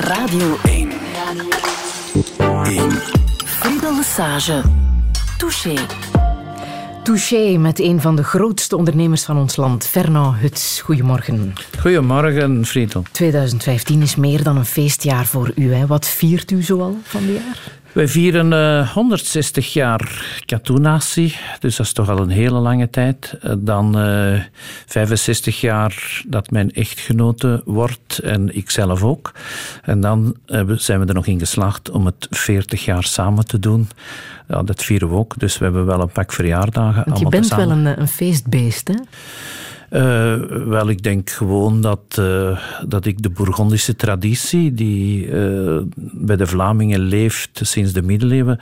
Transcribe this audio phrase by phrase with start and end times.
[0.00, 0.90] Radio 1.
[1.14, 1.48] Radio
[2.64, 2.90] 1.
[3.44, 4.62] Friedel Lesage.
[5.38, 5.74] Touché.
[7.02, 10.80] Touché met een van de grootste ondernemers van ons land, Fernand Huts.
[10.80, 11.52] Goedemorgen.
[11.80, 13.02] Goedemorgen, Friedel.
[13.12, 15.74] 2015 is meer dan een feestjaar voor u.
[15.74, 15.86] Hè?
[15.86, 17.60] Wat viert u zoal van dit jaar?
[17.96, 23.38] Wij vieren uh, 160 jaar Katoenatie, dus dat is toch al een hele lange tijd.
[23.44, 24.40] Uh, dan uh,
[24.86, 29.32] 65 jaar dat mijn echtgenote wordt en ikzelf ook.
[29.82, 30.36] En dan
[30.74, 33.88] zijn we er nog in geslaagd om het 40 jaar samen te doen.
[34.48, 37.02] Ja, dat vieren we ook, dus we hebben wel een pak verjaardagen.
[37.06, 38.98] Want je bent wel een, een feestbeest, hè?
[39.90, 40.34] Uh,
[40.66, 45.78] wel, ik denk gewoon dat, uh, dat ik de Bourgondische traditie, die uh,
[46.12, 48.60] bij de Vlamingen leeft sinds de middeleeuwen,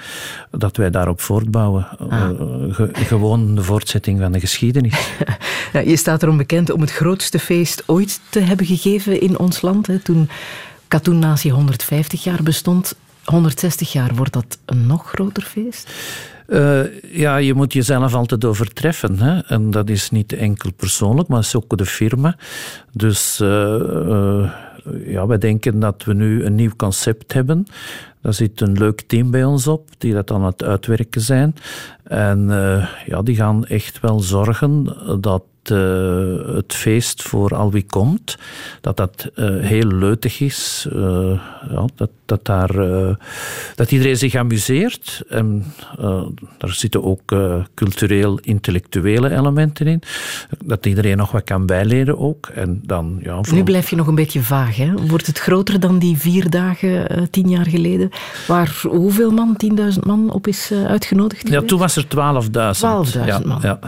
[0.51, 1.87] dat wij daarop voortbouwen.
[2.09, 2.29] Ah.
[2.71, 5.09] Ge gewoon de voortzetting van de geschiedenis.
[5.73, 9.63] ja, je staat erom bekend om het grootste feest ooit te hebben gegeven in ons
[9.63, 9.87] land.
[9.87, 10.29] Hè, toen
[10.89, 12.95] Katoen Nazi 150 jaar bestond.
[13.25, 15.91] 160 jaar, wordt dat een nog groter feest?
[16.47, 19.19] Uh, ja, je moet jezelf altijd overtreffen.
[19.19, 19.41] Hè?
[19.41, 22.37] En dat is niet enkel persoonlijk, maar is ook de firma.
[22.93, 24.51] Dus uh, uh,
[25.07, 27.67] ja, wij denken dat we nu een nieuw concept hebben.
[28.21, 31.55] Daar zit een leuk team bij ons op, die dat aan het uitwerken zijn.
[32.03, 32.47] En
[33.07, 38.39] ja, die gaan echt wel zorgen dat uh, het feest voor al wie komt,
[38.81, 40.87] dat dat uh, heel leutig is.
[40.93, 41.41] Uh,
[41.71, 42.73] ja, dat, dat, daar,
[43.75, 45.23] dat iedereen zich amuseert.
[45.29, 45.65] En
[46.59, 47.35] daar zitten ook
[47.75, 50.03] cultureel-intellectuele elementen in.
[50.65, 52.47] Dat iedereen nog wat kan bijleren ook.
[52.47, 54.77] En dan, ja, Nu blijf je nog een beetje vaag.
[54.77, 55.07] Hè?
[55.07, 58.11] Wordt het groter dan die vier dagen tien jaar geleden?
[58.47, 59.57] Waar hoeveel man,
[59.95, 61.49] 10.000 man op is uitgenodigd?
[61.49, 62.09] Ja, toen was er 12.000.
[63.19, 63.61] 12.000 ja, man.
[63.63, 63.79] Ja.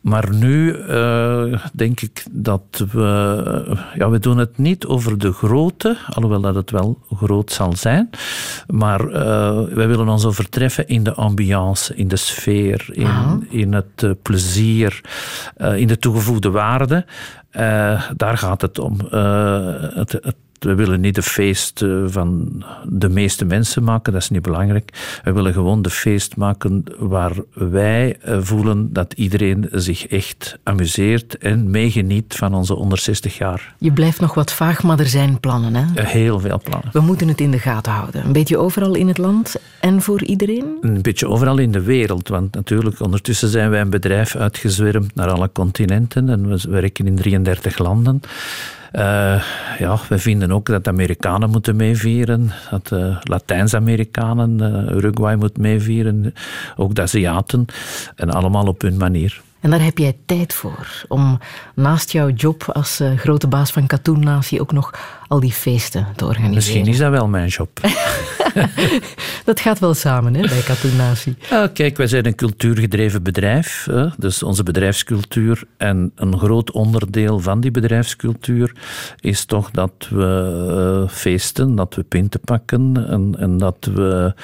[0.00, 3.76] maar nu nu uh, denk ik dat we...
[3.94, 8.10] Ja, we doen het niet over de grootte, alhoewel dat het wel groot zal zijn.
[8.66, 9.12] Maar uh,
[9.62, 15.00] wij willen ons overtreffen in de ambiance, in de sfeer, in, in het uh, plezier,
[15.76, 17.06] in de toegevoegde waarde.
[18.16, 19.00] daar gaat het om.
[19.00, 24.42] Het, het, we willen niet de feest van de meeste mensen maken, dat is niet
[24.42, 25.18] belangrijk.
[25.24, 31.70] We willen gewoon de feest maken waar wij voelen dat iedereen zich echt amuseert en
[31.70, 33.74] meegeniet van onze onder 60 jaar.
[33.78, 36.02] Je blijft nog wat vaag, maar er zijn plannen, hè?
[36.02, 36.90] Heel veel plannen.
[36.92, 38.24] We moeten het in de gaten houden.
[38.24, 40.76] Een beetje overal in het land en voor iedereen?
[40.80, 45.30] Een beetje overal in de wereld, want natuurlijk ondertussen zijn wij een bedrijf uitgezwermd naar
[45.30, 48.20] alle continenten en we werken in 33 landen.
[48.98, 49.42] Uh,
[49.78, 56.34] ja, we vinden ook dat Amerikanen moeten meevieren, dat de Latijns-Amerikanen, uh, Uruguay moet meevieren,
[56.76, 57.66] ook de Aziaten,
[58.16, 59.42] en allemaal op hun manier.
[59.64, 61.38] En daar heb jij tijd voor, om
[61.74, 64.90] naast jouw job als uh, grote baas van Katoen Natie ook nog
[65.28, 66.54] al die feesten te organiseren.
[66.54, 67.80] Misschien is dat wel mijn job.
[69.44, 71.36] dat gaat wel samen hè, bij Katoen Natie.
[71.52, 75.62] Uh, kijk, wij zijn een cultuurgedreven bedrijf, hè, dus onze bedrijfscultuur.
[75.76, 78.72] En een groot onderdeel van die bedrijfscultuur
[79.20, 84.34] is toch dat we uh, feesten, dat we pinten pakken en, en dat we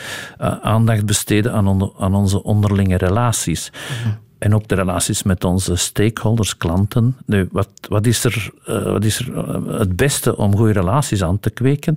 [0.60, 3.70] aandacht besteden aan, on aan onze onderlinge relaties.
[3.72, 4.28] Mm -hmm.
[4.40, 7.16] En ook de relaties met onze stakeholders, klanten.
[7.26, 11.22] Nu, wat, wat is er, uh, wat is er uh, het beste om goede relaties
[11.22, 11.96] aan te kweken?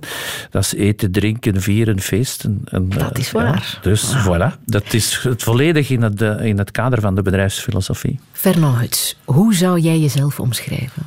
[0.50, 2.62] Dat is eten, drinken, vieren, feesten.
[2.64, 3.72] En, uh, dat is waar.
[3.74, 4.34] Ja, dus wow.
[4.34, 8.20] voilà, dat is het volledig in het, in het kader van de bedrijfsfilosofie.
[8.32, 11.02] Fernand Huts, hoe zou jij jezelf omschrijven?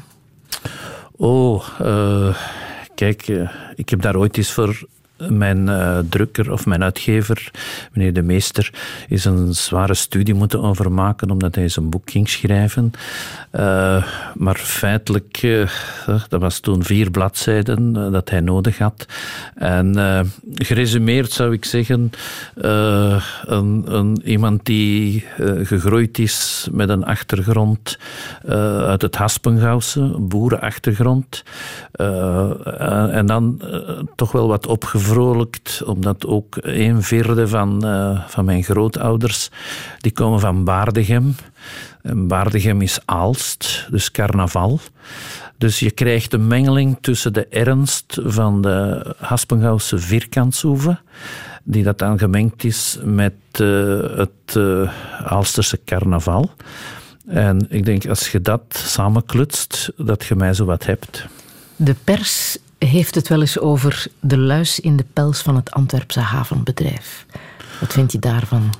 [1.15, 1.67] Oh,
[2.95, 3.27] kijk,
[3.75, 7.51] ik heb daar ooit eens voor mijn uh, drukker of mijn uitgever,
[7.91, 8.73] meneer De Meester,
[9.07, 12.91] is een zware studie moeten overmaken omdat hij zijn boek ging schrijven.
[13.51, 14.03] Uh,
[14.35, 15.69] maar feitelijk, uh,
[16.29, 19.05] dat was toen vier bladzijden dat hij nodig had.
[19.55, 19.95] En
[20.55, 22.11] geresumeerd zou ik zeggen,
[22.55, 25.25] een, een, iemand die
[25.63, 27.97] gegroeid is met een achtergrond
[28.87, 31.43] uit het Haspengouwse, boerenachtergrond.
[33.11, 33.61] en dan
[34.15, 39.49] toch wel wat opgevoerd vervrolijkt, omdat ook een vierde van, uh, van mijn grootouders,
[39.99, 41.35] die komen van Baardegem.
[42.01, 44.79] En Baardegem is Aalst, dus carnaval.
[45.57, 50.99] Dus je krijgt een mengeling tussen de ernst van de Haspengouwse vierkantsoeven,
[51.63, 54.91] die dat dan gemengd is met uh, het uh,
[55.23, 56.51] Aalsterse carnaval.
[57.27, 61.25] En ik denk, als je dat samenklutst, dat je mij zo wat hebt.
[61.75, 66.19] De pers heeft het wel eens over de luis in de pels van het Antwerpse
[66.19, 67.25] havenbedrijf.
[67.79, 68.73] Wat vind je daarvan?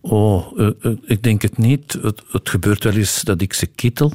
[0.00, 1.98] Oh, uh, uh, ik denk het niet.
[2.02, 4.12] Het, gebeurt wel eens dat ik ze kittel.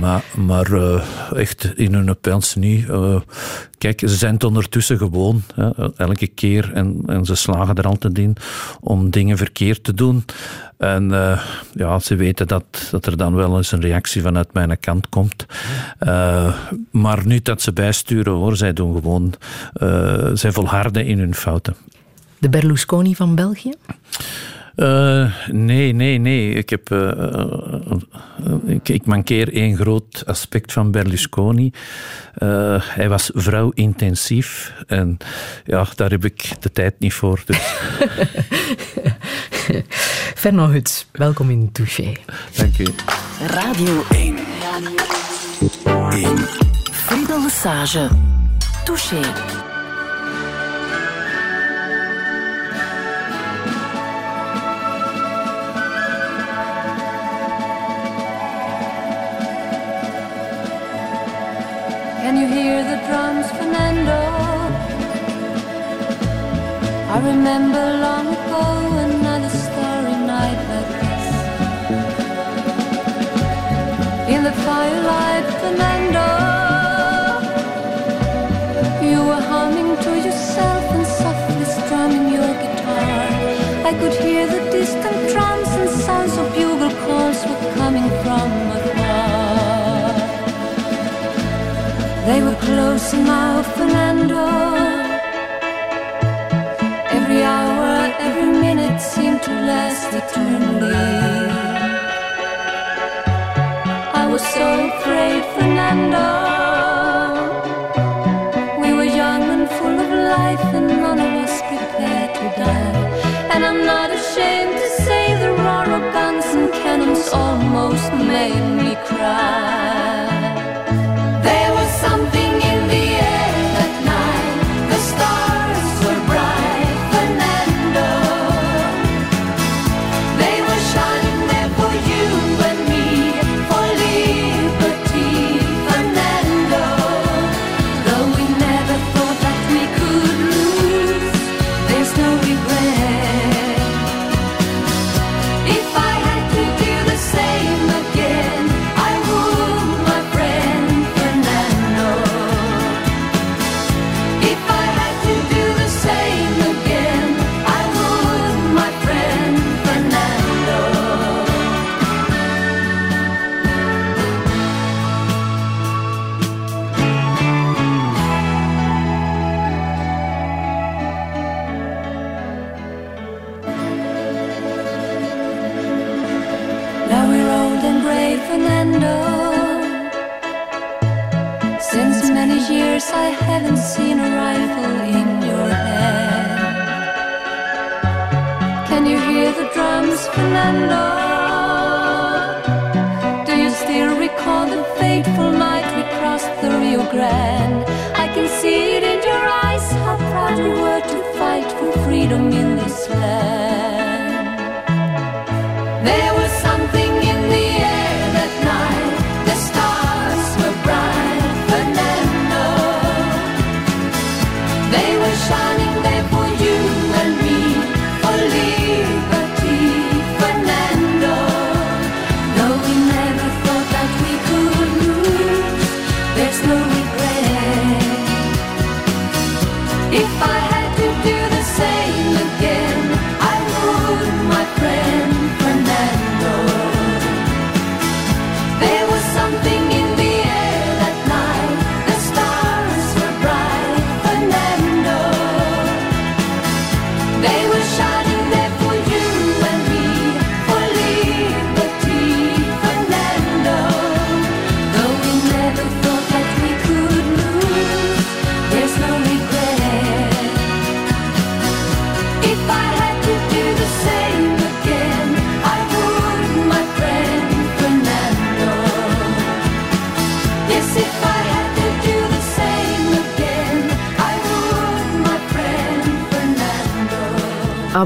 [0.00, 1.02] Maar, maar uh,
[1.34, 2.86] echt in hun pens niet.
[3.78, 5.42] kijk, ze zijn het ondertussen gewoon.
[5.54, 6.72] Hè, elke keer.
[6.72, 8.36] En, en ze slagen er altijd in
[8.80, 10.24] om dingen verkeerd te doen.
[10.76, 11.10] En
[11.74, 15.46] ja, ze weten dat, dat er dan wel eens een reactie vanuit mijn kant komt.
[16.90, 18.56] maar niet dat ze bijsturen hoor.
[18.56, 19.34] Zij doen gewoon...
[20.34, 21.76] zij volharden in hun fouten.
[22.38, 23.72] De Berlusconi van België?
[24.76, 26.52] Uh, nee, nee, nee.
[26.52, 27.12] Ik, heb, uh,
[28.66, 31.72] ik, ik, mankeer één groot aspect van Berlusconi.
[32.38, 35.16] Uh, hij was vrouwintensief en
[35.64, 37.42] ja, daar heb ik de tijd niet voor.
[37.44, 37.58] Dus.
[40.40, 42.12] Fernand Huts, welkom in Touché.
[42.56, 42.86] Dank u.
[43.46, 44.36] Radio 1.
[45.84, 46.38] Radio 1.
[46.90, 48.08] Friedel Lesage.
[48.84, 49.20] Touché.
[62.30, 64.20] Can you hear the drums, Fernando?
[67.14, 68.64] I remember long ago
[69.08, 71.26] another starry night like this.
[74.32, 76.28] In the firelight, Fernando,
[79.04, 83.26] you were humming to yourself and softly strumming your guitar.
[83.90, 84.59] I could hear the
[92.30, 94.46] They were close now, Fernando.
[97.16, 100.94] Every hour, every minute seemed to last eternally.
[104.22, 106.59] I was so afraid, Fernando.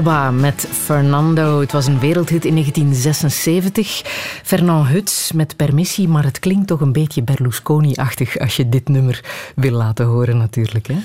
[0.05, 1.59] Met Fernando.
[1.59, 4.01] Het was een wereldhit in 1976.
[4.43, 9.23] Fernand Huts met permissie, maar het klinkt toch een beetje Berlusconi-achtig als je dit nummer
[9.55, 10.87] wil laten horen natuurlijk.
[10.87, 10.95] Hè?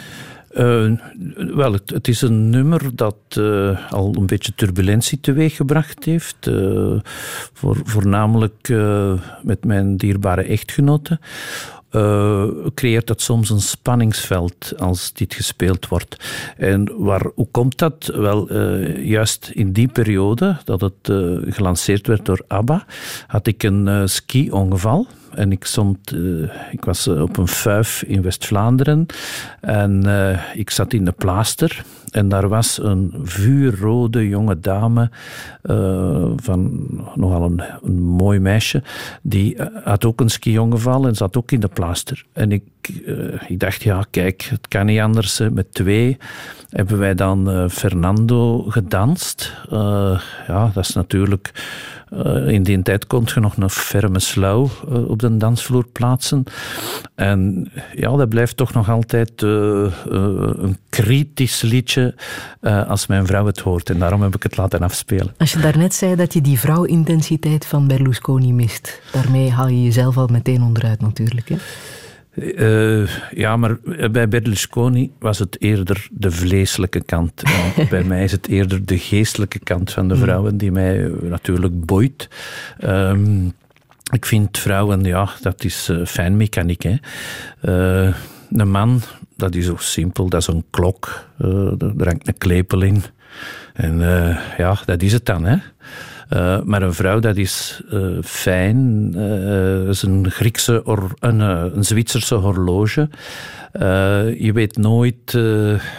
[0.55, 0.99] Uh,
[1.55, 6.47] wel, het, is een nummer dat uh, al een beetje turbulentie teweeggebracht heeft.
[6.47, 7.01] Uh,
[7.53, 8.69] voor, voornamelijk
[9.43, 11.19] met mijn dierbare echtgenote
[11.91, 12.45] uh,
[12.75, 16.17] creëert dat soms een spanningsveld als dit gespeeld wordt.
[16.57, 18.13] En waar, hoe komt dat?
[18.15, 22.85] Wel, uh, juist in die periode dat het uh, gelanceerd werd door ABBA,
[23.27, 25.07] had ik een ski-ongeval.
[25.31, 26.15] En ik, stond,
[26.71, 29.07] ik was op een fuif in West-Vlaanderen
[29.61, 30.05] en
[30.55, 31.85] ik zat in de plaaster.
[32.11, 35.11] En daar was een vuurrode jonge dame,
[35.63, 38.83] uh, van nogal een, een, mooi meisje,
[39.23, 42.25] die eh, had ook een ski-ongeval en zat ook in de plaaster.
[42.33, 42.63] En ik,
[43.07, 45.41] uh, ik dacht, ja, kijk, het kan niet anders.
[45.53, 46.17] Met twee
[46.71, 49.55] hebben wij dan Fernando gedanst.
[50.47, 51.53] ja, dat is natuurlijk
[52.13, 56.45] uh, in die tijd kon je nog een ferme slauw uh, op de dansvloer plaatsen.
[57.15, 62.15] En ja, dat blijft toch nog altijd uh, een kritisch liedje
[62.87, 63.91] als mijn vrouw het hoort.
[63.91, 65.35] En daarom heb ik het laten afspelen.
[65.39, 70.17] Als je daarnet zei dat je die vrouwintensiteit van Berlusconi mist, daarmee haal je jezelf
[70.17, 71.49] al meteen onderuit natuurlijk.
[71.49, 71.57] Hè?
[72.35, 73.77] Uh, ja, maar
[74.11, 77.43] bij Berlusconi was het eerder de vleeselijke kant.
[77.91, 80.21] bij mij is het eerder de geestelijke kant van de mm.
[80.21, 82.29] vrouwen die mij natuurlijk boeit.
[82.85, 83.53] Um,
[84.13, 86.83] ik vind vrouwen, ja, dat is uh, fijnmechaniek.
[86.83, 86.97] Hè.
[87.63, 88.15] Uh,
[88.51, 89.01] een man,
[89.37, 91.29] dat is zo simpel, dat is een klok.
[91.39, 93.03] er hangt een klepel in.
[93.75, 93.99] En
[94.59, 95.57] ja, dat is het dan, hè.
[96.31, 99.13] Uh, maar een vrouw, dat is uh, fijn.
[99.17, 100.83] Uh, is een Griekse,
[101.19, 103.09] een, een Zwitserse horloge.
[104.39, 105.39] je weet nooit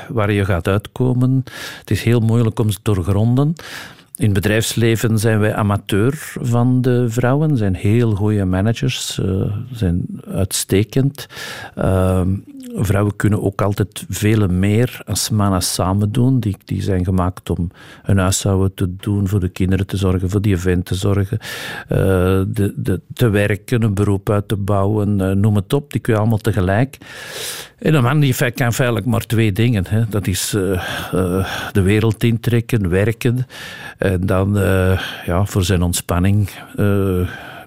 [0.10, 1.44] waar je gaat uitkomen.
[1.80, 3.56] Het is heel moeilijk om ze doorgronden.
[4.16, 9.20] In bedrijfsleven zijn wij amateur van de vrouwen, zijn heel goede managers,
[9.72, 11.28] zijn uitstekend.
[11.78, 12.22] Uh,
[12.76, 16.40] vrouwen kunnen ook altijd veel meer als mannen samen doen.
[16.40, 20.42] Die, die zijn gemaakt om hun huishouden te doen, voor de kinderen te zorgen, voor
[20.42, 21.98] die event te zorgen, uh,
[22.48, 25.92] de, de, te werken, een beroep uit te bouwen, uh, noem het op.
[25.92, 26.98] Die kun je allemaal tegelijk.
[27.78, 29.86] En een man die kan feitelijk maar twee dingen.
[29.88, 30.06] Hè.
[30.10, 30.50] Dat is
[31.72, 33.46] de wereld intrekken, werken.
[34.02, 34.54] En dan
[35.26, 36.50] ja, voor zijn ontspanning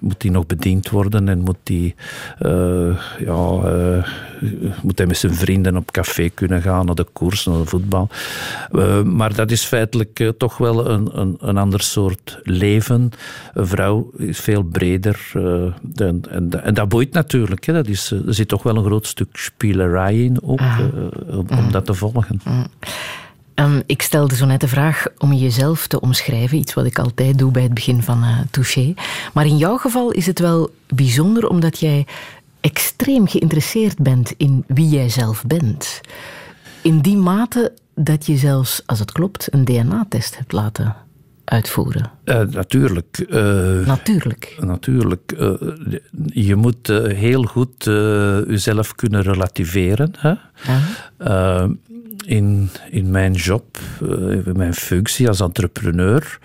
[0.05, 1.95] moet die nog bediend worden en moet, die,
[2.41, 4.07] uh, ja, uh,
[4.81, 8.09] moet hij met zijn vrienden op café kunnen gaan, naar de koers, naar de voetbal.
[8.71, 13.09] Uh, maar dat is feitelijk toch wel een, een, een, ander soort leven.
[13.53, 15.31] Een vrouw is veel breder
[15.95, 17.65] en, en, en, dat boeit natuurlijk.
[17.65, 17.73] Hè.
[17.73, 20.79] Dat is, er zit toch wel een groot stuk spielerij in ook, ah.
[21.27, 22.41] om, om, dat te volgen.
[23.55, 27.37] Um, ik stelde zo net de vraag om jezelf te omschrijven, iets wat ik altijd
[27.37, 28.93] doe bij het begin van uh, Touché.
[29.33, 32.07] Maar in jouw geval is het wel bijzonder omdat jij
[32.61, 36.01] extreem geïnteresseerd bent in wie jij zelf bent.
[36.81, 41.04] In die mate dat je zelfs, als het klopt, een DNA-test hebt laten
[41.45, 42.11] uitvoeren.
[42.25, 43.25] Uh, natuurlijk.
[43.29, 44.57] Uh, natuurlijk.
[44.59, 45.33] Natuurlijk.
[45.39, 45.53] Uh,
[46.25, 47.83] je moet heel goed
[48.47, 50.11] jezelf kunnen relativeren.
[50.17, 50.33] Hè?
[52.25, 53.77] in, in mijn job,
[54.45, 56.39] in mijn functie als entrepreneur,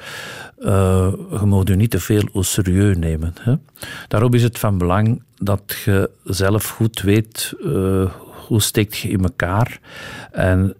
[0.60, 3.34] je moet je niet te veel au serieus nemen.
[3.40, 3.54] Hè?
[4.08, 7.54] Daarom is het van belang dat je zelf goed weet
[8.46, 9.80] hoe steekt je in elkaar
[10.32, 10.74] en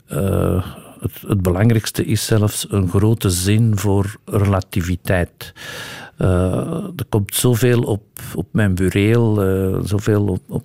[1.01, 5.53] het, het, belangrijkste is zelfs een grote zin voor relativiteit.
[6.19, 6.27] Uh,
[6.97, 8.03] er komt zoveel op,
[8.35, 10.65] op mijn bureel, uh, zoveel op, op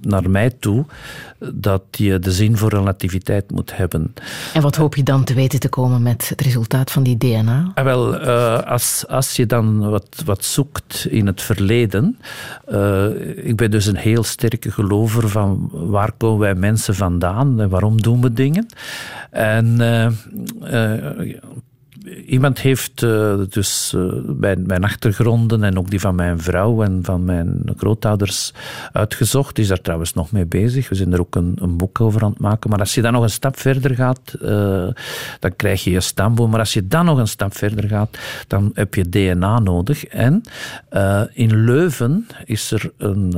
[0.00, 0.84] naar mij toe
[1.54, 4.14] dat je de zin voor relativiteit moet hebben.
[4.54, 7.70] En wat hoop je dan te weten te komen met het resultaat van die DNA?
[7.74, 12.18] Ah, wel, uh, als, als je dan wat, wat zoekt in het verleden.
[12.68, 13.06] Uh,
[13.46, 18.02] ik ben dus een heel sterke gelover van waar komen wij mensen vandaan en waarom
[18.02, 18.66] doen we dingen.
[19.30, 20.06] En uh,
[22.26, 27.24] iemand heeft uh, dus uh, mijn, achtergronden en ook die van mijn vrouw en van
[27.24, 28.52] mijn grootouders
[28.92, 29.58] uitgezocht.
[29.58, 30.88] Is daar trouwens nog mee bezig.
[30.88, 32.70] We zijn er ook een, een boek over aan het maken.
[32.70, 34.48] Maar als je dan nog een stap verder gaat, uh,
[35.40, 36.50] dan krijg je je stamboom.
[36.50, 40.04] Maar als je dan nog een stap verder gaat, dan heb je DNA nodig.
[40.04, 40.42] En
[41.32, 43.34] in Leuven is er een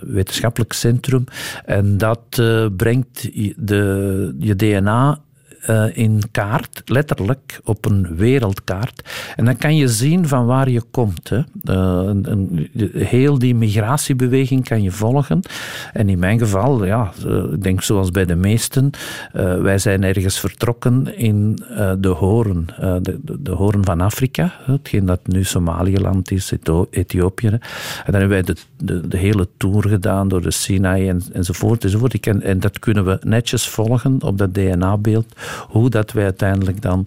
[0.00, 1.24] wetenschappelijk centrum
[1.64, 2.42] en dat
[2.76, 5.20] brengt de, je DNA
[5.60, 9.10] eh, in kaart, letterlijk op een wereldkaart.
[9.36, 11.28] En dan kan je zien van waar je komt.
[11.28, 11.38] Hè.
[11.38, 15.40] Uh, een, heel die migratiebeweging kan je volgen.
[15.92, 17.12] En in mijn geval, ja,
[17.52, 18.90] ik denk zoals bij de meesten,
[19.62, 21.58] wij zijn ergens vertrokken in
[21.98, 26.52] de Horen, de, de, de, Horen van Afrika, hetgeen dat nu Somaliëland is,
[26.90, 27.46] Ethiopië.
[27.46, 27.60] En
[28.12, 31.84] dan hebben wij de, de, hele tour gedaan door de Sinai en, enzovoort.
[31.84, 32.26] enzovoort.
[32.26, 35.34] En, en dat kunnen we netjes volgen op dat DNA-beeld,
[35.68, 37.06] hoe dat wij uiteindelijk dan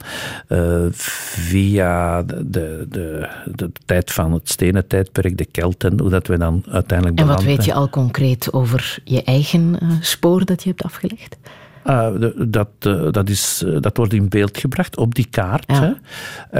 [0.50, 6.28] uh, via de, de, de, de, tijd van het stenen tijdperk, de Kelten, hoe dat
[6.28, 10.64] wij dan uiteindelijk En wat weet je al concreet over je eigen uh, spoor dat
[10.64, 11.38] je hebt afgelegd?
[11.86, 12.08] Uh,
[12.48, 15.63] dat, uh, dat, is, uh, dat wordt in beeld gebracht op die kaart.
[15.68, 15.82] Ja.
[15.82, 15.92] Hè.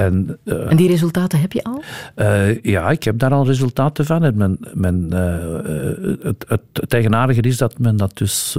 [0.00, 1.82] En, en, die resultaten heb je al?
[2.62, 4.24] ja, ik heb daar al resultaten van.
[4.24, 5.12] En men, men,
[6.22, 8.58] het, het, het, eigenaardige is dat men dat dus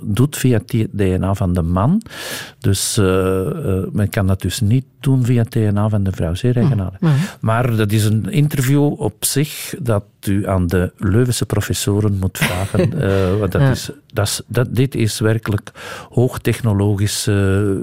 [0.00, 2.02] doet via het DNA van de man.
[2.58, 2.96] Dus
[3.92, 6.34] men kan dat dus niet doen via het DNA van de vrouw.
[6.34, 7.00] Zeer eigenaardig.
[7.00, 7.12] Mm.
[7.40, 12.90] Maar dat is een interview op zich dat u aan de Leuvense professoren moet vragen.
[13.40, 13.70] want dat ja.
[13.70, 15.70] is, dat is, dat, dit is werkelijk
[16.10, 17.32] hoogtechnologische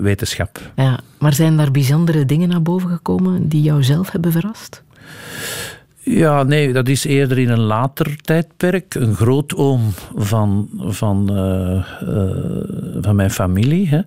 [0.01, 0.60] wetenschap.
[0.75, 4.84] Ja, maar zijn daar bijzondere dingen naar boven gekomen die jou zelf hebben verrast?
[6.12, 8.96] Ja, nee, dat is eerder in een later tijdperk.
[8.96, 9.81] Een grootoom
[10.15, 14.01] van, van, uh, uh, van mijn familie hè,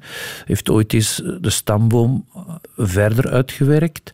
[0.44, 2.26] heeft ooit eens de stamboom
[2.76, 4.12] verder uitgewerkt.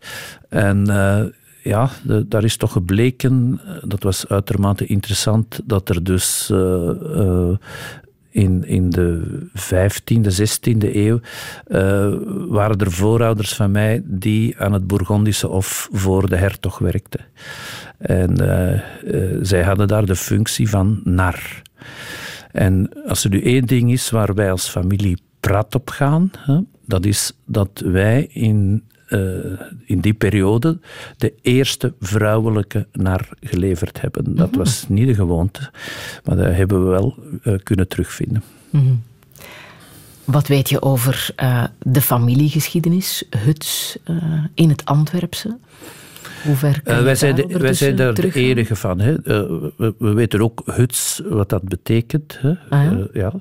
[0.49, 1.21] En uh,
[1.69, 1.91] ja,
[2.27, 6.51] daar is toch gebleken, dat was uitermate interessant, dat er dus
[8.31, 11.21] in, in de 15e, 16e eeuw
[12.49, 17.21] waren er voorouders van mij die aan het Bourgondische Hof voor de hertog werkten.
[17.99, 18.37] En
[19.43, 21.63] zij hadden daar de functie van nar.
[22.53, 26.59] En als er nu één ding is waar wij als familie prat op gaan, hè,
[26.87, 29.21] dat is dat wij in uh,
[29.85, 30.79] in die periode
[31.17, 34.37] de eerste vrouwelijke nar geleverd hebben.
[34.37, 34.59] Dat mhm.
[34.59, 35.71] was niet de gewoonte,
[36.25, 38.43] maar dat hebben we wel uh, kunnen terugvinden.
[38.71, 39.03] Mm -hmm.
[40.25, 43.99] Wat weet je over uh, de familiegeschiedenis, Huts
[44.55, 45.59] in het Antwerpse?
[46.45, 49.01] Hoe ver wij, zijn de, wij zijn daar de enige van.
[49.01, 49.17] Hè.
[49.23, 52.39] We, we, weten ook huts, wat dat betekent.
[52.41, 52.55] Hè.
[52.69, 53.09] Ah, ja?
[53.13, 53.33] Ja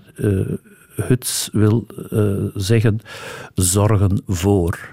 [1.02, 1.86] huts wil
[2.56, 3.00] zeggen
[3.54, 4.90] zorgen voor.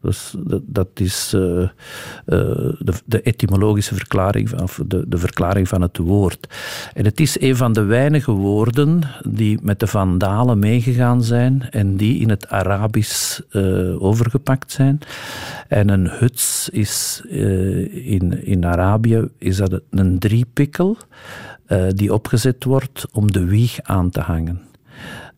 [0.00, 1.68] Dus dat, dat is uh, uh,
[2.78, 6.48] de, de, etymologische verklaring, of de, de verklaring van het woord.
[6.94, 11.96] En het is een van de weinige woorden die met de Vandalen meegegaan zijn en
[11.96, 14.98] die in het Arabisch uh, overgepakt zijn.
[15.68, 20.96] En een huts is in, in Arabië is dat een driepikkel
[21.88, 24.60] die opgezet wordt om de wieg aan te hangen.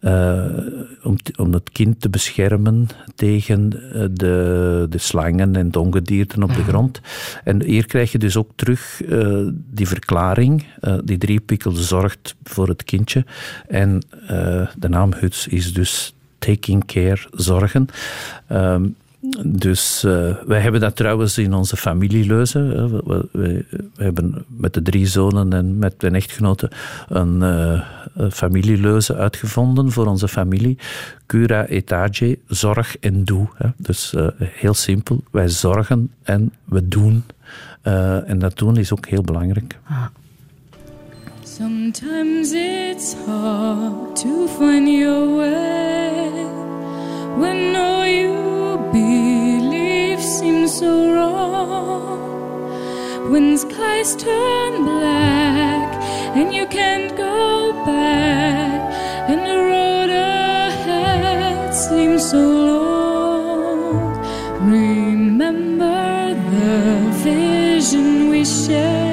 [0.00, 0.44] Uh,
[1.02, 6.54] om, om het kind te beschermen tegen eh, de, de slangen en de ongedierten op
[6.54, 7.00] de grond.
[7.44, 10.66] En hier krijg je dus ook terug uh, die verklaring.
[11.04, 13.24] Die driepikkel zorgt voor het kindje.
[13.68, 14.02] En
[14.78, 17.86] de naam Huts is dus taking care, zorgen.
[18.52, 18.96] Um,
[19.46, 22.58] dus uh, wij hebben dat trouwens in onze familieleuze.
[23.32, 23.64] We,
[23.96, 26.70] hebben met de drie zonen en met mijn echtgenote
[27.08, 30.78] een uh, familieleuze uitgevonden voor onze familie.
[31.26, 33.48] Cura etage, zorg en doe.
[33.54, 33.68] Hè.
[33.76, 37.24] Dus uh, heel simpel, wij zorgen en we doen.
[37.82, 39.78] en dat doen is ook heel belangrijk.
[39.84, 40.04] Ah.
[41.42, 46.46] Sometimes it's hard to find your way
[47.36, 48.59] when no you
[48.92, 52.20] belief seems so wrong.
[53.30, 55.88] When skies turn black
[56.36, 58.78] and you can't go back
[59.30, 64.00] and the road ahead seems so long.
[64.60, 69.09] Remember the vision we shared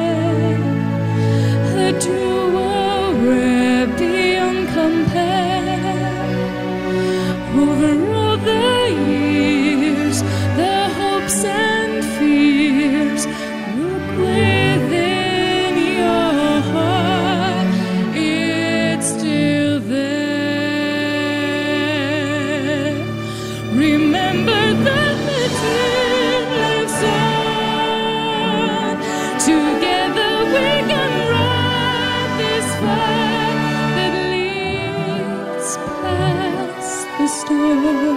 [37.67, 38.16] 呵呵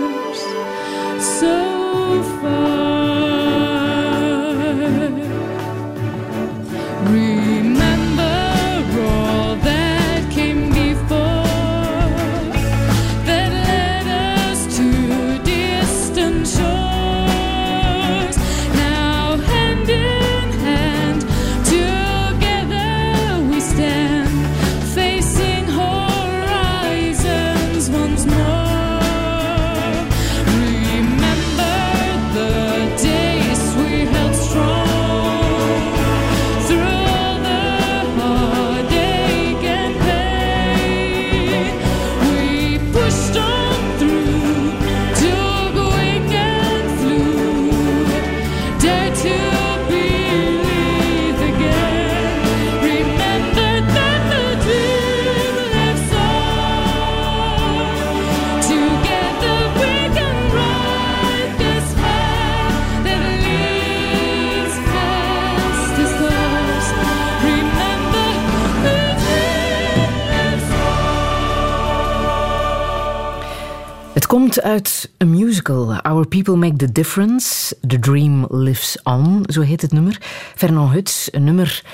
[74.63, 79.93] Uit een musical, Our People Make the Difference, The Dream Lives On, zo heet het
[79.93, 80.19] nummer.
[80.55, 81.85] Fernand Huts, een nummer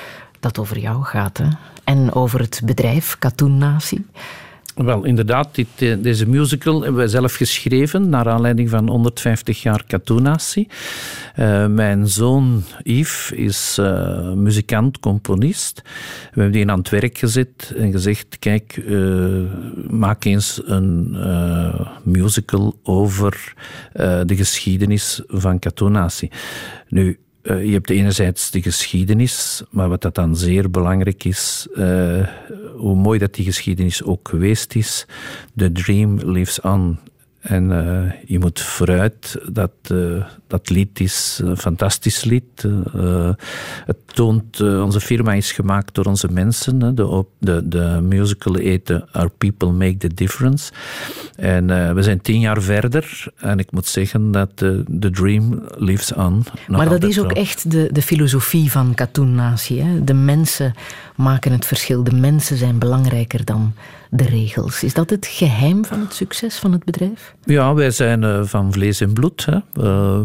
[0.40, 1.48] dat over jou gaat hè?
[1.84, 4.06] en over het bedrijf Katoen Natie.
[4.76, 9.84] Wel, inderdaad, dit, eh, deze musical hebben wij zelf geschreven naar aanleiding van 150 jaar
[9.86, 10.68] Katoenatie.
[11.38, 15.82] Uh, mijn zoon Yves is uh, muzikant, componist.
[15.84, 18.82] We hebben die aan het werk gezet en gezegd, kijk,
[19.90, 21.16] maak eens een
[22.02, 23.54] musical over
[24.24, 26.30] de geschiedenis van Katoenatie.
[26.88, 32.28] Nu, je hebt enerzijds de geschiedenis, maar wat dat dan zeer belangrijk is, uh,
[32.76, 35.06] hoe mooi dat die geschiedenis ook geweest is,
[35.56, 36.98] the dream lives on.
[37.46, 42.64] En uh, je moet vooruit, dat, uh, dat lied is een fantastisch lied.
[42.64, 43.30] Uh,
[43.84, 46.94] het toont, onze firma is gemaakt door onze mensen.
[46.94, 50.72] De, de, de musical heet Our People Make the Difference.
[51.36, 53.24] En we zijn tien jaar verder.
[53.36, 56.44] En ik moet zeggen dat the dream lives on.
[56.66, 60.04] Maar dat is ook echt de, de filosofie van Katoen Natie.
[60.04, 60.74] De mensen
[61.16, 62.04] maken het verschil.
[62.04, 63.74] De mensen zijn belangrijker dan
[64.10, 64.82] de regels.
[64.82, 67.34] Is dat het geheim van het succes van het bedrijf?
[67.44, 69.44] Ja, wij zijn uh, van vlees en bloed.
[69.44, 69.84] Hè.
[69.84, 70.20] Uh,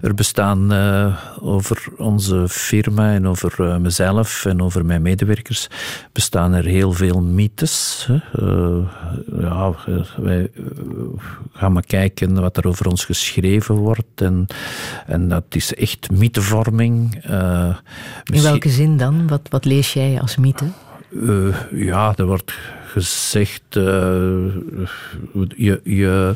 [0.00, 5.68] er bestaan uh, over onze firma en over mezelf en over mijn medewerkers
[6.12, 8.08] bestaan er heel veel mythes.
[8.08, 8.18] Hè.
[9.40, 9.74] ja,
[10.16, 10.50] wij
[11.52, 14.46] gaan maar kijken wat er over ons geschreven wordt en,
[15.06, 17.24] en dat is echt mythevorming.
[18.24, 19.28] In welke zin dan?
[19.28, 20.66] Wat, wat lees jij als mythe?
[21.70, 22.52] ja, er wordt
[22.88, 23.84] gezegd uh,
[25.56, 26.34] je, je,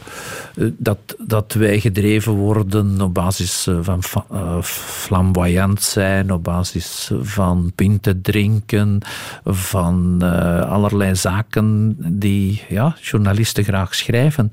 [0.78, 8.22] dat, dat wij gedreven worden op basis van uh, flamboyant zijn, op basis van pinten
[8.22, 8.98] drinken,
[9.44, 10.22] van
[10.68, 14.48] allerlei zaken die ja, journalisten graag schrijven.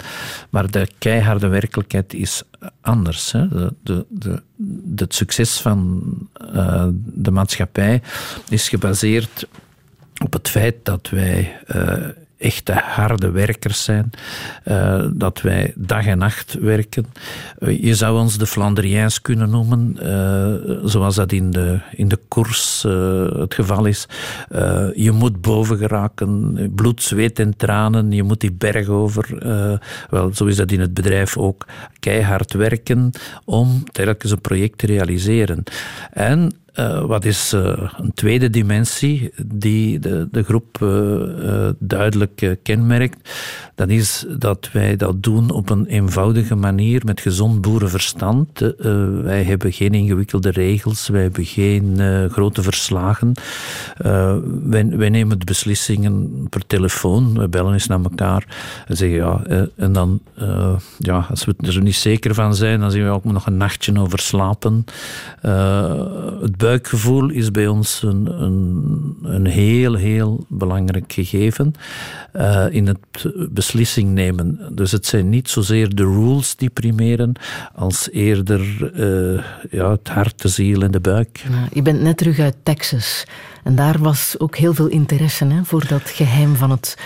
[0.50, 2.44] Maar de keiharde werkelijkheid is
[2.82, 3.32] anders.
[3.32, 3.48] Hè.
[3.48, 4.42] De, de, de,
[4.96, 6.02] het succes van
[7.04, 8.02] de maatschappij
[8.50, 9.48] is gebaseerd
[10.24, 11.94] op het feit dat wij uh,
[12.38, 14.10] echte harde werkers zijn,
[14.66, 17.06] uh, dat wij dag en nacht werken.
[17.60, 19.98] Uh, je zou ons de Flandriëns kunnen noemen,
[20.90, 22.84] zoals dat in de, in de koers
[23.34, 24.06] het geval is.
[24.96, 29.28] je moet boven geraken, bloed, zweet en tranen, je moet die berg over.
[30.10, 31.66] wel, zo is dat in het bedrijf ook.
[32.00, 33.12] Keihard werken
[33.46, 35.64] om telkens een project te realiseren.
[36.12, 43.30] En uh, wat is uh, een tweede dimensie die de, de groep uh, duidelijk kenmerkt?
[43.76, 48.74] Dat is dat wij dat doen op een eenvoudige manier met gezond boerenverstand.
[49.24, 52.00] wij hebben geen ingewikkelde regels, wij hebben geen
[52.32, 53.32] grote verslagen.
[54.64, 58.46] Wij, wij, nemen de beslissingen per telefoon, we bellen eens naar elkaar
[58.88, 59.42] en zeggen ja,
[59.76, 60.20] en dan,
[60.98, 64.00] ja, als we er niet zeker van zijn, dan zien we ook nog een nachtje
[64.00, 64.86] over slapen.
[66.42, 71.74] het buikgevoel is bij ons een, een, een heel, heel belangrijk gegeven
[72.36, 74.60] uh, in het beslissing nemen.
[74.72, 77.34] Dus het zijn niet zozeer de rules die primeren,
[77.76, 78.62] als eerder
[78.96, 81.44] uh, ja, het hart, de ziel en de buik.
[81.50, 83.24] Ja, je bent net terug uit Texas.
[83.64, 86.98] En daar was ook heel veel interesse hè, voor dat geheim van het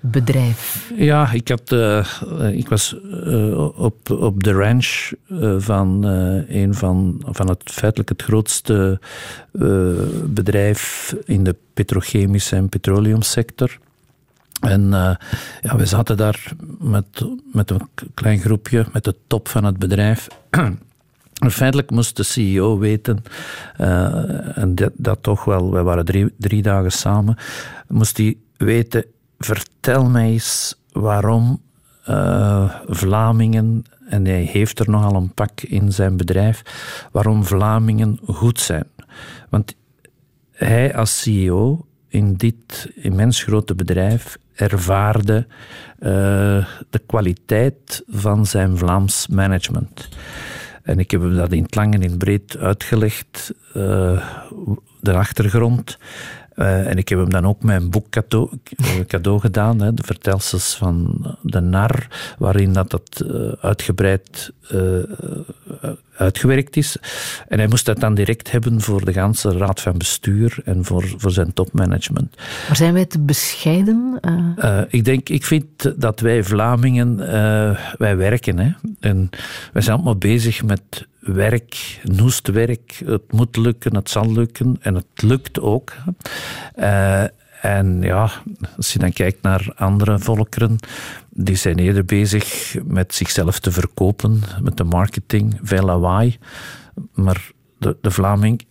[0.00, 0.90] bedrijf?
[0.96, 2.06] Ja, ik, had, uh,
[2.52, 5.12] ik was uh, op, op de ranch
[5.58, 6.04] van
[6.48, 9.00] een van, van het feitelijk het grootste
[10.24, 13.78] bedrijf in de petrochemische en petroleumsector.
[14.60, 15.14] En uh,
[15.60, 20.28] ja, we zaten daar met, met een klein groepje, met de top van het bedrijf.
[21.48, 23.22] Feitelijk moest de CEO weten,
[24.54, 27.36] en dat, toch wel, we waren drie, drie dagen samen,
[27.88, 29.04] moest hij weten
[29.40, 31.60] vertel mij eens waarom
[32.08, 36.62] uh, Vlamingen, en hij heeft er nogal een pak in zijn bedrijf,
[37.12, 38.86] waarom Vlamingen goed zijn.
[39.48, 39.76] Want
[40.52, 45.46] hij als CEO in dit immens grote bedrijf ervaarde
[45.98, 46.06] uh,
[46.90, 50.08] de kwaliteit van zijn Vlaams management.
[50.82, 54.26] En ik heb hem dat in het lang en in het breed uitgelegd, uh,
[55.00, 55.98] de achtergrond.
[56.60, 58.50] Uh, en ik heb hem dan ook mijn boek cadeau,
[59.06, 62.06] cadeau gedaan, hè, de vertelsels van de nar,
[62.38, 65.02] waarin dat, dat uh, uitgebreid uh,
[66.16, 66.96] uitgewerkt is.
[67.48, 71.04] En hij moest dat dan direct hebben voor de ganse raad van bestuur en voor,
[71.16, 72.36] voor zijn topmanagement.
[72.66, 74.20] Maar zijn wij te bescheiden?
[74.88, 77.16] ik denk, ik vind dat wij Vlamingen,
[77.98, 78.58] wij werken.
[78.58, 78.70] Hè,
[79.00, 79.30] en
[79.72, 83.02] wij zijn allemaal bezig met werk, noestwerk.
[83.04, 85.92] Het moet lukken, het zal lukken en het lukt ook.
[86.78, 87.24] Uh,
[87.62, 88.30] en ja,
[88.76, 90.76] als je dan kijkt naar andere volkeren,
[91.30, 96.38] die zijn eerder bezig met zichzelf te verkopen, met de marketing, veel lawaai.
[97.14, 98.66] Maar de, de Vlaming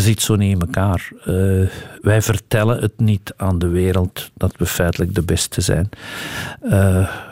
[0.00, 1.10] zit zo niet in elkaar.
[1.26, 1.68] Uh,
[2.00, 5.88] wij vertellen het niet aan de wereld dat we feitelijk de beste zijn.
[6.64, 6.70] Uh,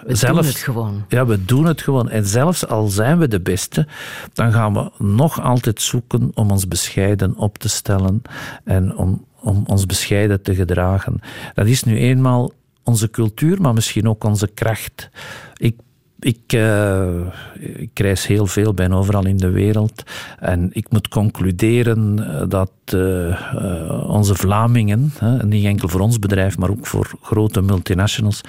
[0.07, 1.05] we zelfs, doen het gewoon.
[1.09, 2.09] Ja, we doen het gewoon.
[2.09, 3.87] En zelfs al zijn we de beste,
[4.33, 8.23] dan gaan we nog altijd zoeken om ons bescheiden op te stellen
[8.65, 11.21] en om, om ons bescheiden te gedragen.
[11.55, 12.53] Dat is nu eenmaal
[12.85, 15.11] onze cultuur, maar misschien ook onze kracht.
[15.57, 15.77] Ik
[16.21, 17.27] ik, uh,
[17.59, 20.03] ik reis heel veel, ben overal in de wereld.
[20.39, 26.59] En ik moet concluderen eh, dat uh, onze Vlamingen, uh, niet enkel voor ons bedrijf,
[26.59, 28.41] maar ook voor grote multinationals,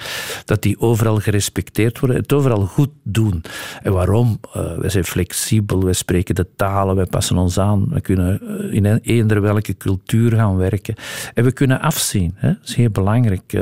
[0.44, 3.42] dat die overal gerespecteerd worden, het overal goed doen.
[3.82, 4.40] En waarom?
[4.52, 8.40] wij zijn flexibel, wij spreken de talen, wij passen ons aan, we kunnen
[8.72, 10.94] in eender welke cultuur gaan werken.
[11.34, 12.48] En we kunnen afzien, hè?
[12.48, 13.52] dat is heel belangrijk.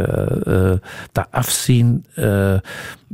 [1.13, 2.05] dat afzien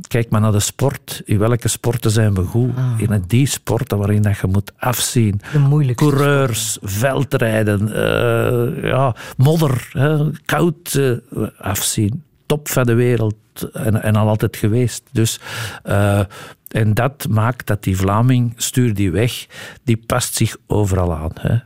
[0.07, 0.86] Kijk maar naar de sport.
[1.25, 2.75] In welke sporten zijn we goed?
[2.75, 2.93] Ah.
[2.97, 5.41] In die sporten waarin dat je moet afzien.
[5.51, 11.17] De Coureurs, veldrijden, uh, ja, modder, hè, koud uh,
[11.57, 12.23] afzien.
[12.45, 13.35] Top van de wereld
[13.73, 15.03] en, en al altijd geweest.
[15.11, 15.39] Dus,
[15.85, 16.19] uh,
[16.67, 19.45] en dat maakt dat die Vlaming, stuur die weg,
[19.83, 21.31] die past zich overal aan.
[21.33, 21.57] Hè.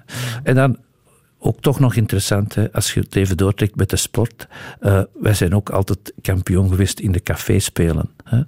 [0.43, 0.77] En dan
[1.43, 4.47] ook toch nog interessant, hè, als je het even doortrekt met de sport.
[4.81, 8.09] Uh, wij zijn ook altijd kampioen geweest in de caféspelen.
[8.23, 8.41] Hè.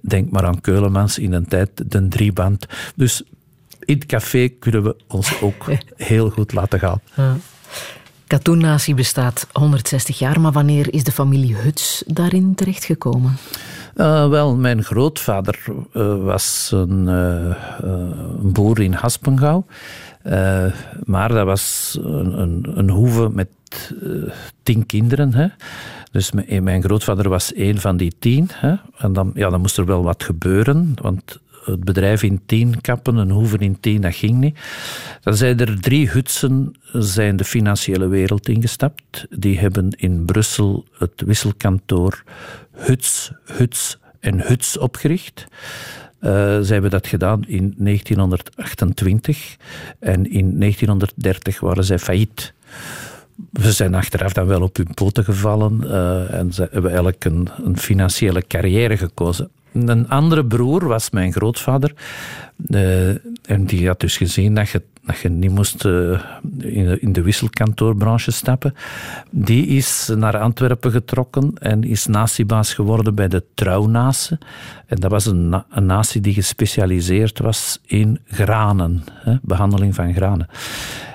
[0.00, 2.66] Denk maar aan Keulemans in een tijd, de drieband.
[2.94, 3.22] Dus
[3.80, 7.00] in het café kunnen we ons ook heel goed laten gaan.
[7.14, 7.36] Ja.
[8.26, 13.36] Katoennatie bestaat 160 jaar, maar wanneer is de familie Huts daarin terechtgekomen?
[13.96, 15.58] Uh, wel, mijn grootvader
[15.92, 19.66] uh, was een, uh, een, boer in Haspengouw.
[21.04, 23.48] Maar dat was een, een, een hoeve met
[24.62, 25.34] tien kinderen.
[25.34, 25.46] Hè.
[26.12, 28.48] Dus mijn grootvader was één van die tien.
[28.52, 28.74] Hè.
[28.96, 33.16] En dan, ja, dan moest er wel wat gebeuren, want het bedrijf in tien kappen,
[33.16, 34.58] een hoeve in tien, dat ging niet.
[35.20, 39.26] Dan zijn er drie hutsen zijn de financiële wereld ingestapt.
[39.30, 42.22] Die hebben in Brussel het wisselkantoor
[42.74, 45.46] Huts, Huts en Huts opgericht.
[46.20, 46.30] Uh,
[46.68, 49.56] hebben dat gedaan in 1928
[49.98, 52.52] en in 1930 waren zij failliet.
[53.60, 57.48] Ze zijn achteraf dan wel op hun poten gevallen uh, en ze hebben eigenlijk een,
[57.64, 59.50] een, financiële carrière gekozen.
[59.74, 61.94] Een andere broer was mijn grootvader.
[62.68, 63.08] Uh,
[63.46, 66.20] en die had dus gezien dat je dat je niet moest uh,
[66.58, 68.74] in, de, in, de, wisselkantoorbranche stappen.
[69.30, 74.38] Die is naar Antwerpen getrokken en is natiebaas geworden bij de Trouwnase.
[74.86, 80.48] En dat was een, een natie die gespecialiseerd was in granen, hè, behandeling van granen.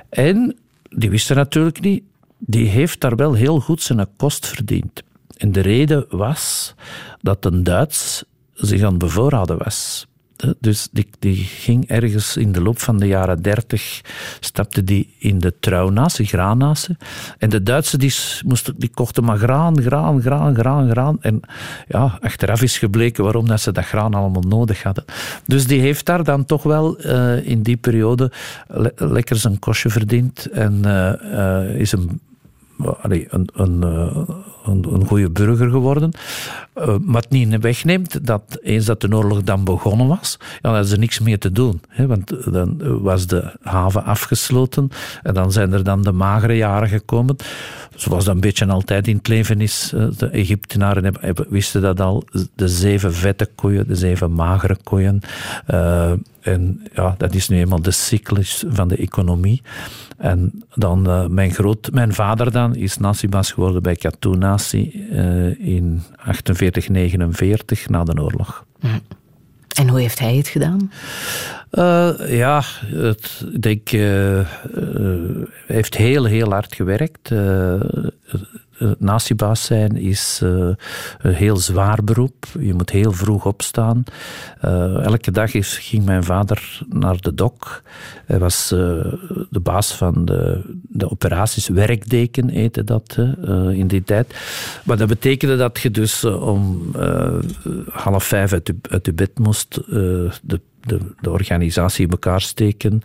[0.10, 0.56] En
[0.90, 2.04] die wist er natuurlijk niet,
[2.38, 5.04] die heeft daar wel heel goed zijn kost verdiend.
[5.38, 6.76] En de reden was
[7.22, 8.24] dat een Duits
[8.60, 10.08] zich aan het bevoorraden was.
[10.60, 14.02] Dus die, die ging ergens in de loop van de jaren dertig,
[14.40, 16.98] stapte die in de trouwnazen, graannazen.
[17.38, 21.18] En de Duitsers die, moesten, die kochten maar graan, graan, graan, graan, graan.
[21.22, 21.40] En
[21.88, 25.06] ja, achteraf is gebleken waarom dat ze dat graan allemaal nodig hadden.
[25.46, 28.32] Dus die heeft daar dan toch wel uh, in die periode
[28.96, 30.46] lekker zijn kostje verdiend.
[30.46, 32.22] En uh, uh, is een
[33.02, 34.30] een, een, eh,
[34.66, 36.12] een, een goede burger geworden.
[36.76, 40.72] Uh, maar het niet wegneemt dat eens dat de oorlog dan begonnen was, ja, dan
[40.72, 41.82] hadden ze niks meer te doen.
[41.88, 44.90] Hè, want dan was de haven afgesloten
[45.24, 47.36] en dan zijn er dan de magere jaren gekomen.
[47.96, 49.92] Zoals dat een beetje altijd in het leven is.
[49.96, 52.24] Eh, de Egyptenaren hebben, wisten dat al.
[52.56, 55.22] De zeven vette koeien, de zeven magere koeien.
[55.72, 59.62] Uh, en ja, dat is nu eenmaal de cyclus van de economie.
[60.18, 64.49] En dan mijn, groot, mijn vader dan is Nasibas geworden bij Katoenasi
[65.12, 68.66] uh, in 48, 49 na de oorlog.
[69.76, 70.92] En hoe heeft hij het gedaan?
[71.72, 74.46] Uh, ja, het, ik denk, hij
[75.68, 77.74] heeft heel, heel hard gewerkt uh,
[78.98, 80.50] natiebaas zijn is uh,
[81.22, 82.46] een heel zwaar beroep.
[82.60, 84.04] Je moet heel vroeg opstaan.
[84.66, 87.82] Uh, elke dag is, ging mijn vader naar de dok.
[88.26, 88.68] Hij was
[89.50, 91.68] de baas van de, de operaties.
[91.68, 93.18] Werkdeken heette dat
[93.72, 94.36] in die tijd.
[94.84, 96.92] Maar dat betekende dat je dus om
[97.92, 99.82] half vijf uit je, uit je bed moest.
[99.86, 103.02] de de, de, organisatie in elkaar steken.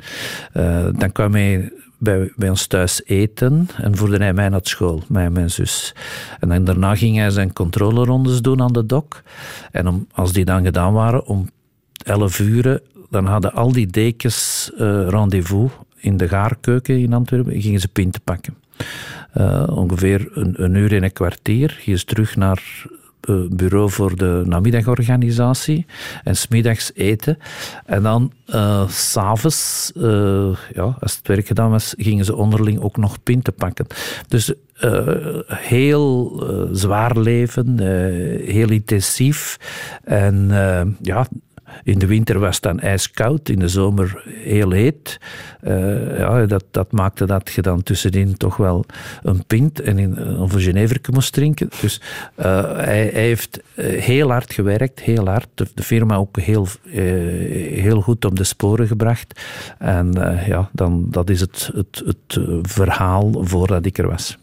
[0.93, 5.33] dan kwam hij bij, ons thuis eten en voerde hij mij naar school, mij en
[5.33, 5.95] mijn zus.
[6.41, 9.23] En dan, daarna ging hij zijn controlerondes doen aan de dok.
[9.71, 11.51] En om, als die dan gedaan waren, om
[12.05, 12.81] 11 uur,
[13.11, 17.89] dan hadden al die dekens uh, rendezvous in de gaarkeuken in Antwerpen en gingen ze
[17.89, 18.55] pinten pakken.
[19.67, 21.81] ongeveer een, een uur en een kwartier.
[21.85, 23.04] Je is terug naar eh,
[23.51, 25.87] bureau voor de namiddagorganisatie
[26.25, 27.39] en smiddags eten.
[27.87, 32.97] En dan uh, s'avonds, uh, ja, als het werk gedaan was, gingen ze onderling ook
[32.97, 33.87] nog pinten pakken.
[34.29, 34.53] Dus
[35.49, 37.79] heel zwaar leven,
[38.45, 39.57] heel intensief.
[40.05, 40.49] En
[41.03, 41.27] ja,
[41.83, 45.19] in de winter was het dan ijskoud, in de zomer heel heet.
[45.63, 48.85] Uh, ja, dat, dat maakte dat je dan tussenin toch wel
[49.23, 51.69] een pint en in, of een Geneverke moest drinken.
[51.81, 52.01] Dus
[52.37, 52.45] uh,
[52.77, 55.49] hij, hij, heeft eh, heel hard gewerkt, heel hard.
[55.55, 59.41] De, firma ook heel, heel goed op de sporen gebracht.
[59.79, 60.13] En
[60.47, 64.39] ja, dan, dat is het, het, het verhaal voordat ik er was.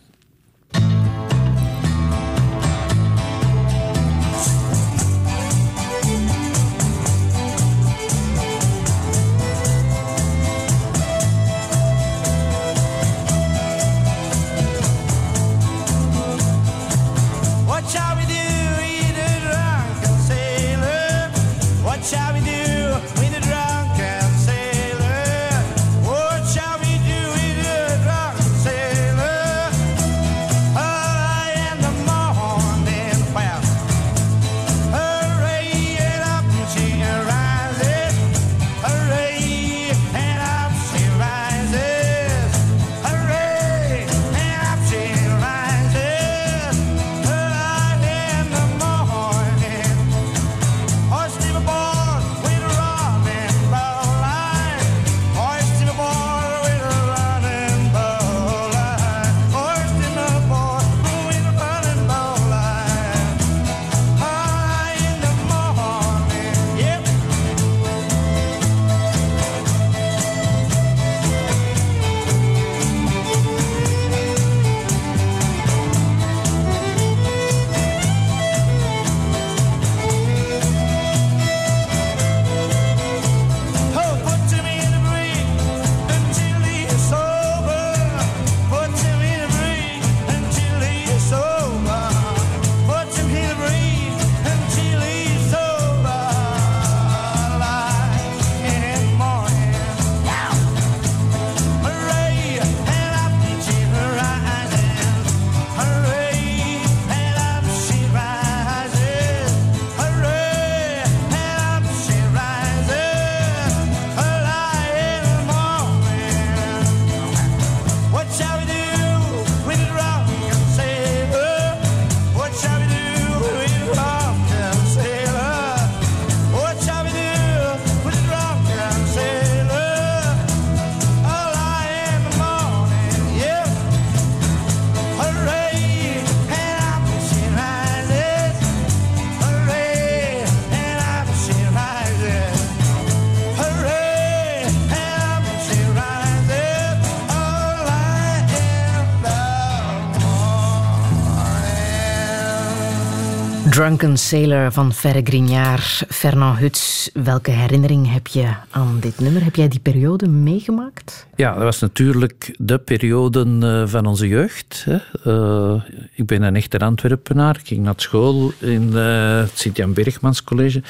[154.31, 156.03] Sailor van Ferre Grignard.
[156.07, 159.43] Fernand Huts, welke herinnering heb je aan dit nummer?
[159.43, 161.27] Heb jij die periode meegemaakt?
[161.35, 164.85] Ja, dat was natuurlijk de periode eh, van onze jeugd.
[165.25, 167.57] Uh, ik ben een echte Antwerpenaar.
[167.59, 170.81] Ik ging naar school in uh, het Sint-Jan Bergmans College.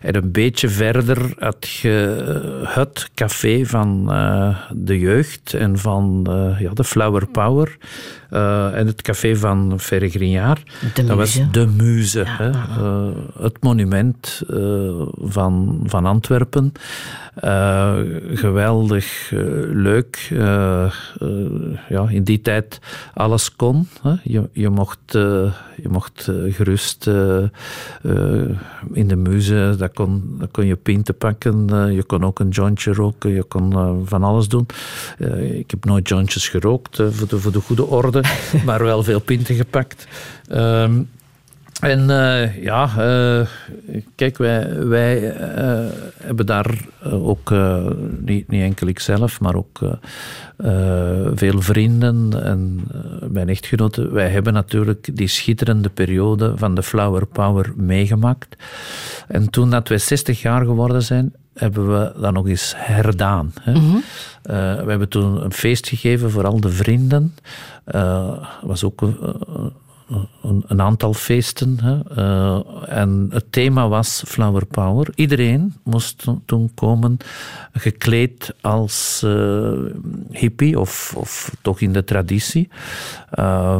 [0.00, 2.24] En een beetje verder had je
[2.64, 4.06] het café van
[4.74, 6.26] de jeugd en van
[6.58, 7.76] ja, de Flower Power.
[8.30, 10.70] Uh, en het café van Ferre Grignard.
[10.94, 12.24] Dat was de muze.
[12.26, 12.50] hè?
[13.42, 14.42] Het monument
[15.18, 16.72] van, van Antwerpen.
[18.34, 19.30] geweldig
[19.72, 20.28] leuk.
[21.88, 22.78] ja, in die tijd
[23.14, 23.88] alles kon.
[24.02, 24.14] Hè?
[24.22, 27.06] Je, je mocht, je mocht gerust
[28.92, 31.66] in de muze, kon, kon je pinten pakken.
[31.94, 33.30] je kon ook een jointje roken.
[33.30, 33.72] Je kon
[34.06, 34.66] van alles doen.
[35.50, 38.22] ik heb nooit jointjes gerookt, voor, de, voor de goede orde.
[38.66, 40.06] maar wel veel pinten gepakt.
[40.52, 41.08] Um,
[41.80, 43.46] en uh, ja, uh,
[44.14, 45.86] kijk, wij, wij uh,
[46.22, 47.54] hebben daar ook,
[48.18, 49.78] niet, niet enkel ik zelf, maar ook
[51.34, 52.80] veel vrienden en
[53.28, 54.12] mijn echtgenoten.
[54.12, 58.56] Wij hebben natuurlijk die schitterende periode van de Flower Power meegemaakt.
[59.28, 63.52] En toen dat wij 60 jaar geworden zijn, hebben we dat nog eens herdaan.
[63.60, 63.72] Hè.
[63.72, 64.02] Mm -hmm.
[64.84, 67.34] we hebben toen een feest gegeven voor al de vrienden.
[67.84, 69.16] Het was ook een,
[70.42, 71.78] een aantal feesten.
[71.82, 72.18] Hè.
[72.18, 75.08] Uh, en het thema was Flower Power.
[75.14, 77.16] Iedereen moest toen komen
[77.72, 79.70] gekleed als uh,
[80.30, 82.68] hippie of, of toch in de traditie.
[83.38, 83.76] Uh,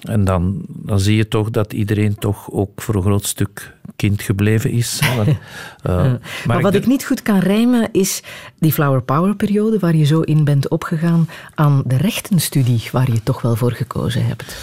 [0.00, 4.22] en dan, dan zie je toch dat iedereen toch ook voor een groot stuk kind
[4.22, 5.00] gebleven is.
[5.16, 8.22] maar, maar wat ik niet goed kan rijmen is
[8.58, 13.22] die Flower Power periode waar je zo in bent opgegaan aan de rechtenstudie waar je
[13.22, 14.56] toch wel voor gekozen hebt.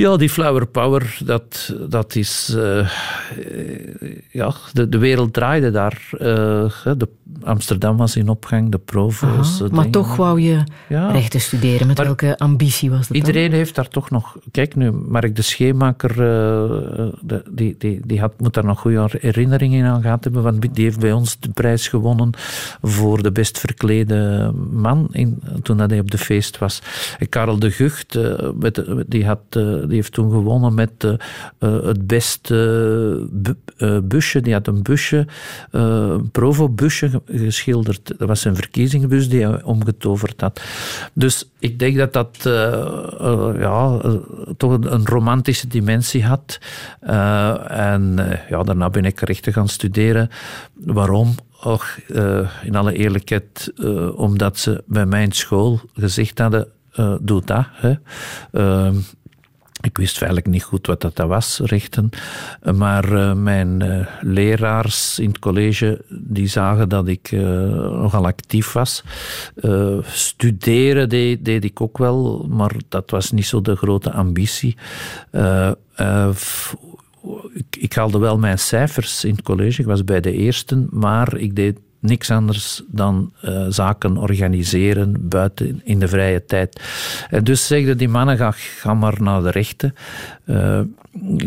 [0.00, 2.54] Ja, die flower power, dat, dat is...
[2.56, 2.90] Uh,
[4.30, 6.08] ja, de, de wereld draaide daar.
[6.12, 7.08] Uh, de,
[7.42, 9.62] Amsterdam was in opgang, de provo's.
[9.70, 11.10] maar toch wou je ja.
[11.10, 11.86] rechten studeren.
[11.86, 14.36] Met welke ambitie was dat Iedereen heeft daar toch nog...
[14.50, 19.86] Kijk nu, Mark de Scheemaker, uh, die, die, die had, moet daar nog goede herinneringen
[19.86, 22.30] aan gehad hebben, want die heeft bij ons de prijs gewonnen
[22.82, 26.82] voor de best verklede man in, toen hij op de feest was.
[27.18, 28.18] En Karel de Gucht,
[28.54, 29.58] met, die had
[29.90, 31.14] die heeft toen gewonnen met uh,
[31.58, 33.28] het beste
[33.78, 34.40] uh, busje.
[34.40, 35.26] Die had een busje,
[35.70, 38.18] een Provo-busje geschilderd.
[38.18, 40.60] Dat was een verkiezingsbus die hij omgetoverd had.
[41.12, 42.38] Dus ik denk dat dat
[43.58, 44.00] ja,
[44.56, 46.58] toch een, romantische dimensie had.
[47.68, 48.18] en
[48.48, 50.28] ja, daarna ben ik rechten gaan studeren.
[50.74, 51.34] Waarom?
[51.62, 51.98] Och,
[52.62, 53.72] in alle eerlijkheid,
[54.14, 57.66] omdat ze bij mijn school gezegd hadden: uh, doe dat.
[57.72, 57.94] Hè.
[59.80, 62.10] Ik wist feitelijk niet goed wat dat was, rechten.
[62.74, 68.72] Maar uh, mijn uh, leraars in het college die zagen dat ik uh, nogal actief
[68.72, 69.04] was.
[70.02, 74.76] studeren deed, deed, ik ook wel, maar dat was niet zo de grote ambitie.
[77.70, 79.80] Ik haalde wel mijn cijfers in het college.
[79.80, 85.80] Ik was bij de eerste, maar ik deed niks anders dan uh, zaken organiseren buiten
[85.84, 86.80] in de vrije tijd.
[87.28, 89.94] En dus zegden die mannen, ga, ga maar naar de rechten.
[90.44, 90.80] Uh,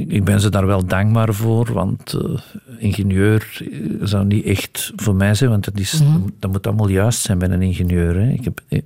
[0.08, 2.40] ik ben ze daar wel dankbaar voor, want uh,
[2.78, 3.62] ingenieur
[4.02, 6.34] zou niet echt voor mij zijn, want dat, is, mm -hmm.
[6.40, 8.16] dat moet allemaal juist zijn bij een ingenieur.
[8.16, 8.30] Hè.
[8.30, 8.84] Ik heb,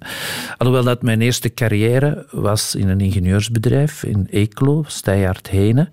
[0.58, 5.90] alhoewel dat mijn eerste carrière was in een ingenieursbedrijf in Eeklo, Steyart Hene.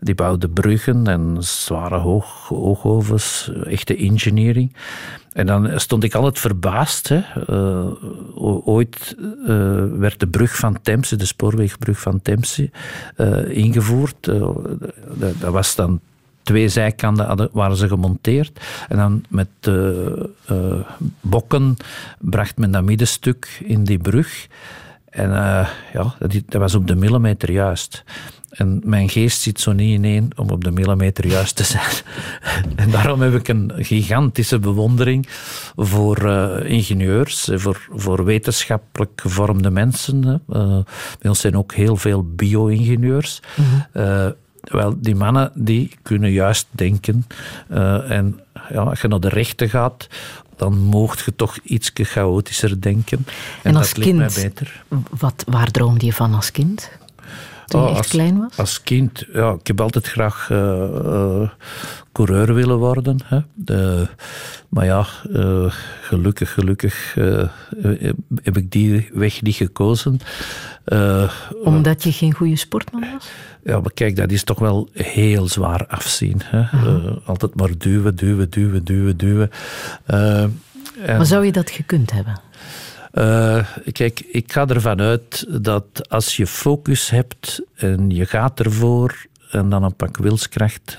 [0.00, 4.72] Die bouwde bruggen en zware hoog, hoogovens, echte engineering.
[5.32, 7.08] En dan stond ik altijd verbaasd.
[7.08, 7.22] Hè.
[7.50, 7.86] Uh,
[8.64, 12.70] ooit uh, werd de brug van Temse, de spoorwegbrug van Temse,
[13.48, 14.26] ingevoerd.
[15.38, 16.00] Dat was dan
[16.42, 18.60] twee zijkanten waren ze gemonteerd.
[18.88, 19.48] En dan met
[21.20, 21.76] bokken
[22.18, 24.48] bracht men dat middenstuk in die brug.
[25.12, 25.30] En
[25.92, 28.04] ja, dat, dat was op de millimeter juist.
[28.52, 31.92] En mijn geest zit zo niet ineen om op de millimeter juist te zijn.
[32.76, 35.26] en daarom heb ik een gigantische bewondering
[35.76, 40.42] voor uh, ingenieurs, voor, voor wetenschappelijk gevormde mensen.
[40.48, 40.78] Uh,
[41.18, 43.40] bij ons zijn ook heel veel bio-ingenieurs.
[43.54, 44.30] Mhm.
[44.62, 47.26] Wel, die mannen die kunnen juist denken.
[48.08, 50.08] en ja, als je naar de rechten gaat,
[50.62, 53.18] dan moogt je toch iets chaotischer denken.
[53.62, 54.84] En, en als dat kind, mij beter.
[55.18, 56.90] Wat, waar droomde je van als kind?
[57.72, 58.56] Toen je als, klein was?
[58.56, 61.48] Als kind, ja, ik heb altijd graag uh, uh,
[62.12, 63.18] coureur willen worden.
[63.24, 63.38] Hè.
[63.54, 64.08] De,
[64.68, 67.14] maar ja, uh, gelukkig, gelukkig
[68.42, 70.20] heb ik die weg niet gekozen.
[71.64, 73.28] Omdat je geen goede sportman was?
[73.64, 76.40] Ja, maar kijk, dat is toch wel heel zwaar afzien.
[76.44, 76.64] Hè.
[77.24, 79.50] altijd maar duwen, duwen, duwen, duwen, duwen.
[81.06, 82.40] maar zou je dat gekund hebben?
[83.12, 89.26] Uh, kijk, ik ga ervan uit dat als je focus hebt en je gaat ervoor
[89.50, 90.98] en dan een pak wilskracht,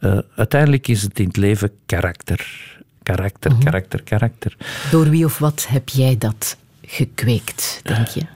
[0.00, 2.68] uh, uiteindelijk is het in het leven karakter.
[3.02, 4.56] Karakter, mm karakter, karakter.
[4.90, 8.26] Door wie of wat heb jij dat gekweekt, denk je?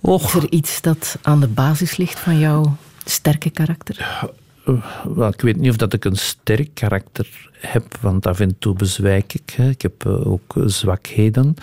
[0.00, 0.34] Och.
[0.34, 4.28] Is er iets dat aan de basis ligt van jouw sterke karakter?
[4.64, 8.74] Well, ik weet niet of dat ik een sterk karakter heb, want af en toe
[8.74, 9.50] bezwijk ik.
[9.56, 9.68] Hè.
[9.68, 11.54] Ik heb uh, ook zwakheden.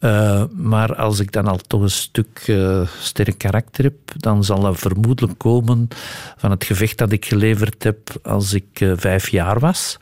[0.00, 4.60] Uh, maar als ik dan al toch een stuk uh, sterk karakter heb, dan zal
[4.60, 5.88] dat vermoedelijk komen
[6.36, 9.98] van het gevecht dat ik geleverd heb als ik vijf jaar was.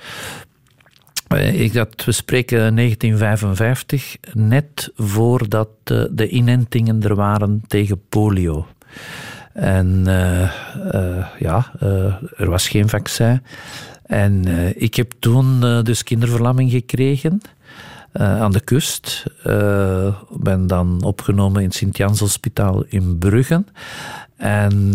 [1.52, 5.68] Ik dat, we spreken 1955, net voordat
[6.10, 8.66] de inentingen er waren tegen polio.
[9.60, 10.40] En uh,
[10.94, 13.42] uh, ja, uh, er was geen vaccin.
[14.02, 14.44] En
[14.82, 17.40] ik heb toen dus kinderverlamming gekregen.
[18.12, 19.24] aan de kust.
[20.30, 23.66] ben dan opgenomen in het Sint-Jans Hospitaal in Bruggen.
[24.36, 24.94] En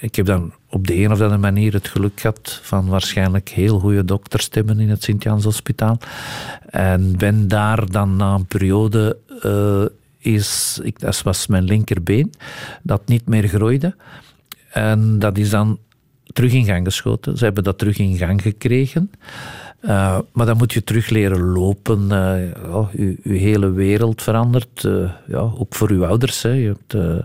[0.00, 3.78] ik heb dan op de een of andere manier het geluk gehad van waarschijnlijk heel
[3.78, 5.98] goede dokters te hebben in het Sint-Jans Hospitaal.
[6.70, 9.16] En ben daar dan na een periode
[10.26, 12.32] is, ik, dat was mijn linkerbeen,
[12.82, 13.96] dat niet meer groeide.
[14.70, 15.78] En dat is dan
[16.32, 17.38] terug in gang geschoten.
[17.38, 19.10] Ze hebben dat terug in gang gekregen.
[19.82, 22.08] Uh, maar dan moet je terug leren lopen.
[22.10, 22.88] Uh,
[23.22, 24.82] hele wereld verandert.
[24.82, 26.42] Uh, ja, ook voor uw ouders.
[26.42, 26.50] Hè.
[26.50, 27.22] Je hebt,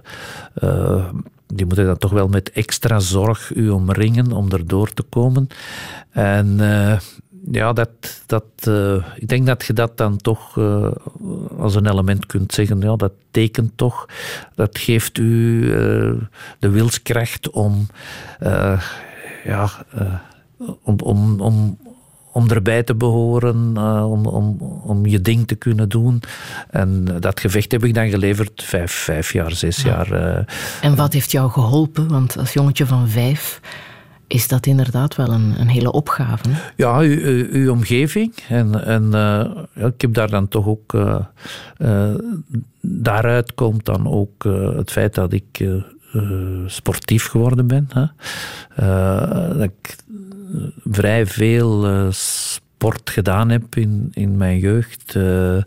[1.47, 5.47] die moeten dan toch wel met extra zorg u omringen om erdoor te komen.
[6.11, 6.59] En
[7.51, 7.89] ja, dat,
[8.25, 8.43] dat,
[9.15, 10.57] ik denk dat je dat dan toch
[11.57, 12.79] als een element kunt zeggen.
[12.79, 14.05] Ja, dat tekent toch.
[14.55, 15.61] Dat geeft u
[16.59, 17.87] de wilskracht om
[19.43, 19.69] ja,
[20.83, 21.77] om, om, om,
[22.31, 26.21] om erbij te behoren, om, om, om je ding te kunnen doen.
[26.69, 30.11] En dat gevecht heb ik dan geleverd vijf, vijf jaar, zes jaar.
[30.81, 32.07] En wat heeft jou geholpen?
[32.07, 33.59] Want als jongetje van vijf
[34.31, 36.49] is dat inderdaad wel een, een hele opgave.
[36.75, 38.33] Ja, uw, uw omgeving.
[38.49, 39.11] En, en uh,
[39.73, 40.97] ja, ik heb daar dan toch ook.
[42.81, 44.43] daaruit komt dan ook
[44.75, 45.69] het feit dat ik.
[46.65, 47.89] sportief geworden ben.
[47.93, 48.05] Hè.
[49.57, 49.95] dat ik
[50.83, 52.07] vrij veel uh,
[52.81, 55.15] sport gedaan heb in, in mijn jeugd.
[55.15, 55.57] Uh,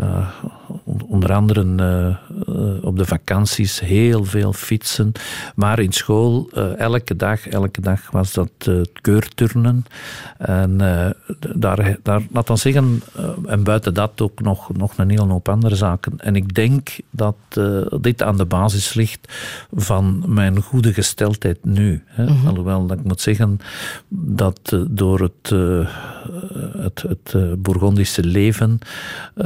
[0.00, 0.28] uh,
[1.06, 5.12] onder andere uh, op de vakanties heel veel fietsen.
[5.54, 8.50] Maar in school, elke dag, elke dag was dat
[9.00, 9.84] keurturnen.
[10.38, 10.76] En
[11.56, 13.02] daar, daar, laat dan zeggen,
[13.46, 16.18] en buiten dat ook nog, nog een hele hoop andere zaken.
[16.18, 17.36] En ik denk dat
[18.00, 19.32] dit aan de basis ligt
[19.72, 22.02] van mijn goede gesteldheid nu.
[22.06, 22.22] Hè.
[22.22, 22.46] Mm -hmm.
[22.46, 23.60] Alhoewel dat ik moet zeggen
[24.08, 25.52] dat door het
[26.78, 28.78] het, het uh, Bourgondische leven,
[29.36, 29.44] uh,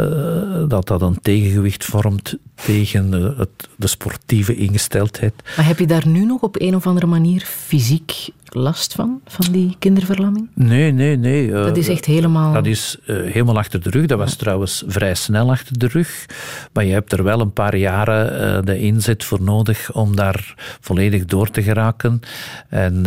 [0.69, 5.33] dat dat een tegengewicht vormt tegen het, de sportieve ingesteldheid.
[5.57, 9.53] Maar heb je daar nu nog op een of andere manier fysiek last van, van
[9.53, 10.49] die kinderverlamming?
[10.55, 11.51] Nee, nee, nee.
[11.51, 12.53] dat is echt helemaal...
[12.53, 14.07] Dat is helemaal achter de rug.
[14.07, 16.27] Dat was trouwens vrij snel achter de rug.
[16.73, 21.25] Maar je hebt er wel een paar jaren de inzet voor nodig om daar volledig
[21.25, 22.21] door te geraken.
[22.69, 23.03] En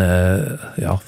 [0.75, 0.99] ja...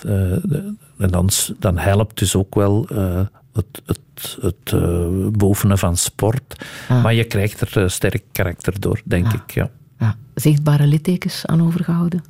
[1.00, 1.30] En dan,
[1.60, 3.22] dan helpt dus ook wel uh,
[3.54, 6.66] het, het, het uh, bovenen van sport.
[6.90, 7.04] Ah.
[7.04, 9.34] Maar je krijgt er uh, sterk karakter door, denk ah.
[9.34, 9.54] ik.
[9.54, 9.70] Ja.
[9.98, 10.12] Ah.
[10.36, 12.24] Zichtbare littekens aan overgehouden?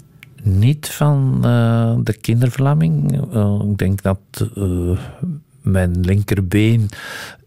[0.43, 1.41] Niet van
[2.03, 3.22] de kinderverlamming.
[3.72, 4.20] ik denk dat
[5.61, 6.89] mijn linkerbeen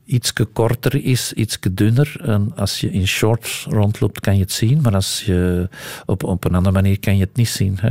[0.04, 2.16] iets korter is, iets dunner.
[2.20, 4.80] En als je in shorts rondloopt, kan je het zien.
[4.80, 5.68] Maar als je
[6.06, 7.78] op, op een andere manier kan je het niet zien.
[7.80, 7.90] Hè?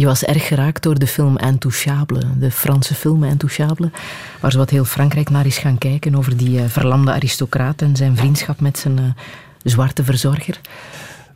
[0.00, 3.90] Je was erg geraakt door de film Intouchable, de Franse film Intouchable,
[4.40, 8.16] waar wat heel Frankrijk naar is gaan kijken over die uh, verlamde aristocraat en zijn
[8.16, 9.04] vriendschap met zijn uh,
[9.62, 10.60] zwarte verzorger.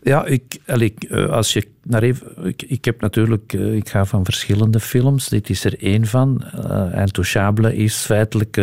[0.03, 5.29] Ja, ik, eh, als je naar even, ik, heb natuurlijk, ik ga van verschillende films.
[5.29, 6.45] Dit is er één van.
[6.55, 8.57] Uh, Intouchable is feitelijk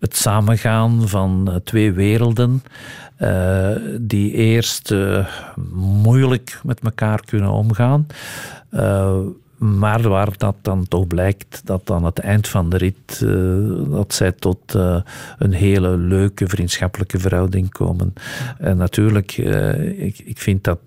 [0.00, 2.62] het samengaan van twee werelden.
[4.00, 4.94] die eerst
[5.74, 8.06] moeilijk met elkaar kunnen omgaan.
[8.74, 9.18] Uh,
[9.58, 14.14] maar waar dat dan toch blijkt dat aan het eind van de rit uh, dat
[14.14, 15.00] zij tot uh,
[15.38, 18.12] een hele leuke vriendschappelijke verhouding komen.
[18.58, 19.36] En natuurlijk,
[19.96, 20.78] ik, ik vind dat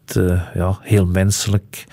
[0.53, 1.85] ja, heel menselijk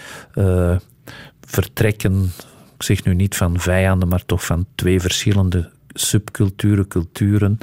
[1.41, 2.33] vertrekken.
[2.75, 7.59] Ik zeg nu niet van vijanden, maar toch van twee verschillende subculturen, culturen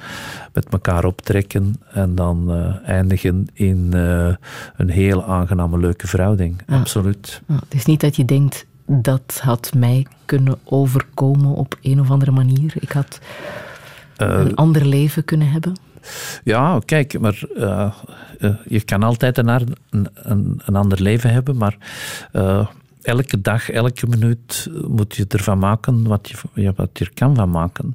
[0.54, 4.34] met elkaar optrekken en dan uh, eindigen in uh,
[4.78, 6.62] een heel aangename, leuke verhouding.
[6.68, 7.42] Absoluut.
[7.48, 12.32] het is niet dat je denkt, dat had mij kunnen overkomen op een of andere
[12.32, 12.74] manier.
[12.80, 13.20] Ik had
[14.18, 15.76] uh, een ander leven kunnen hebben.
[16.44, 17.44] Ja, kijk, maar
[18.66, 19.48] je kan altijd een,
[19.90, 21.78] een, een, ander leven hebben, maar
[23.02, 27.36] elke dag, elke minuut moet je ervan maken wat je, ja, wat je er kan
[27.36, 27.93] van maken.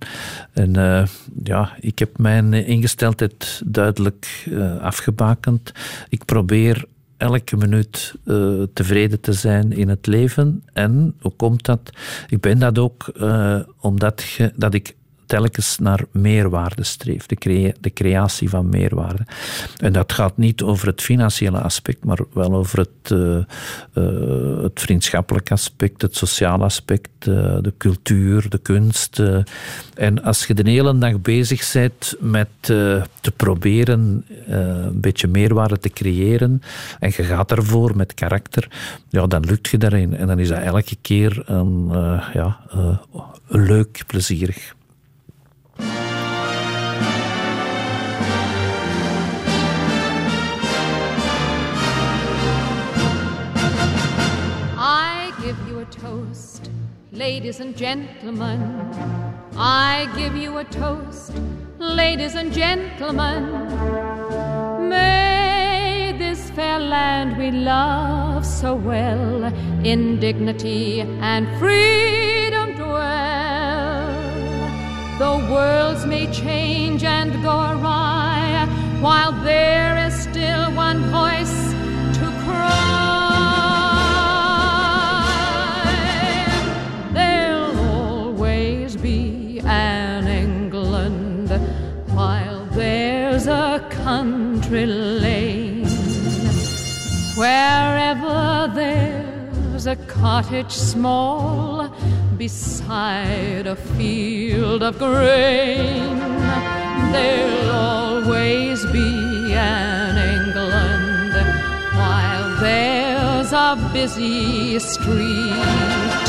[0.52, 1.06] En uh,
[1.42, 5.72] ja, ik heb mijn ingesteldheid duidelijk uh, afgebakend.
[6.08, 6.84] Ik probeer
[7.16, 8.14] elke minuut
[8.72, 10.62] tevreden te zijn in het leven.
[10.72, 11.90] En hoe komt dat?
[12.28, 13.12] Ik ben dat ook
[13.80, 14.94] omdat dat ik
[15.26, 19.26] telkens naar meerwaarde streeft, de, de, creatie van meerwaarde.
[19.76, 23.44] En dat gaat niet over het financiële aspect, maar wel over het, uh,
[24.62, 29.22] het vriendschappelijk aspect, het sociale aspect, uh, de cultuur, de kunst.
[29.94, 35.88] en als je de hele dag bezig bent met te proberen een beetje meerwaarde te
[35.88, 36.62] creëren
[36.98, 38.68] en je gaat ervoor met karakter,
[39.08, 40.16] ja, dan lukt je daarin.
[40.16, 41.88] En dan is dat elke keer een,
[42.32, 42.60] ja,
[43.46, 44.74] leuk, plezierig.
[57.12, 58.60] Ladies and gentlemen,
[59.56, 61.32] I give you a toast.
[61.78, 63.42] Ladies and gentlemen,
[64.88, 69.44] may this fair land we love so well,
[69.84, 73.85] in dignity and freedom dwell.
[75.18, 78.68] Though worlds may change and go awry,
[79.00, 81.72] while there is still one voice
[82.18, 82.76] to cry,
[87.14, 91.50] there'll always be an England
[92.14, 95.86] while there's a country lane.
[97.36, 98.70] Wherever
[99.86, 101.88] a cottage small
[102.36, 106.18] beside a field of grain,
[107.12, 111.34] there'll always be an England
[111.94, 116.28] while there's a busy street.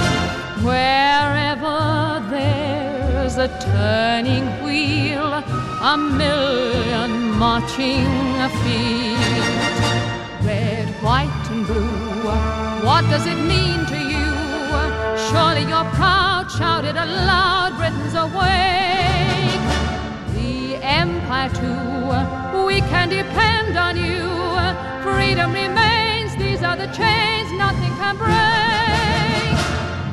[0.61, 5.33] Wherever there's a turning wheel,
[5.81, 8.05] a million marching
[8.61, 9.17] feet.
[10.45, 12.56] Red, white, and blue,
[12.87, 14.31] what does it mean to you?
[15.27, 19.65] Surely you're proud, shout it aloud, Britain's awake.
[20.37, 24.23] The Empire, too, we can depend on you.
[25.03, 29.57] Freedom remains, these are the chains nothing can break.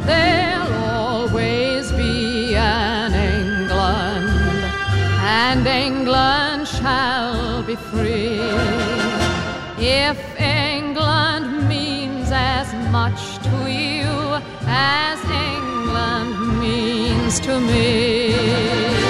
[0.05, 4.65] There'll always be an England,
[5.23, 8.41] and England shall be free.
[9.79, 10.19] If
[12.95, 14.09] much to you
[14.69, 19.04] as England means to me.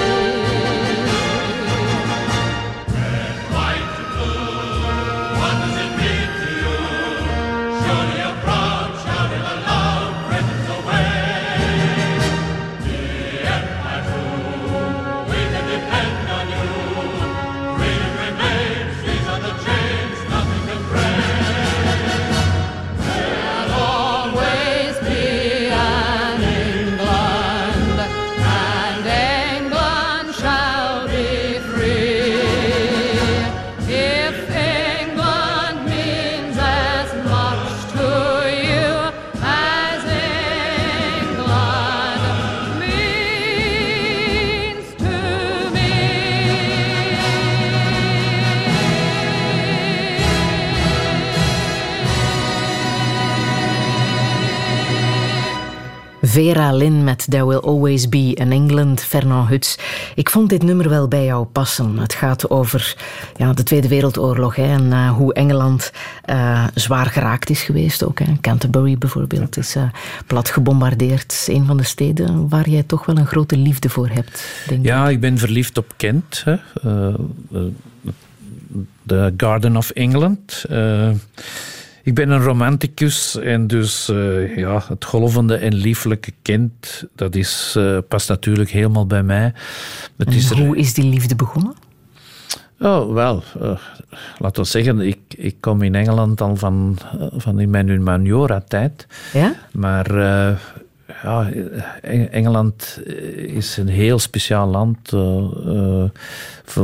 [56.35, 59.77] Vera Lynn met There Will Always Be an England, Fernand Huts.
[60.15, 61.97] Ik vond dit nummer wel bij jou passen.
[61.97, 62.95] Het gaat over
[63.37, 68.03] ja, de Tweede Wereldoorlog hè, en eh, hoe Engeland eh, zwaar geraakt is geweest.
[68.03, 68.25] Ook, hè.
[68.41, 69.83] Canterbury bijvoorbeeld is eh,
[70.27, 71.45] plat gebombardeerd.
[71.49, 74.85] Een van de steden waar jij toch wel een grote liefde voor hebt, denk ik.
[74.85, 76.43] Ja, ik ben verliefd op Kent.
[76.45, 76.55] Hè.
[79.03, 80.65] De Garden of England.
[82.05, 87.73] Ik ben een romanticus en dus eh, ja, het golvende en lieflijke Kent, dat is,
[87.77, 89.53] eh, past natuurlijk helemaal bij mij.
[90.17, 91.73] Het is er, Hoe is die liefde begonnen?
[92.79, 93.77] Oh, wel, eh,
[94.37, 96.97] laten we zeggen, ik, ik kom in Engeland al van,
[97.37, 99.07] van in mijn humaniora-tijd.
[99.33, 99.55] Ja?
[99.71, 100.13] Maar
[101.23, 101.49] ja,
[102.01, 102.99] Eng- Engeland
[103.35, 105.11] is een heel speciaal land.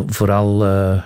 [0.07, 1.01] Vooral eh, eh,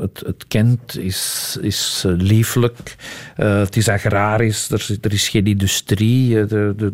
[0.00, 2.96] het, het Kent is, is eh, lieflijk.
[3.34, 4.70] Het is agrarisch.
[4.70, 6.46] Er, is- er is geen industrie.
[6.46, 6.92] De, de,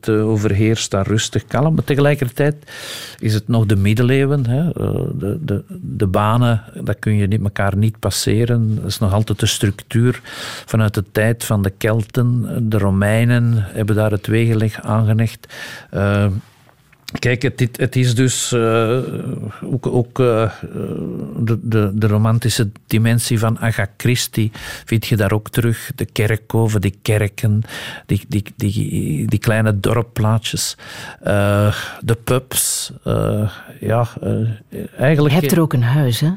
[0.00, 1.74] de overheerst daar rustig kalm.
[1.74, 2.56] Maar tegelijkertijd
[3.18, 4.46] is het nog de middeleeuwen.
[4.46, 4.70] Hè.
[5.18, 8.74] De, de, de banen, dat kun je niet, elkaar niet passeren.
[8.74, 10.20] Dat is nog altijd de structuur
[10.66, 12.46] vanuit de tijd van de Kelten.
[12.68, 15.54] De Romeinen hebben daar het wegenleg aangelegd.
[15.90, 16.26] Eh,
[17.18, 17.42] Kijk,
[17.76, 18.98] het, is dus eh,
[19.62, 20.52] ook, ook eh,
[21.36, 24.52] de, de, de romantische dimensie van Agatha Christie
[24.84, 25.90] vind je daar ook terug.
[25.94, 27.62] De kerkhoven, die kerken,
[28.06, 30.76] die, die, die, die kleine dorpplaatjes,
[31.20, 32.92] eh, de pubs.
[33.80, 34.30] ja, eh,
[34.68, 35.34] Je eigenlijk...
[35.34, 36.30] hebt er ook een huis, hè?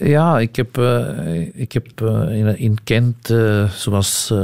[0.00, 4.34] Ja, ik heb, eh, ik heb eh, in, Kent, eh, zoals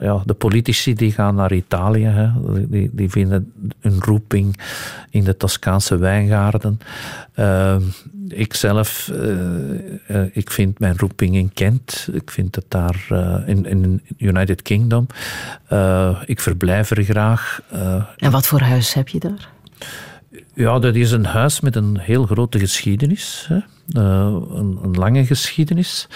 [0.00, 2.28] ja, de politici die gaan naar Italië, hè,
[2.68, 4.56] die, die vinden een roeping
[5.10, 6.80] in de Toscaanse wijngaarden.
[7.38, 7.76] Uh,
[8.28, 12.08] ik zelf, eh, eh, ik vind mijn roeping in Kent.
[12.12, 13.06] Ik vind het daar
[13.46, 15.06] in, in United Kingdom.
[16.24, 17.60] Ik verblijf er graag.
[18.16, 19.48] En wat voor huis heb je daar?
[20.54, 23.46] Ja, dat is een huis met een heel grote geschiedenis.
[23.48, 23.56] Hè.
[23.90, 26.08] Eh, een, een lange geschiedenis.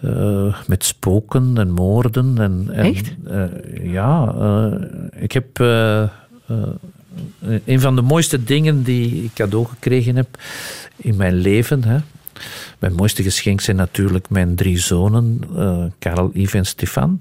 [0.00, 2.38] eh, met spoken en moorden.
[2.38, 3.14] En, en, Echt?
[3.26, 4.34] eh, ja,
[5.16, 5.58] ik heb...
[7.64, 10.28] een van de mooiste dingen die ik cadeau gekregen heb
[10.96, 11.84] in mijn leven...
[11.84, 11.98] Hè,
[12.78, 15.40] mijn mooiste geschenk zijn natuurlijk mijn drie zonen,
[15.98, 17.18] Karel, Yves en Stefan.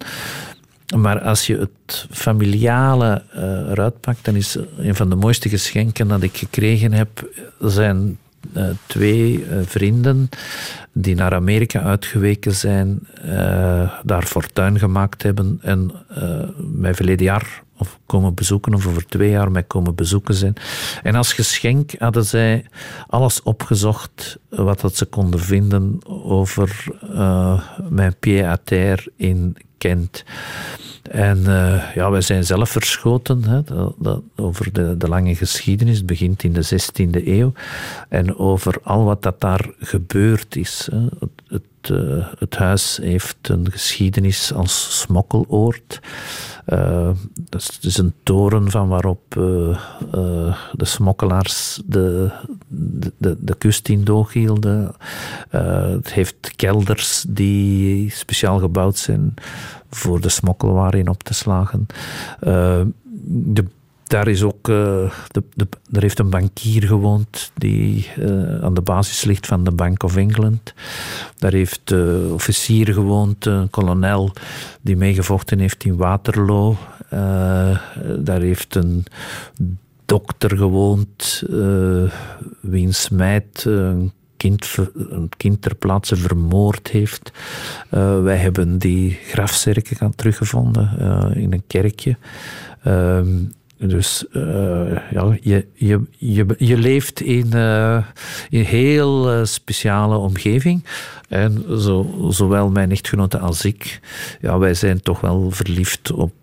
[0.96, 6.08] Maar als je het familiale uh, eruit pakt, dan is een van de mooiste geschenken
[6.08, 7.30] dat ik gekregen heb,
[7.60, 8.18] zijn
[8.54, 10.30] uh, twee uh, vrienden
[10.92, 13.08] die naar Amerika uitgeweken zijn,
[14.04, 15.92] daar fortuin gemaakt hebben en
[16.58, 20.54] mij verleden jaar of komen bezoeken, of over twee jaar mij komen bezoeken zijn.
[21.04, 22.66] En als geschenk hadden zij
[23.08, 26.86] alles opgezocht wat dat ze konden vinden over
[27.90, 30.24] mijn pied-à-terre in Kent.
[31.12, 33.62] En uh, ja, wij zijn zelf verschoten hè,
[33.98, 36.06] dat, over de, de, lange geschiedenis.
[36.06, 37.52] Begint in de 16e eeuw.
[38.10, 40.90] En over al wat dat daar gebeurd is.
[40.92, 41.06] Hè.
[41.20, 41.62] Het, het,
[42.40, 46.00] het, huis heeft een geschiedenis als smokkeloord.
[46.68, 47.10] Uh,
[47.50, 52.32] dat is een toren van waarop de smokkelaars de,
[52.70, 54.96] de, de, kust in doog hielden.
[55.50, 59.34] het heeft kelders die speciaal gebouwd zijn
[59.90, 61.86] voor de smokkelwaren in op te slagen.
[62.44, 62.82] Uh,
[63.26, 63.66] de,
[64.04, 68.08] daar is ook, uh, de, de, er heeft een bankier gewoond die
[68.62, 70.74] aan de basis ligt van de Bank of England.
[71.38, 74.32] Daar heeft de officier gewoond, een kolonel
[74.82, 76.78] die meegevochten heeft in Waterloo.
[78.20, 79.06] daar heeft een
[80.10, 81.43] dokter gewoond,
[82.62, 84.78] wiens meid een kind,
[85.10, 87.32] een kind ter plaatse vermoord heeft.
[87.91, 92.18] Uh, wij hebben die grafzerken teruggevonden uh, in een kerkje.
[93.80, 98.04] Dus uh, ja, je, je, je, je leeft in, uh,
[98.50, 100.84] een heel uh, speciale omgeving.
[101.30, 104.00] En zo, zowel mijn echtgenote als ik,
[104.42, 106.34] ja, wij zijn toch wel verliefd op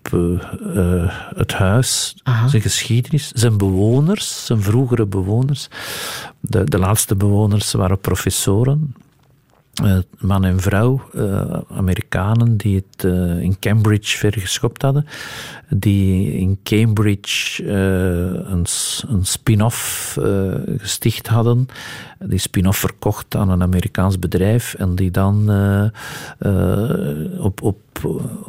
[1.34, 2.49] het huis, Aha.
[2.49, 5.68] zijn geschiedenis, zijn bewoners, zijn vroegere bewoners.
[6.41, 8.95] De, de laatste bewoners waren professoren.
[9.83, 15.07] Uh, man en vrouw, uh, Amerikanen, die het uh, in Cambridge vergeschopt hadden.
[15.68, 18.66] Die in Cambridge een,
[19.09, 20.18] een spin-off
[20.79, 21.66] gesticht hadden.
[22.18, 24.74] Die spin-off verkocht aan een Amerikaans bedrijf.
[24.74, 25.51] En die dan
[27.39, 27.77] op, op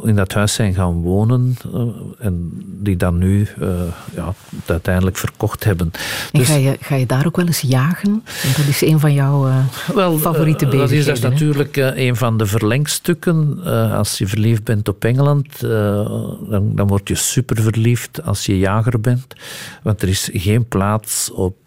[0.03, 1.81] in dat huis zijn gaan wonen uh,
[2.19, 3.69] en die dan nu uh,
[4.15, 4.33] ja,
[4.65, 5.91] uiteindelijk verkocht hebben.
[6.31, 8.23] En dus, ga, je, ga je daar ook wel eens jagen?
[8.43, 9.51] Want dat is een van jouw
[9.93, 11.05] wel, favoriete bezigheden.
[11.05, 13.63] Dat is dat natuurlijk een van de verlengstukken.
[13.93, 18.99] als je verliefd bent op Engeland, dan, dan word je super verliefd als je jager
[18.99, 19.35] bent.
[19.83, 21.57] Want er is geen plaats op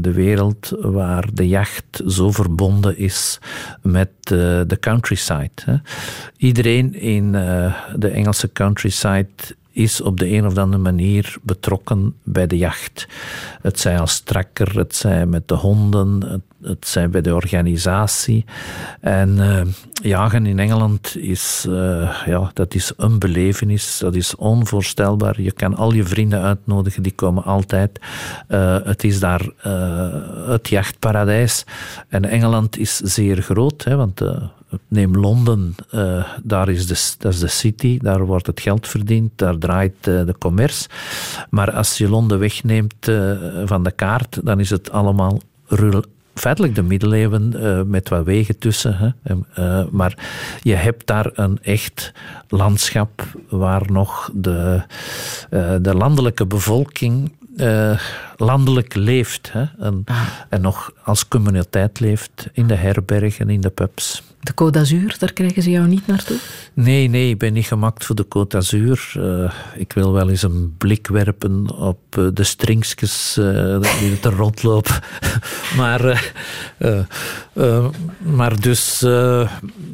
[0.00, 3.38] de wereld waar de jacht zo verbonden is
[3.82, 5.50] met de countryside.
[5.64, 5.76] Hè.
[6.36, 9.28] Iedereen in in uh, de Engelse countryside
[9.70, 13.08] is op de een of andere manier betrokken bij de jacht.
[13.62, 18.44] Het zij als trakker, het zij met de honden, het, het zij bij de organisatie.
[19.00, 19.60] En uh,
[19.92, 25.40] jagen in Engeland is, uh, ja, dat is een belevenis, dat is onvoorstelbaar.
[25.40, 28.00] Je kan al je vrienden uitnodigen, die komen altijd.
[28.48, 29.46] Uh, het is daar
[30.46, 31.64] het jachtparadijs.
[32.08, 34.20] En Engeland is zeer groot, hè, want
[34.88, 35.74] neem Londen,
[36.42, 40.34] daar is de, dat is de city, daar wordt het geld verdiend, daar draait de
[40.38, 40.88] commerce.
[41.50, 43.10] Maar als je Londen wegneemt
[43.64, 45.40] van de kaart, dan is het allemaal
[46.38, 47.54] feitelijk de middeleeuwen
[47.90, 49.14] met wat wegen tussen.
[49.22, 49.34] Hè.
[49.90, 50.18] maar
[50.62, 52.12] je hebt daar een echt
[52.48, 54.82] landschap waar nog de,
[55.80, 57.32] de landelijke bevolking
[58.36, 60.22] landelijk leeft hè, en, ah.
[60.48, 64.22] en nog als communiteit leeft in de herbergen, in de pubs.
[64.46, 66.36] De Côte d'Azur, daar krijgen ze jou niet naartoe?
[66.72, 69.12] Nee, nee, ik ben niet gemaakt voor de Côte d'Azur.
[69.18, 74.32] Uh, ik wil wel eens een blik werpen op uh, de stringsjes uh, die er
[74.36, 74.94] rondlopen.
[75.76, 76.32] maar,
[78.18, 79.04] maar dus,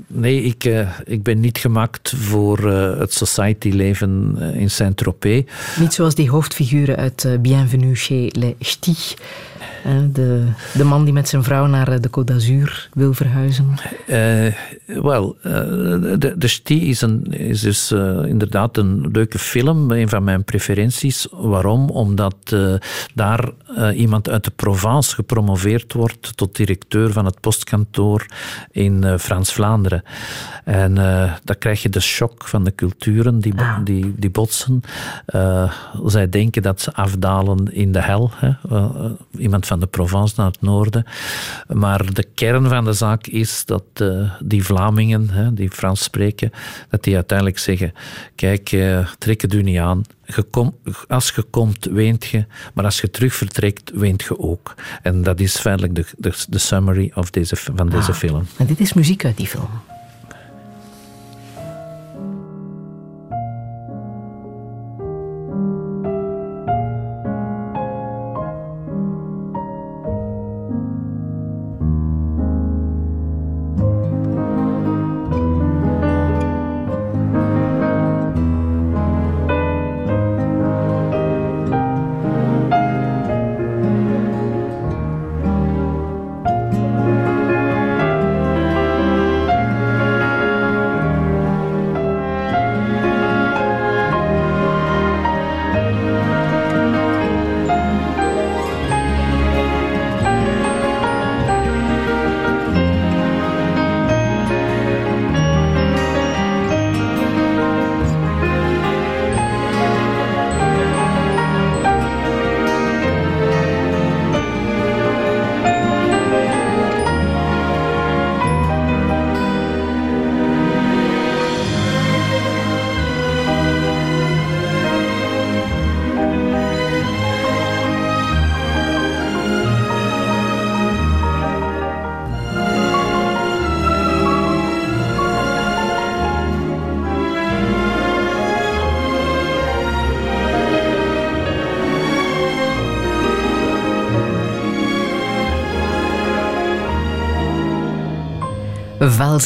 [0.06, 0.64] nee, ik,
[1.04, 2.58] ik ben niet gemaakt voor
[2.98, 5.44] het society-leven in Saint-Tropez.
[5.78, 9.16] Niet zoals die hoofdfiguren uit Bienvenue chez les Ch'tis.
[10.12, 13.74] De, de man die met zijn vrouw naar eh, de Côte d'Azur wil verhuizen?
[14.06, 14.46] Uh,
[15.02, 15.52] Wel, uh,
[16.18, 20.44] de, de Stie is, een, is dus uh, inderdaad een leuke film, een van mijn
[20.44, 21.26] preferenties.
[21.30, 21.90] Waarom?
[21.90, 22.56] Omdat
[23.14, 23.50] daar
[23.94, 28.26] iemand uit de Provence gepromoveerd wordt tot directeur van het postkantoor
[28.70, 30.02] in Frans-Vlaanderen.
[30.64, 30.94] En
[31.44, 33.78] dan krijg je de shock van de culturen die, ah.
[33.84, 34.80] die, die botsen.
[36.06, 38.30] zij denken dat ze afdalen in de hel.
[38.34, 38.50] Hè.
[39.52, 41.04] Iemand van de Provence naar het noorden.
[41.68, 46.50] Maar de kern van de zaak is dat uh, die Vlamingen, hè, die Frans spreken,
[46.88, 47.92] dat die uiteindelijk zeggen:
[48.34, 48.76] Kijk,
[49.18, 50.02] trek het u niet aan.
[50.24, 50.76] Je kom,
[51.08, 54.74] als je komt, weent je, maar als je terug vertrekt, weent je ook.
[55.02, 58.46] En dat is feitelijk de, de, de summary of deze, van deze ah, film.
[58.56, 59.91] En dit is muziek uit die film.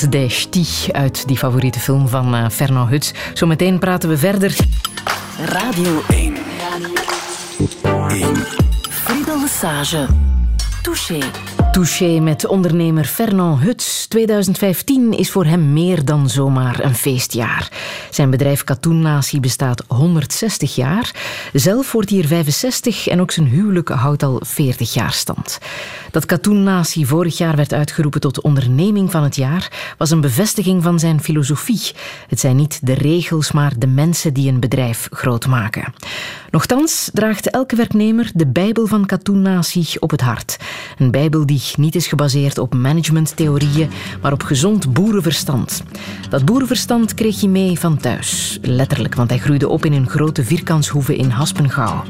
[0.00, 3.12] Des Stich uit die favoriete film van uh, Fernand Huts.
[3.34, 4.56] Zometeen praten we verder.
[5.38, 6.36] Radio 1.
[7.82, 8.36] Radio 1.
[8.90, 10.06] Friedel Lesage.
[10.82, 11.18] Touché.
[11.72, 14.06] Touché met ondernemer Fernand Huts.
[14.06, 17.68] 2015 is voor hem meer dan zomaar een feestjaar.
[18.10, 21.14] Zijn bedrijf Katoen Natie bestaat 160 jaar.
[21.52, 25.58] Zelf wordt hij 65 en ook zijn huwelijk houdt al 40 jaar stand.
[26.16, 30.82] Dat Katoen Natie vorig jaar werd uitgeroepen tot onderneming van het jaar was een bevestiging
[30.82, 31.92] van zijn filosofie.
[32.28, 35.94] Het zijn niet de regels, maar de mensen die een bedrijf groot maken.
[36.50, 40.56] Nochtans draagt elke werknemer de Bijbel van Katoen Natie op het hart.
[40.98, 43.90] Een Bijbel die niet is gebaseerd op managementtheorieën,
[44.22, 45.82] maar op gezond boerenverstand.
[46.28, 48.58] Dat boerenverstand kreeg hij mee van thuis.
[48.62, 52.04] Letterlijk, want hij groeide op in een grote vierkantshoeve in Haspengouw.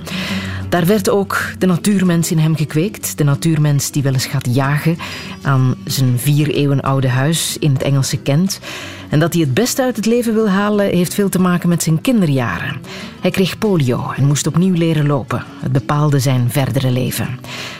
[0.69, 3.19] Daar werd ook de natuurmens in hem gekweekt.
[3.19, 4.99] De natuurmens die wel eens gaat jagen
[5.43, 8.61] aan zijn vier eeuwen oude huis in het Engelse Kent.
[9.09, 11.83] En dat hij het beste uit het leven wil halen, heeft veel te maken met
[11.83, 12.81] zijn kinderjaren.
[13.21, 15.45] Hij kreeg polio en moest opnieuw leren lopen.
[15.61, 17.39] Het bepaalde zijn verdere leven.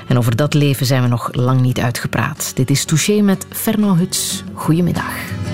[0.09, 2.53] En over dat leven zijn we nog lang niet uitgepraat.
[2.55, 4.45] Dit is Touché met Fernand Huts.
[4.55, 5.46] Goedemiddag.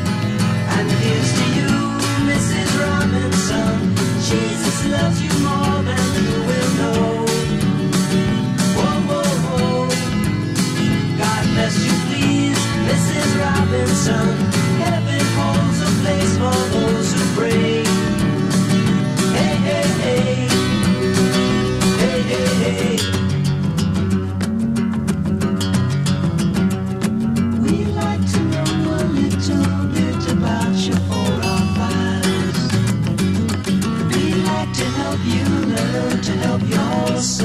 [37.22, 37.38] Look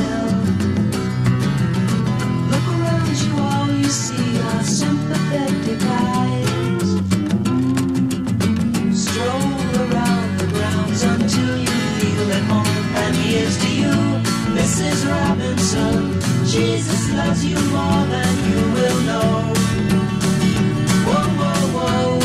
[2.73, 6.89] around you, all you see are sympathetic eyes.
[8.99, 9.53] Stroll
[9.85, 12.95] around the grounds until you feel at home.
[13.05, 13.93] And here's to you,
[14.57, 15.05] Mrs.
[15.05, 16.21] Robinson.
[16.47, 19.53] Jesus loves you more than you will know.
[21.05, 22.19] Whoa, whoa, whoa.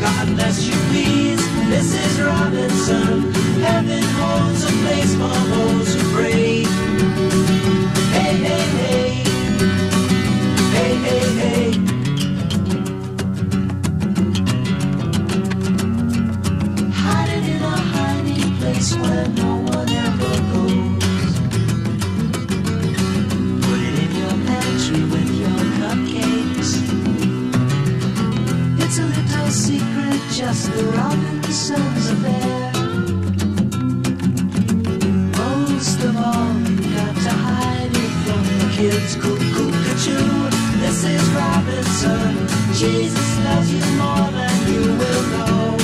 [0.00, 1.42] God bless you, please,
[1.74, 2.24] Mrs.
[2.24, 3.32] Robinson.
[3.60, 5.79] Heaven holds a place for hope.
[30.76, 32.04] The Robinsons.
[35.36, 39.16] Most of all, you got to hide it from the kids.
[39.16, 40.50] Cuckoo, cuckoo,
[41.34, 42.32] Robinson.
[42.74, 45.76] Jesus loves you more than you will know.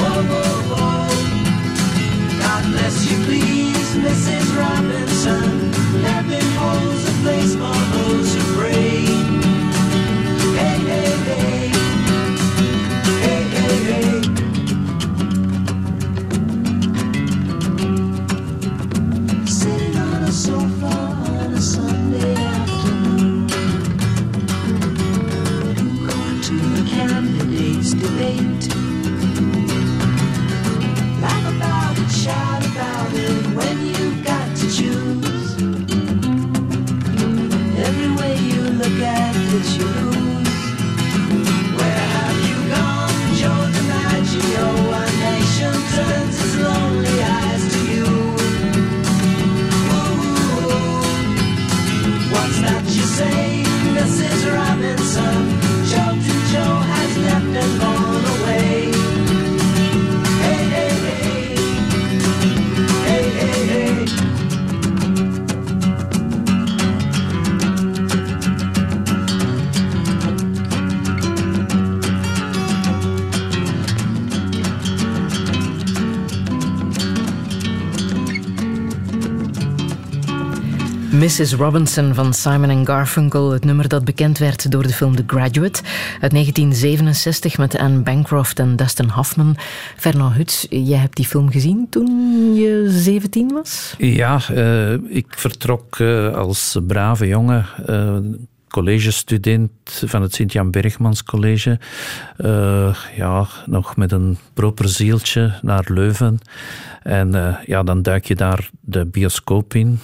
[0.00, 1.08] Whoa, whoa, whoa.
[2.42, 4.28] God bless you, please, Miss
[81.28, 81.54] Mrs.
[81.54, 85.82] Robinson van Simon Garfunkel, het nummer dat bekend werd door de film The Graduate
[86.20, 89.56] uit 1967 met Anne Bancroft en Dustin Hoffman.
[89.96, 92.08] Fernand Huts, jij hebt die film gezien toen
[92.54, 93.94] je 17 was?
[93.98, 97.66] Ja, uh, ik vertrok uh, als brave jongen.
[97.88, 98.16] Uh,
[98.68, 99.70] collegestudent
[100.04, 101.78] van het Sint-Jan Bergmans College.
[102.38, 106.38] Uh, ja, nog met een proper zieltje naar Leuven.
[107.02, 110.00] En uh, ja, dan duik je daar de bioscoop in.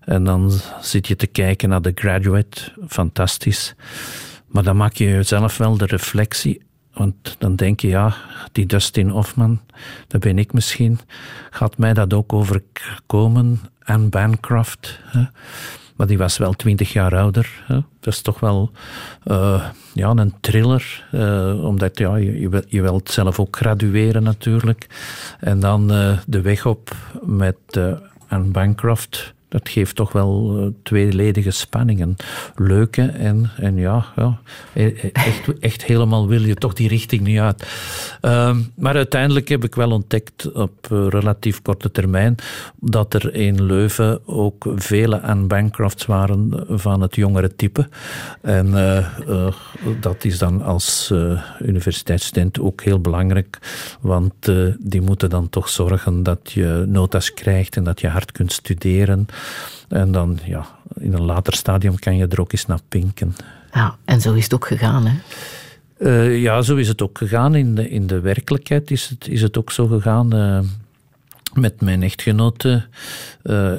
[0.00, 2.72] En dan zit je te kijken naar The Graduate.
[2.88, 3.74] Fantastisch.
[4.46, 6.64] Maar dan maak je jezelf wel de reflectie.
[6.92, 8.14] Want dan denk je, ja,
[8.52, 9.60] die Dustin Hoffman,
[10.06, 10.98] dat ben ik misschien.
[11.50, 13.60] Gaat mij dat ook overkomen?
[13.78, 15.00] En Bancroft.
[15.96, 17.62] Maar die was wel twintig jaar ouder.
[17.66, 17.74] Hè?
[17.74, 18.70] Dat is toch wel
[19.24, 21.04] uh, ja, een thriller.
[21.12, 24.86] Uh, omdat ja, je, je, wilt zelf ook gradueren natuurlijk.
[25.40, 27.56] En dan uh, de weg op met
[28.28, 32.16] Anne Bancroft dat geeft toch wel uh, tweeledige spanningen.
[32.54, 34.38] Leuke en, en ja, ja
[34.72, 37.66] e, e, echt, echt helemaal wil je toch die richting niet uit.
[38.22, 42.34] Uh, maar uiteindelijk heb ik wel ontdekt op uh, relatief korte termijn
[42.80, 47.88] dat er in Leuven ook vele aan Bancrofts waren van het jongere type.
[48.40, 49.52] En uh,
[50.00, 51.12] dat is dan als
[51.60, 53.58] universiteitsstudent ook heel belangrijk,
[54.00, 54.34] want
[54.78, 59.26] die moeten dan toch zorgen dat je notas krijgt en dat je hard kunt studeren.
[59.88, 63.34] En dan, ja, in een later stadium kan je er ook eens naar pinken.
[63.72, 65.14] Ja, en zo is het ook gegaan, hè?
[65.98, 67.54] Uh, ja, zo is het ook gegaan.
[67.54, 70.34] In de, in de werkelijkheid is het, is het ook zo gegaan.
[70.34, 70.58] Uh,
[71.56, 72.84] met mijn echtgenote.
[73.42, 73.72] Uh,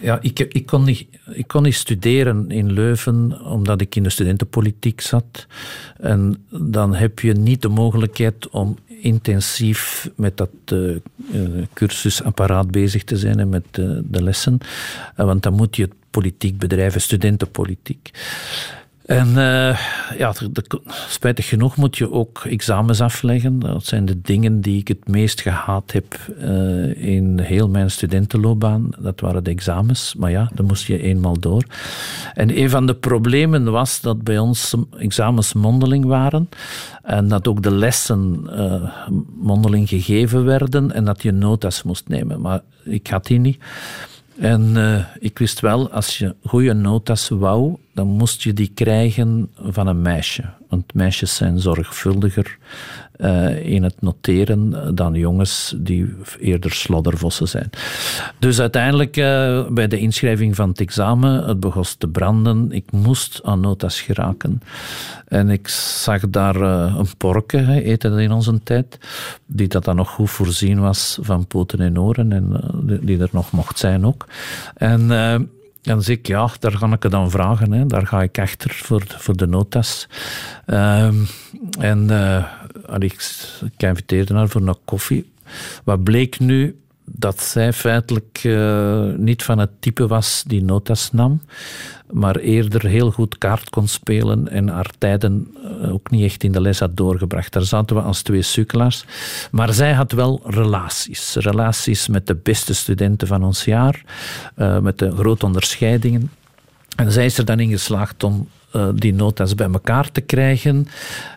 [0.00, 4.10] ja, ik, ik, kon niet, ik kon niet studeren in Leuven omdat ik in de
[4.10, 5.46] studentenpolitiek zat.
[5.96, 10.98] En dan heb je niet de mogelijkheid om intensief met dat uh,
[11.72, 14.58] cursusapparaat bezig te zijn en met de, de lessen.
[15.16, 18.10] want dan moet je politiek bedrijven, studentenpolitiek.
[19.10, 19.78] En uh,
[20.18, 20.32] ja,
[21.08, 23.58] spijtig genoeg moet je ook examens afleggen.
[23.58, 28.90] Dat zijn de dingen die ik het meest gehaat heb uh, in heel mijn studentenloopbaan.
[28.98, 30.14] Dat waren de examens.
[30.18, 31.64] Maar ja, dan moest je eenmaal door.
[32.34, 36.48] En een van de problemen was dat bij ons examens mondeling waren.
[37.02, 38.90] En dat ook de lessen uh,
[39.40, 40.92] mondeling gegeven werden.
[40.92, 42.40] En dat je notas moest nemen.
[42.40, 43.58] Maar ik had die niet.
[44.38, 44.76] En
[45.18, 50.44] ik wist wel, als je goede notas wou, moest je die krijgen van een meisje.
[50.68, 52.58] Want meisjes zijn zorgvuldiger
[53.16, 57.70] uh, in het noteren dan jongens die eerder sloddervossen zijn.
[58.38, 62.72] Dus uiteindelijk uh, bij de inschrijving van het examen, het begon te branden.
[62.72, 64.62] Ik moest aan notas geraken.
[65.28, 68.98] En ik zag daar uh, een porke, eten in onze tijd,
[69.46, 72.60] die dat dan nog goed voorzien was van poten en oren en
[73.02, 74.26] die er nog mocht zijn ook.
[74.74, 75.10] En
[75.82, 77.72] dan zeg ik, ja, daar ga ik het dan vragen.
[77.72, 77.86] Hè.
[77.86, 80.08] Daar ga ik achter voor, voor de notas.
[80.66, 81.04] Uh,
[81.78, 82.44] en uh,
[82.98, 83.12] ik,
[83.64, 85.32] ik inviteerde haar voor een koffie.
[85.84, 86.80] Wat bleek nu?
[87.12, 91.40] Dat zij feitelijk uh, niet van het type was die notas nam
[92.12, 96.52] maar eerder heel goed kaart kon spelen en haar tijden eh, ook niet echt in
[96.52, 97.52] de les had doorgebracht.
[97.52, 99.04] Daar zaten we als twee sukkelaars.
[99.50, 101.34] Maar zij had wel relaties.
[101.34, 104.02] Relaties met de beste studenten van ons jaar,
[104.56, 106.30] uh, met de grote onderscheidingen.
[106.96, 110.86] En zij is er dan in geslaagd om uh, die notas bij elkaar te krijgen.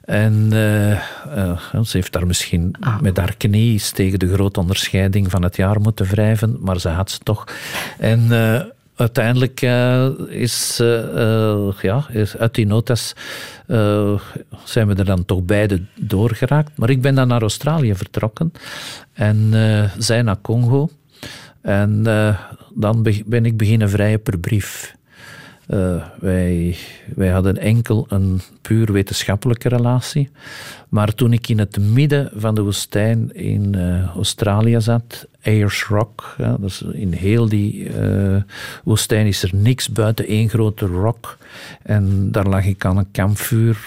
[0.03, 2.99] En uh, uh, ze heeft daar misschien ah.
[2.99, 7.11] met haar knie tegen de grote onderscheiding van het jaar moeten wrijven, maar ze had
[7.11, 7.47] ze toch.
[7.99, 8.29] En
[8.95, 13.15] uiteindelijk uh, is, uh, ja, is uit die notas
[14.63, 16.77] zijn we er dan toch beide doorgeraakt.
[16.77, 18.51] Maar ik ben dan naar Australië vertrokken
[19.13, 19.53] en
[19.97, 20.89] zij naar Congo.
[21.61, 22.03] En
[22.73, 24.95] dan ben ik beginnen vrijen per brief.
[26.19, 26.75] Wij,
[27.15, 30.29] wij hadden enkel een puur wetenschappelijke relatie.
[30.89, 36.35] Maar toen ik in het midden van de woestijn in uh, Australië zat, Ayers Rock,
[36.37, 38.41] ja, dus in heel die uh,
[38.83, 41.37] woestijn is er niks buiten één grote rock.
[41.81, 43.77] En daar lag ik aan een kampvuur,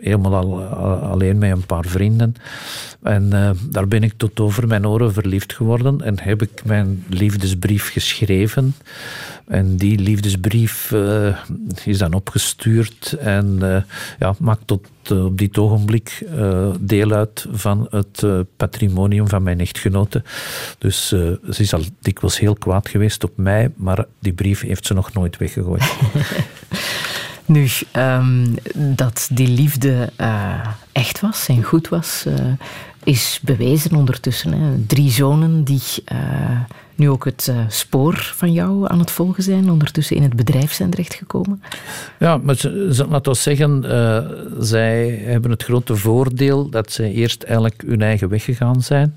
[0.00, 0.62] helemaal al,
[0.94, 2.34] alleen met een paar vrienden.
[3.02, 7.92] En daar ben ik tot over mijn oren verliefd geworden en heb ik mijn liefdesbrief
[7.92, 8.74] geschreven.
[9.50, 10.92] En die liefdesbrief
[11.84, 13.58] is dan opgestuurd en
[14.18, 16.24] ja, maakt tot uh, op dit ogenblik
[16.80, 18.24] deel uit van het
[18.56, 20.22] patrimonium van mijn echtgenote.
[20.78, 24.94] Dus ze is al dikwijls heel kwaad geweest op mij, maar die brief heeft ze
[24.94, 25.94] nog nooit weggegooid.
[27.46, 30.12] nu, um, dat die liefde
[30.92, 32.26] echt was en goed was,
[33.04, 34.52] is bewezen ondertussen.
[34.52, 34.86] Hè.
[34.86, 35.82] Drie zonen die
[36.94, 40.72] nu ook het uh, spoor van jou aan het volgen zijn, ondertussen in het bedrijf
[40.72, 41.62] zijn terechtgekomen?
[42.18, 42.56] Ja, maar
[43.08, 44.18] laten we zeggen, uh,
[44.58, 49.16] zij hebben het grote voordeel dat zij eerst eigenlijk hun eigen weg gegaan zijn.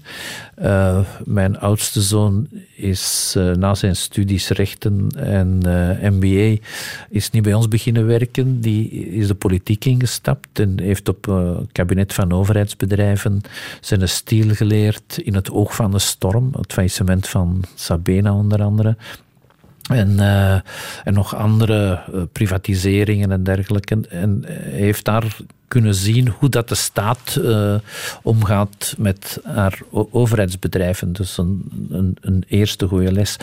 [0.61, 5.57] Uh, mijn oudste zoon is na zijn studies rechten en
[6.01, 6.61] MBA
[7.09, 8.61] is niet bij ons beginnen werken.
[8.61, 13.41] Die is de politiek ingestapt en heeft op het kabinet van overheidsbedrijven
[13.82, 18.97] zijn stiel geleerd in het oog van de storm, het faillissement van Sabena onder andere.
[19.89, 20.53] En, uh,
[21.03, 24.07] en nog andere uh, privatiseringen en dergelijke.
[24.09, 25.38] En heeft daar
[25.74, 27.76] kunnen zien hoe dat de staat uh,
[28.21, 31.13] omgaat met haar overheidsbedrijven.
[31.13, 33.38] Dus een, een, eerste goede les.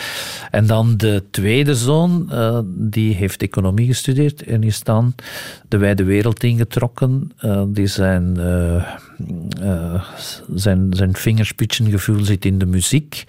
[0.50, 5.14] En dan de tweede zoon, uh, die heeft economie gestudeerd en is dan
[5.68, 7.32] de wijde wereld ingetrokken.
[7.44, 8.38] Uh, die zijn,
[10.54, 13.24] zijn, zijn vingerspitsengevoel zit in de muziek,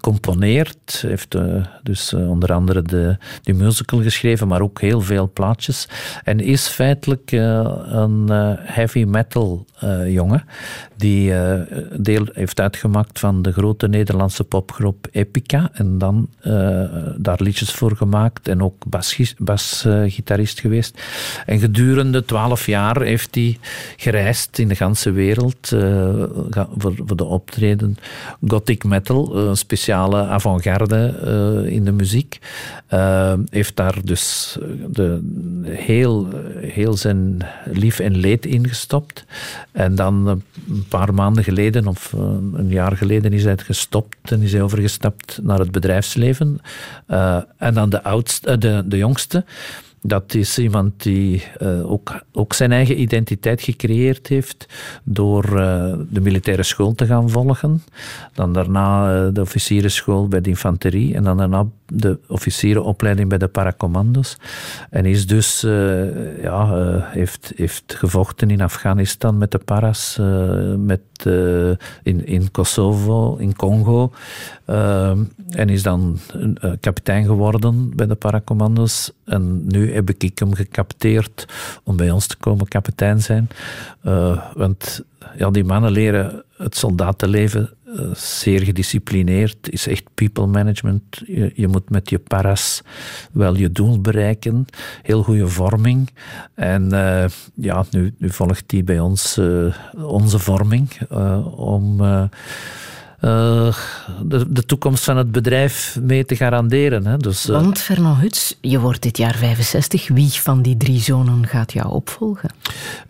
[0.00, 1.36] componeert, heeft
[1.82, 5.88] dus onder andere de, de musical geschreven, maar ook heel veel plaatjes.
[6.24, 10.44] En is feitelijk een uh, heavy metal uh, jongen.
[10.96, 11.52] Die uh,
[11.96, 15.70] deel heeft uitgemaakt van de grote Nederlandse popgroep Epica.
[15.72, 16.28] En dan
[17.16, 18.48] daar liedjes voor gemaakt.
[18.48, 21.02] En ook basgitarist bas, geweest.
[21.46, 23.58] En gedurende twaalf jaar heeft hij
[23.96, 25.68] gereisd in de ganse wereld.
[26.76, 27.96] voor, voor de optreden.
[28.46, 31.14] Gothic metal, een speciale avant-garde
[31.68, 32.38] in de muziek.
[33.50, 34.56] heeft daar dus
[34.90, 35.20] de,
[35.64, 36.28] heel,
[36.60, 39.24] heel zijn lief en leed ingestopt.
[39.72, 40.34] En dan eh,
[40.74, 42.20] een paar maanden geleden, of eh,
[42.52, 46.58] een jaar geleden, is hij gestopt en is hij overgestapt naar het bedrijfsleven.
[47.08, 49.44] Uh, en dan de, oudste, de, de jongste.
[50.02, 51.42] Dat is iemand die
[51.84, 54.66] ook, ook zijn eigen identiteit gecreëerd heeft
[55.04, 55.42] door
[56.10, 57.82] de militaire school te gaan volgen.
[58.34, 64.36] Dan daarna de officierenschool bij de infanterie en dan daarna de officierenopleiding bij de paracommando's.
[64.90, 65.60] En is dus,
[66.40, 66.68] ja,
[67.04, 70.18] heeft, heeft gevochten in Afghanistan met de paras,
[70.76, 71.00] met,
[72.02, 74.12] in, in Kosovo, in Congo.
[75.50, 76.18] en is dan
[76.80, 79.12] kapitein geworden bij de paracommando's.
[79.24, 81.46] En nu heb ik hem gecapteerd
[81.84, 83.48] om bij ons te komen kapitein zijn.
[84.54, 85.02] Want
[85.36, 89.70] ja, die mannen leren het soldatenleven uh, zeer gedisciplineerd.
[89.70, 91.22] is echt people management.
[91.54, 92.82] Je, moet met je paras
[93.32, 94.64] wel je doel bereiken.
[95.02, 96.10] Heel goede vorming.
[96.54, 99.40] En uh, ja, nu, nu volgt die bij ons
[99.96, 101.10] onze vorming
[101.56, 102.00] om
[103.20, 103.74] uh,
[104.22, 107.06] de, de, toekomst van het bedrijf mee te garanderen.
[107.06, 107.16] Hè.
[107.16, 110.08] Dus, uh, Want Fernand Huts, je wordt dit jaar 65.
[110.08, 112.50] Wie van die drie zonen gaat jou opvolgen?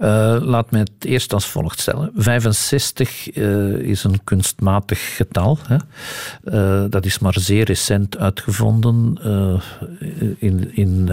[0.01, 2.11] Uh, laat me het eerst als volgt stellen.
[2.15, 3.33] 65
[3.81, 5.59] is een kunstmatig getal.
[5.67, 6.89] Hè.
[6.89, 9.19] dat is maar zeer recent uitgevonden.
[10.39, 11.09] in, in,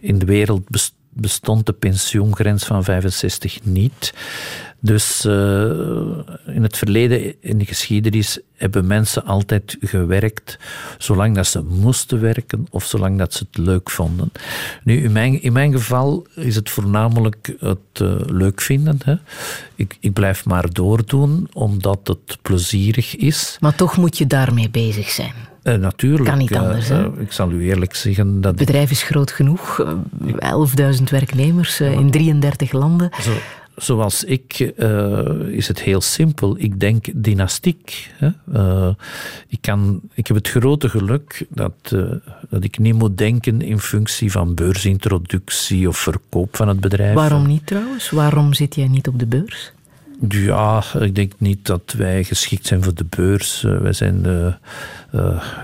[0.00, 0.70] in de wereld
[1.14, 4.12] bestond de pensioengrens van 65 niet.
[4.84, 5.32] Dus uh,
[6.46, 10.58] in het verleden, in de geschiedenis, hebben mensen altijd gewerkt
[10.98, 14.32] zolang dat ze moesten werken of zolang dat ze het leuk vonden.
[14.82, 18.98] Nu, in mijn, in mijn geval is het voornamelijk het uh, leuk vinden.
[19.04, 19.14] Hè.
[19.74, 23.56] Ik, ik blijf maar doordoen omdat het plezierig is.
[23.60, 25.34] Maar toch moet je daarmee bezig zijn.
[25.64, 26.28] Uh, natuurlijk.
[26.28, 26.90] Kan niet anders.
[26.90, 28.58] Uh, ik zal u eerlijk zeggen dat.
[28.58, 29.86] Het bedrijf is groot genoeg.
[30.96, 33.10] 11.000 werknemers in 33 landen.
[33.20, 33.32] Zo
[33.76, 36.54] zoals ik, uh, is het heel simpel.
[36.58, 38.10] Ik denk dynastiek.
[38.16, 38.28] Hè?
[38.52, 38.94] Uh,
[39.48, 42.10] ik, kan, ik heb het grote geluk dat, uh,
[42.48, 47.14] dat ik niet moet denken in functie van beursintroductie of verkoop van het bedrijf.
[47.14, 48.10] Waarom niet trouwens?
[48.10, 49.72] Waarom zit jij niet op de beurs?
[50.28, 53.62] Ja, ik denk niet dat wij geschikt zijn voor de beurs.
[53.62, 54.54] wij zijn uh,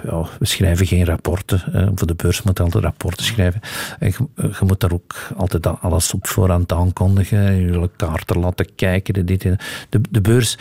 [0.05, 1.63] ja, we schrijven geen rapporten.
[1.95, 3.61] Voor de beurs moet je altijd rapporten schrijven.
[3.99, 7.55] En je, je, moet daar ook altijd alles op voorhand aankondigen.
[7.55, 9.27] Je kaarten laten kijken.
[9.27, 9.43] Dit,
[9.89, 10.59] de, de beurs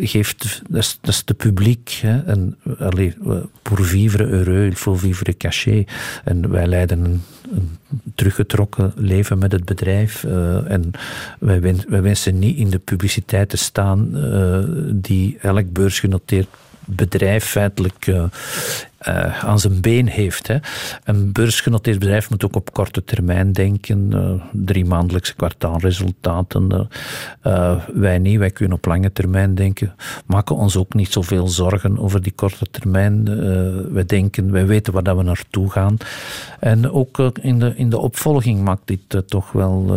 [0.00, 1.98] geeft, dat is, dat de publiek.
[2.02, 3.14] Hè, en, allez,
[3.62, 5.84] pour vivre heureux, il faut vivre caché.
[6.24, 7.78] En wij leiden een
[8.14, 10.24] teruggetrokken leven met het bedrijf.
[10.24, 10.90] en
[11.38, 14.10] wij, wij wensen niet in de publiciteit te staan
[14.94, 16.48] die elk beursgenoteerd
[16.84, 18.06] bedrijf feitelijk
[19.08, 20.46] uh, aan zijn been heeft.
[20.46, 20.56] Hè.
[21.04, 24.10] Een beursgenoteerd bedrijf moet ook op korte termijn denken.
[24.14, 26.88] Uh, drie maandelijkse kwartaalresultaten.
[27.46, 29.94] Uh, wij niet, wij kunnen op lange termijn denken.
[30.26, 33.24] Maken ons ook niet zoveel zorgen over die korte termijn.
[33.92, 35.96] wij denken, wij weten waar dat we naartoe gaan.
[36.58, 39.90] En ook in, de, in de opvolging maakt dit toch wel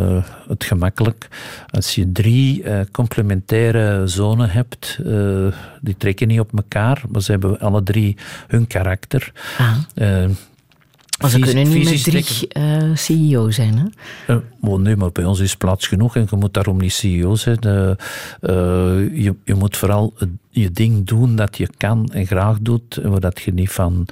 [0.47, 1.27] het gemakkelijk.
[1.69, 4.99] Als je drie complementaire zonen hebt,
[5.81, 8.17] die trekken niet op elkaar, maar ze hebben alle drie
[8.47, 8.92] hun karakter.
[9.57, 9.75] Ah.
[9.95, 10.29] Uh,
[11.19, 14.35] maar ze kunnen niet met drie uh, CEO zijn, hè?
[14.61, 17.57] Uh, nee, maar bij ons is plaats genoeg en je moet daarom niet CEO zijn.
[18.41, 20.13] je, je moet vooral
[20.49, 24.05] je ding doen dat je kan en graag doet, en waar dat je niet van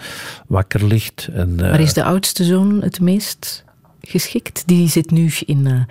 [0.47, 1.29] wakker ligt.
[1.33, 3.63] En, maar is de oudste zoon het meest
[4.02, 4.64] geschikt.
[4.65, 5.82] Die zit nu in uh,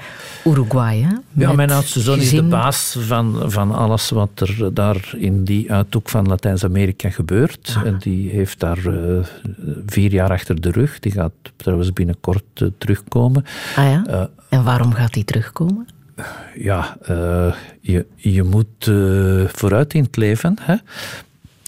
[0.45, 1.01] Uruguay.
[1.01, 5.45] Hè, ja, mijn oudste zoon is de baas van, van alles wat er daar in
[5.45, 7.79] die uithoek van Latijns-Amerika gebeurt.
[7.85, 9.25] En die heeft daar uh,
[9.87, 10.99] vier jaar achter de rug.
[10.99, 13.45] Die gaat trouwens binnenkort uh, terugkomen.
[13.77, 14.29] Ah ja?
[14.49, 15.89] en waarom gaat hij terugkomen?
[16.57, 16.97] Ja,
[17.81, 18.91] je, je moet
[19.53, 20.57] vooruit in het leven.
[20.61, 20.77] Hè?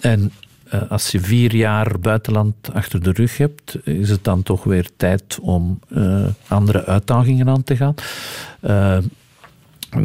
[0.02, 0.51] En eh,
[0.88, 5.38] als je vier jaar buitenland achter de rug hebt, is het dan toch weer tijd
[5.42, 7.94] om uh, andere uitdagingen aan te gaan.
[8.60, 8.98] Uh,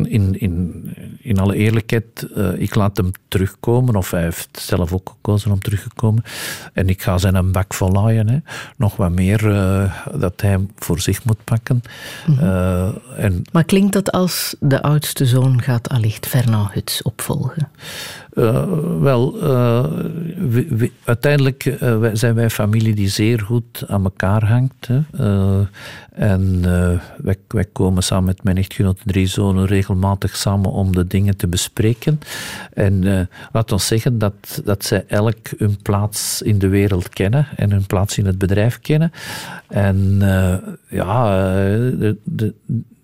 [0.05, 0.83] in, in,
[1.21, 5.59] in alle eerlijkheid, uh, ik laat hem terugkomen, of hij heeft zelf ook gekozen om
[5.59, 6.23] teruggekomen.
[6.73, 8.29] En ik ga zijn een bak volaaien.
[8.29, 8.37] Hè.
[8.77, 11.81] Nog wat meer uh, dat hij voor zich moet pakken.
[12.25, 12.39] -hmm.
[13.17, 17.67] en, maar klinkt dat als de oudste zoon gaat allicht Fernand Huts opvolgen?
[18.37, 18.63] Uh,
[18.99, 19.33] wel,
[20.49, 24.89] we, we, uiteindelijk uh, zijn wij een familie die zeer goed aan elkaar hangt.
[26.13, 26.61] En
[27.17, 31.47] wij, wij, komen samen met mijn echtgenoot drie zonen regelmatig samen om de dingen te
[31.47, 32.19] bespreken.
[32.73, 37.71] En laat ons zeggen dat, dat zij elk hun plaats in de wereld kennen en
[37.71, 39.11] hun plaats in het bedrijf kennen.
[39.67, 40.17] En
[40.89, 41.53] ja,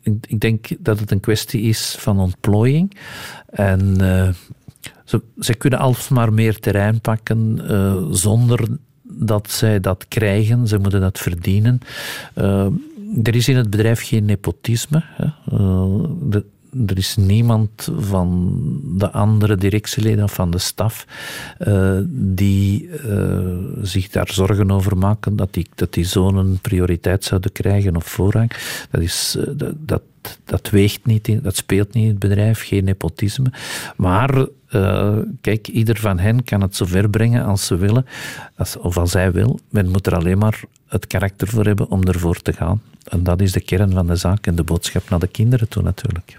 [0.04, 2.98] ik denk dat het een kwestie is van ontplooiing.
[3.50, 3.98] En
[5.14, 8.68] ze, ze kunnen alsmaar meer terrein pakken uh, zonder
[9.02, 10.68] dat zij dat krijgen.
[10.68, 11.80] Ze moeten dat verdienen.
[12.36, 12.66] Uh,
[13.24, 15.04] er is in het bedrijf geen nepotisme.
[15.04, 15.28] Hè.
[16.30, 16.46] De,
[16.88, 18.60] er is niemand van
[18.98, 21.06] de andere directieleden of van de staf
[22.08, 22.90] die
[23.82, 28.52] zich daar zorgen over maken dat die, dat die zonen prioriteit zouden krijgen of voorrang.
[28.92, 29.38] Dat, is,
[29.78, 30.02] dat,
[30.46, 33.52] dat weegt niet, in, dat speelt niet in het bedrijf, geen nepotisme.
[33.96, 34.48] Maar
[35.42, 38.06] kijk, ieder van hen kan het zover brengen als ze willen,
[38.56, 39.60] als, of als zij wil.
[39.70, 42.82] Men moet er alleen maar het karakter voor hebben om ervoor te gaan.
[43.04, 45.84] En dat is de kern van de zaak en de boodschap naar de kinderen toe
[45.84, 46.38] natuurlijk.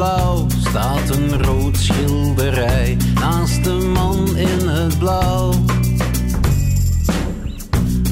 [0.00, 2.96] Blauw staat een rood schilderij.
[3.14, 5.52] Naast de man in het blauw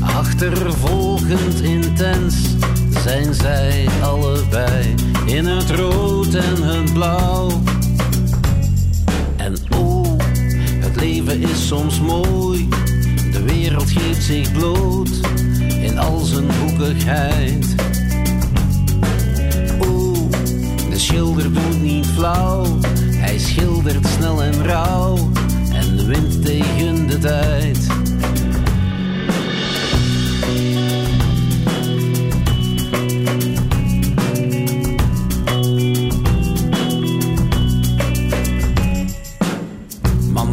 [0.03, 2.37] Achtervolgend intens
[3.05, 4.95] zijn zij allebei
[5.27, 7.51] in het rood en het blauw.
[9.37, 10.19] En oh,
[10.81, 12.69] het leven is soms mooi,
[13.33, 15.21] de wereld geeft zich bloot
[15.69, 17.67] in al zijn hoekigheid.
[20.99, 22.79] De schilder doet niet flauw,
[23.15, 25.31] hij schildert snel en rauw
[25.73, 27.87] en wint tegen de tijd.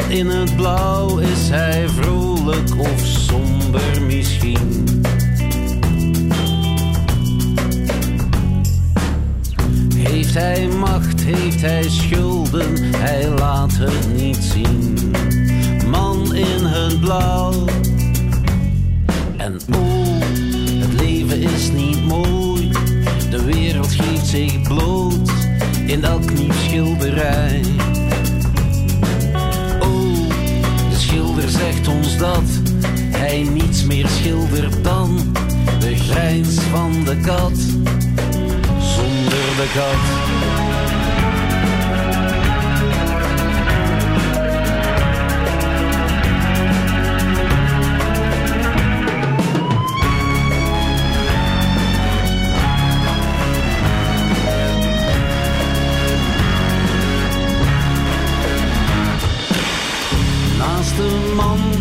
[0.08, 4.35] in het blauw is hij vrolijk of somber misschien.
[11.66, 14.98] Hij schulden, hij laat het niet zien.
[15.90, 17.66] Man in het blauw.
[19.38, 20.20] En oh,
[20.80, 22.72] het leven is niet mooi,
[23.30, 25.32] de wereld geeft zich bloot
[25.86, 27.62] in elk nieuw schilderij.
[31.50, 32.44] zegt ons dat
[33.12, 35.34] hij niets meer schildert dan
[35.80, 37.58] de grijns van de kat.
[38.80, 40.55] Zonder de kat.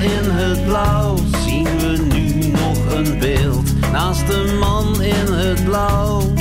[0.05, 1.16] In het blauw
[1.47, 6.32] zien we nu nog een beeld naast de man in het blauw.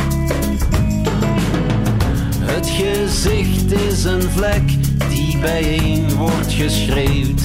[2.40, 4.64] Het gezicht is een vlek
[5.10, 7.42] die bijeen wordt geschreeuwd,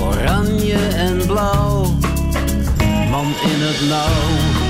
[0.00, 1.84] oranje en blauw.
[3.10, 4.67] Man in het nauw.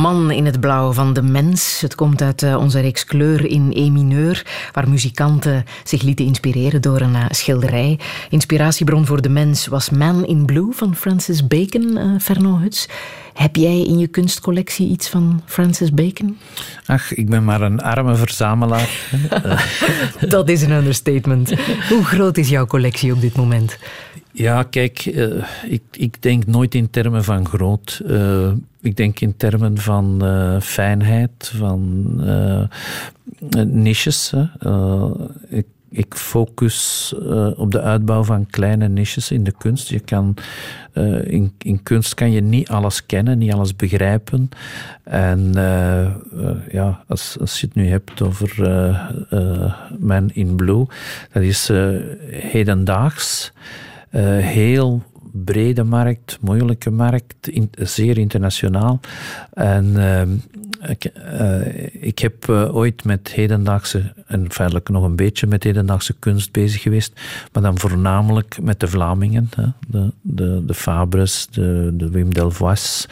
[0.00, 1.80] Man in het blauw van de mens.
[1.80, 6.82] Het komt uit eh, onze reeks Kleur in E mineur, waar muzikanten zich lieten inspireren
[6.82, 7.98] door een uh, schilderij.
[8.30, 12.88] Inspiratiebron voor de mens was Man in Blue van Francis Bacon, uh, Fernand Huts.
[13.34, 16.38] Heb jij in je kunstcollectie iets van Francis Bacon?
[16.86, 19.10] Ach, ik ben maar een arme verzamelaar.
[20.28, 21.54] Dat is een understatement.
[21.88, 23.78] Hoe groot is jouw collectie op dit moment?
[24.32, 28.00] Ja, kijk, uh, ik, ik denk nooit in termen van groot.
[28.06, 28.48] Uh,
[28.80, 32.04] ik denk in termen van uh, fijnheid, van
[33.66, 34.34] niches.
[35.48, 37.14] ik ik focus
[37.56, 39.88] op de uitbouw van kleine niches in de kunst.
[39.88, 40.34] Je kan,
[41.24, 44.48] in, in kunst kan je niet alles kennen, niet alles begrijpen.
[45.02, 45.52] En
[46.70, 48.54] ja, als, als je het nu hebt over
[49.98, 50.86] Man in Blue,
[51.32, 51.70] dat is
[52.30, 53.52] hedendaags
[54.40, 55.02] heel
[55.32, 59.00] brede markt, moeilijke markt, in, zeer internationaal.
[59.52, 60.22] En uh,
[60.90, 66.14] ik, uh, ik, heb uh, ooit met hedendaagse, en feitelijk nog een beetje met hedendaagse
[66.18, 67.20] kunst bezig geweest,
[67.52, 73.06] maar dan voornamelijk met de Vlamingen, hè, de, de, de Fabres, de, de Wim Delvoye,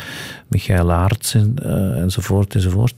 [0.48, 2.94] Michael Aerts en, uh, enzovoort enzovoort.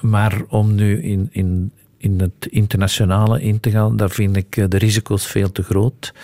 [0.00, 4.64] maar om nu in, in in het internationale in te gaan, daar vind ik eh,
[4.68, 6.14] de risico's veel te groot.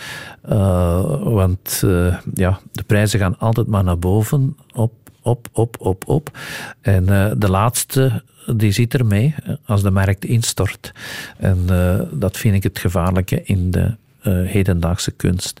[0.49, 6.07] Uh, want uh, ja, de prijzen gaan altijd maar naar boven, op, op, op, op,
[6.07, 6.37] op.
[6.81, 7.05] En
[7.37, 8.23] de laatste,
[8.55, 9.35] die zit ermee
[9.65, 10.91] als de markt instort.
[11.37, 11.65] En
[12.11, 13.95] dat vind ik het gevaarlijke in de
[14.27, 15.59] uh, hedendaagse kunst.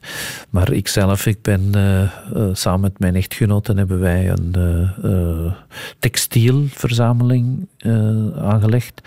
[0.49, 2.09] Maar ikzelf, ik ben uh, uh,
[2.53, 4.53] samen met mijn echtgenoten hebben wij een
[5.99, 7.67] textielverzameling
[8.37, 9.01] aangelegd.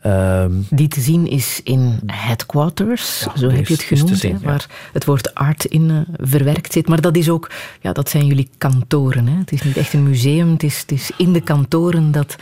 [0.00, 4.40] Ehm, Die te zien is in Headquarters, ja, zo heb je het genoemd, zien, hè,
[4.40, 6.88] waar het woord art in verwerkt zit.
[6.88, 7.50] Maar dat is ook,
[7.80, 9.26] ja, dat zijn jullie kantoren.
[9.26, 9.38] Hè?
[9.38, 12.36] Het is niet echt een museum, het is, het is in de kantoren dat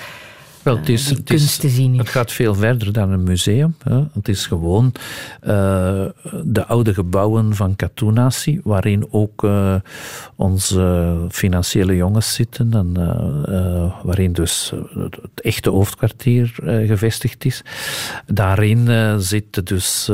[0.63, 3.75] wel, het, is, het, is, te zien het gaat veel verder dan een museum.
[3.83, 4.01] Hè.
[4.13, 4.93] Het is gewoon
[5.43, 6.05] uh,
[6.43, 9.75] de oude gebouwen van Katoenasi, waarin ook uh,
[10.37, 17.63] onze financiële jongens zitten en uh, waarin dus het echte hoofdkwartier gevestigd is.
[18.27, 20.05] Daarin zit dus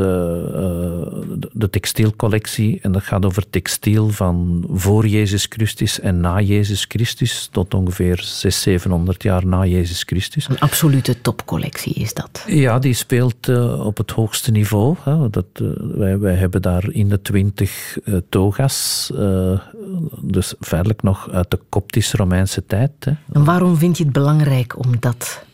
[1.53, 7.49] de textielcollectie en dat gaat over textiel van voor Jezus Christus en na Jezus Christus
[7.53, 10.38] tot ongeveer 600, 700 jaar na Jezus Christus.
[10.47, 12.45] Een absolute topcollectie is dat.
[12.47, 14.97] Ja, die speelt uh, op het hoogste niveau.
[15.03, 15.31] Hè.
[15.31, 19.13] Dat, uh, wij, wij hebben daar in de twintig uh, toga's,
[20.21, 22.91] dus feitelijk nog uit de Koptisch-Romeinse tijd.
[23.01, 23.13] Hè.
[23.33, 25.45] En waarom vind je het belangrijk om dat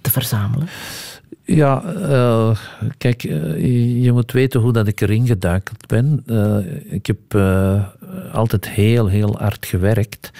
[0.00, 0.68] te verzamelen?
[1.46, 2.56] Ja, uh,
[2.98, 6.22] kijk, uh, je moet weten hoe dat ik erin geduikeld ben.
[6.26, 6.56] Uh,
[6.92, 7.18] ik heb
[8.32, 10.30] altijd heel, heel hard gewerkt.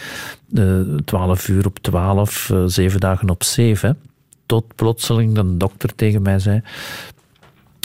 [1.05, 3.99] Twaalf uur op twaalf, zeven dagen op zeven.
[4.47, 6.63] Tot plotseling de dokter tegen mij zei...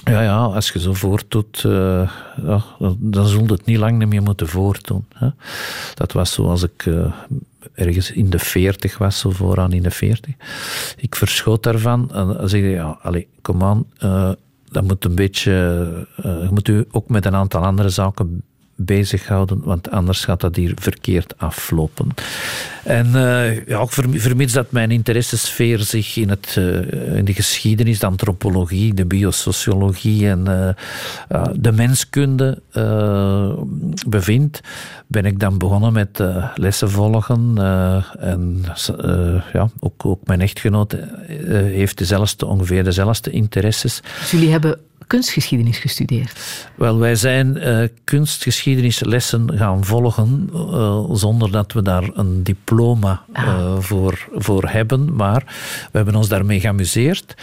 [0.04, 1.62] Ja, ja, als je zo voortdoet,
[2.98, 5.06] dan zult het niet lang meer moeten voortdoen.
[5.14, 5.30] Hè.
[5.94, 6.90] Dat was zoals ik
[7.74, 10.34] ergens in de veertig was, zo vooraan in de veertig.
[10.98, 13.86] Ik verschoot daarvan en zei ja, allez, kom aan,
[14.72, 15.52] dat moet een beetje,
[16.16, 18.44] je moet u ook met een aantal andere zaken
[18.82, 22.08] bezighouden, want anders gaat dat hier verkeerd aflopen.
[22.84, 28.00] En uh, ja, ook vermits dat mijn interessesfeer zich in, het, uh, in de geschiedenis,
[28.00, 32.62] de antropologie, de biosociologie en uh, de menskunde
[34.08, 34.60] bevindt,
[35.08, 36.24] ben ik dan begonnen met
[36.56, 37.54] lessen volgen.
[38.20, 38.64] en
[39.54, 40.96] ja, ook, ook mijn echtgenoot
[41.52, 44.02] heeft dezelfde, ongeveer dezelfde interesses.
[44.20, 44.80] Dus jullie hebben
[45.10, 46.68] kunstgeschiedenis gestudeerd?
[46.76, 53.80] Wel, wij zijn uh, kunstgeschiedenislessen gaan volgen uh, zonder dat we daar een diploma uh,
[53.80, 55.16] voor, voor hebben.
[55.16, 55.44] Maar
[55.92, 57.36] we hebben ons daarmee geamuseerd.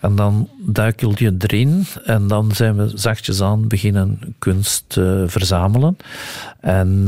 [0.00, 5.96] En dan duikel je erin en dan zijn we zachtjes aan beginnen kunst verzamelen.
[6.60, 7.04] En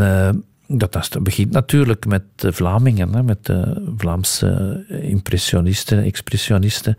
[0.79, 6.97] dat, dat begint natuurlijk met de Vlamingen, hè, met de Vlaamse impressionisten, expressionisten.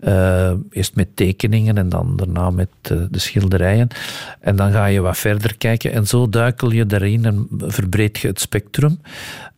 [0.00, 3.88] Uh, eerst met tekeningen en dan daarna met uh, de schilderijen.
[4.40, 8.28] En dan ga je wat verder kijken en zo duikel je daarin en verbreed je
[8.28, 8.98] het spectrum.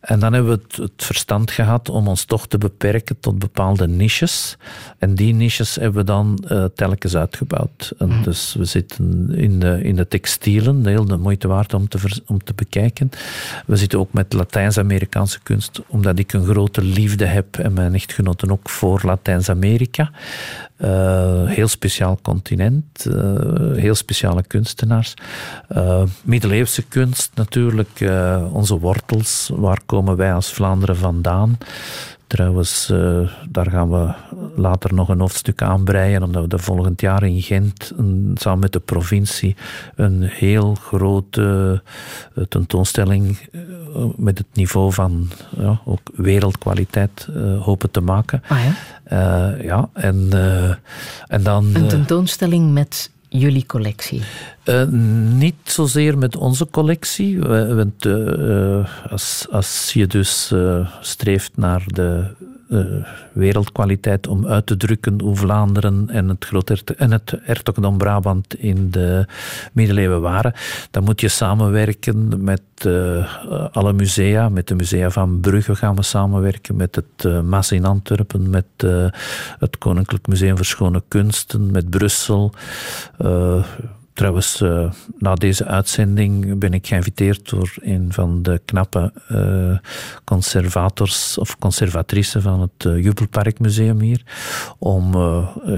[0.03, 3.87] En dan hebben we het, het, verstand gehad om ons toch te beperken tot bepaalde
[3.87, 4.57] niches.
[4.97, 7.93] En die niches hebben we dan uh, telkens uitgebouwd.
[7.97, 8.23] En mm.
[8.23, 12.43] Dus we zitten in de, in de textielen, heel de moeite waard om te, om
[12.43, 13.09] te bekijken.
[13.65, 18.51] We zitten ook met Latijns-Amerikaanse kunst, omdat ik een grote liefde heb en mijn echtgenoten
[18.51, 20.11] ook voor Latijns-Amerika.
[20.77, 23.15] Uh, heel speciaal continent, uh,
[23.75, 25.13] heel speciale kunstenaars.
[25.75, 28.11] Uh, middeleeuwse kunst natuurlijk,
[28.51, 31.57] onze wortels, waar komen wij als Vlaanderen vandaan?
[32.27, 34.13] Trouwens, uh, daar gaan we
[34.55, 38.71] later nog een hoofdstuk aanbreien, omdat we de volgend jaar in Gent, een, samen met
[38.71, 39.55] de provincie,
[39.95, 41.81] een heel grote
[42.35, 47.27] uh, tentoonstelling uh, met het niveau van ja, ook wereldkwaliteit
[47.59, 48.41] hopen te maken.
[48.47, 49.55] Ah, ja?
[49.61, 50.29] ja, en,
[51.27, 51.75] en dan...
[51.75, 54.21] Een tentoonstelling met jullie collectie?
[54.65, 54.83] Uh,
[55.33, 57.39] niet zozeer met onze collectie.
[57.39, 60.53] Want, uh, als, als je dus
[61.01, 62.25] streeft naar de
[63.33, 68.91] wereldkwaliteit om uit te drukken hoe Vlaanderen en het, groot en het hertogdom Brabant in
[68.91, 69.27] de
[69.73, 70.53] middeleeuwen waren,
[70.91, 72.61] dan moet je samenwerken met
[73.71, 74.49] alle musea.
[74.49, 78.65] Met de musea van Brugge gaan we samenwerken, met het MAS in Antwerpen, met
[79.59, 82.53] het Koninklijk Museum voor Schone Kunsten, met Brussel.
[84.13, 89.77] Trouwens, uh, na deze uitzending ben ik geïnviteerd door een van de knappe uh,
[90.23, 94.21] conservators of conservatrices van het uh, Jubelparkmuseum hier.
[94.77, 95.11] Om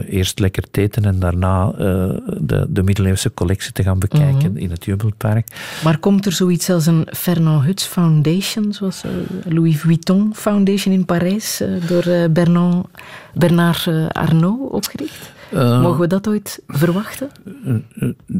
[0.07, 4.71] eerst lekker te eten en daarna de, de middeleeuwse collectie te gaan bekijken mm in
[4.71, 5.47] het Jubelpark.
[5.83, 9.03] Maar komt er zoiets als een Fernand Huts Foundation, zoals
[9.43, 12.87] Louis Vuitton Foundation in Parijs, door Bernard,
[13.33, 15.33] Bernard Arnault opgericht?
[15.55, 17.29] Uh, Mogen we dat ooit verwachten?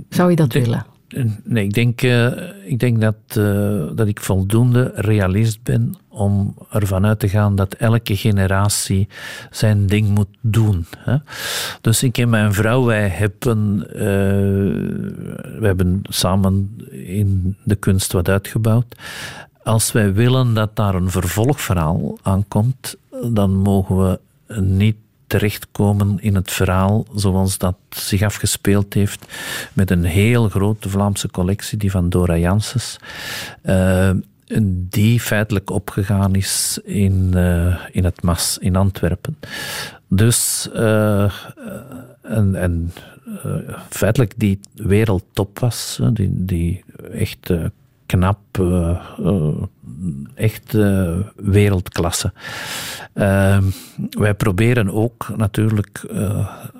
[0.10, 0.86] Zou je dat willen?
[1.44, 2.32] Nee, ik denk, uh,
[2.66, 3.16] ik denk dat,
[3.98, 9.08] dat ik voldoende realist ben om ervan uit te gaan dat elke generatie
[9.50, 10.86] zijn ding moet doen.
[10.98, 11.18] Hè?
[11.82, 18.30] Dus ik en mijn vrouw, wij hebben, uh, wij hebben samen in de kunst wat
[18.30, 18.96] uitgebouwd.
[19.64, 22.96] Als wij willen dat daar een vervolgverhaal aankomt,
[23.32, 24.20] dan mogen we
[24.62, 24.96] niet
[25.28, 29.26] terechtkomen in het verhaal zoals dat zich afgespeeld heeft
[29.74, 32.98] met een heel grote Vlaamse collectie, die van Dora Janssens.
[33.64, 34.10] Uh,
[34.72, 39.38] die feitelijk opgegaan is in, uh, in het MAS in Antwerpen.
[40.08, 41.34] Dus, uh,
[42.22, 42.94] en, en
[43.90, 47.52] feitelijk die wereldtop was, die, die echt
[48.06, 49.48] knap, uh, uh,
[50.34, 52.34] echt uh, wereldklasse.
[53.14, 53.64] Ehm,
[54.10, 56.08] wij proberen ook natuurlijk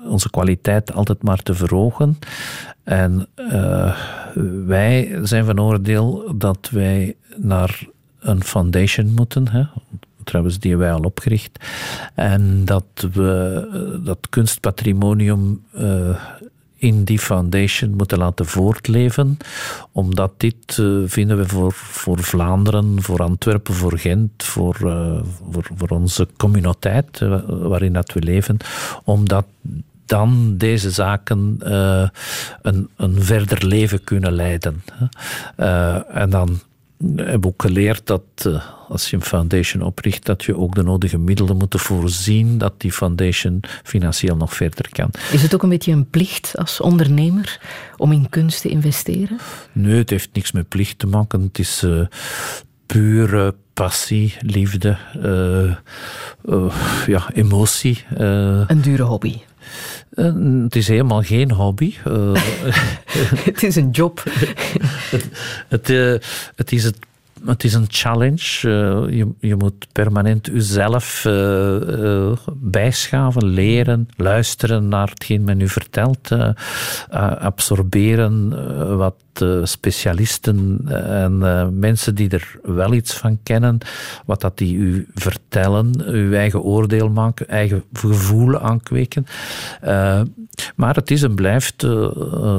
[0.04, 2.18] onze kwaliteit altijd maar te verhogen.
[2.84, 3.28] En
[4.66, 7.86] wij zijn van oordeel dat wij naar
[8.20, 9.48] een foundation moeten.
[9.48, 9.64] Hè?
[10.26, 11.64] trouwens, die wij al opgericht.
[12.14, 15.64] En dat we dat kunstpatrimonium
[16.76, 19.38] in die foundation moeten laten voortleven.
[19.92, 25.20] Omdat dit uh, vinden we voor, voor Vlaanderen, voor Antwerpen, voor Gent, voor, uh,
[25.50, 28.56] voor, voor onze communiteit uh, waarin dat we leven,
[29.04, 29.46] omdat
[30.06, 31.56] dan deze zaken
[32.62, 34.82] een, een verder leven kunnen leiden.
[36.08, 36.60] en dan
[37.16, 38.22] heb ook geleerd dat
[38.88, 42.92] als je een foundation opricht, dat je ook de nodige middelen moet voorzien dat die
[42.92, 45.10] foundation financieel nog verder kan.
[45.32, 47.60] Is het ook een beetje een plicht als ondernemer
[47.96, 49.38] om in kunst te investeren?
[49.72, 51.42] Nee, het heeft niks met plicht te maken.
[51.42, 52.06] Het is uh,
[52.86, 55.76] pure passie, liefde, uh,
[57.06, 58.04] ja, emotie.
[58.16, 59.36] een dure hobby.
[60.62, 61.94] Het is helemaal geen hobby.
[63.50, 64.22] het is een job.
[65.10, 65.28] het,
[65.68, 65.88] het,
[66.56, 66.98] het, is het
[67.44, 68.68] het is een challenge.
[69.16, 71.26] Je, je moet permanent jezelf
[72.52, 76.30] bijschaven, leren, luisteren naar hetgeen men u vertelt,
[77.40, 79.14] absorberen wat
[79.62, 81.38] specialisten en
[81.78, 83.78] mensen die er wel iets van kennen,
[84.26, 89.26] wat dat die u vertellen, uw eigen oordeel maken, eigen gevoel aankweken.
[90.76, 91.86] maar het is en blijft,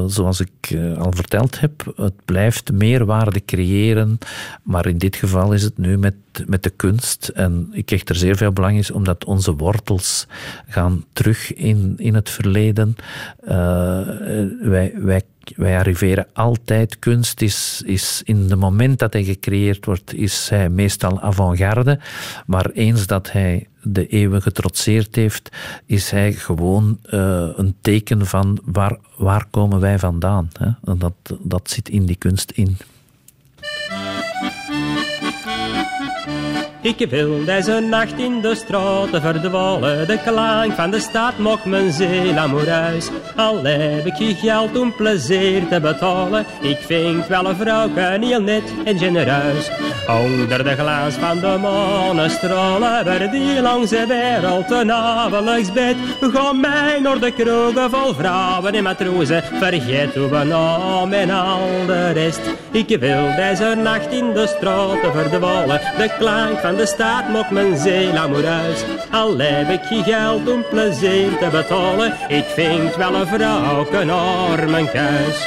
[0.06, 4.18] zoals ik al verteld heb, het blijft meerwaarde creëren,
[4.62, 6.14] maar in dit geval is het nu met,
[6.46, 7.28] met de kunst.
[7.28, 10.26] En ik krijg er zeer veel belang in, omdat onze wortels
[10.68, 12.96] gaan terug in, in het verleden.
[14.60, 15.22] Wij, wij
[15.56, 16.98] wij arriveren altijd.
[16.98, 21.98] Kunst is, is in het moment dat hij gecreëerd wordt, is hij meestal avant-garde.
[22.46, 25.48] Maar eens dat hij de eeuwen getrotseerd heeft,
[25.86, 30.48] is hij gewoon uh, een teken van waar, waar komen wij vandaan.
[30.58, 30.96] Hè?
[30.96, 32.76] Dat, dat zit in die kunst in.
[36.80, 40.06] Ik wil deze nacht in de straten verdwalen.
[40.06, 43.08] De klank van de stad mocht mijn ziel amoureus.
[43.36, 46.44] Al heb ik je geld om plezier te betalen.
[46.60, 49.70] Ik vind wel een vrouw heel net en genereus.
[50.08, 53.04] Onder de glans van de manestralen.
[53.04, 55.96] Waar die langs de wereld een avondelijks bed.
[56.20, 59.42] Ga mij naar de kroegen vol vrouwen en matrozen.
[59.42, 62.40] Vergeet we naam en al de rest.
[62.70, 65.80] Ik wil deze nacht in de straten verdwalen.
[65.96, 68.84] De klank de staat mocht mijn ziel amoureus.
[69.10, 74.10] Al heb ik je geld om plezier te betalen, ik vind wel een vrouw een
[74.10, 75.46] arme kuis.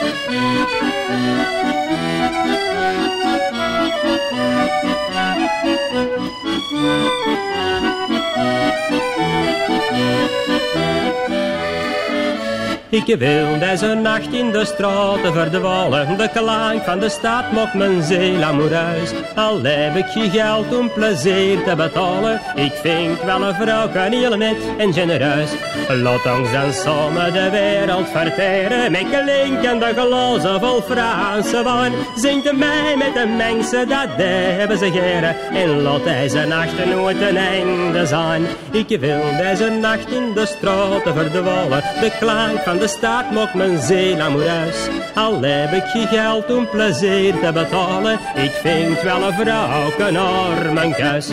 [12.92, 16.18] Ik wil deze nacht in de straten verdwalen.
[16.18, 19.12] De klank van de stad mocht mijn ziel amoureus.
[19.36, 22.42] Al heb ik je geld om plezier te betalen.
[22.56, 25.50] Ik vind wel een vrouw heel net en genereus.
[25.90, 28.92] Laat ons dan samen de wereld verteren.
[28.92, 31.94] Met klinkende glazen vol Franse wijn.
[32.16, 35.36] Zingt mij met de mensen, dat hebben ze geren.
[35.54, 38.46] En laat deze nacht nooit een einde zijn.
[38.72, 41.84] Ik wil deze nacht in de straten verdwalen.
[42.00, 44.88] De klank van de staat mocht mijn ziel amoureus.
[45.16, 50.18] Al heb ik je geld om plezier te betalen, ik vind wel een vrouw een
[50.18, 51.30] arme kuis.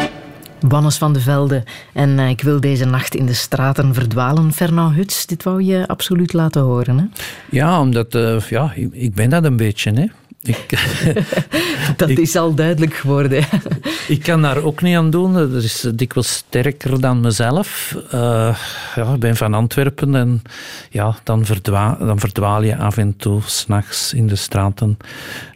[0.60, 1.62] Wannes van de Velde.
[1.92, 4.52] En uh, ik wil deze nacht in de straten verdwalen.
[4.52, 7.04] Fernand Huts, dit wou je absoluut laten horen, hè?
[7.50, 10.06] Ja, omdat uh, ja, ik, ik ben dat een beetje, hè.
[10.48, 10.88] Ik,
[11.96, 13.44] dat is al duidelijk geworden.
[14.08, 15.32] ik kan daar ook niet aan doen.
[15.32, 17.96] Dat is dikwijls sterker dan mezelf.
[18.14, 18.58] Uh,
[18.94, 20.42] ja, ik ben van Antwerpen en
[20.90, 24.96] ja, dan, verdwaal, dan verdwaal je af en toe s'nachts in de straten.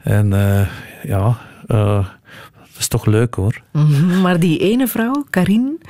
[0.02, 0.66] En uh,
[1.02, 2.06] ja, uh,
[2.54, 3.62] dat is toch leuk hoor.
[3.72, 5.80] Mhm, maar die ene vrouw, Karin,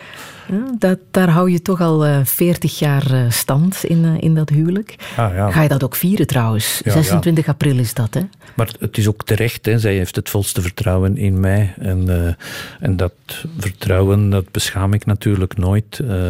[0.79, 4.95] dat, daar hou je toch al uh, 40 jaar stand in, in dat huwelijk.
[5.17, 5.51] Ah, ja.
[5.51, 6.81] Ga je dat ook vieren trouwens?
[6.85, 7.53] Ja, 26 ja.
[7.53, 8.21] april is dat, hè?
[8.55, 9.79] Maar het is ook terecht, hè.
[9.79, 11.75] zij heeft het volste vertrouwen in mij.
[11.79, 12.35] En, uh,
[12.81, 13.13] en dat
[13.59, 16.01] vertrouwen, dat beschaam ik natuurlijk nooit.
[16.03, 16.29] Uh,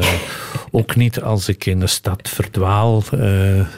[0.71, 3.03] ook niet als ik in de stad verdwaal.
[3.15, 3.21] Uh,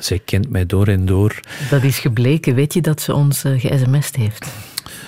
[0.01, 1.41] zij kent mij door en door.
[1.71, 2.55] Dat is gebleken.
[2.55, 4.47] Weet je dat ze ons ge-sms'd heeft?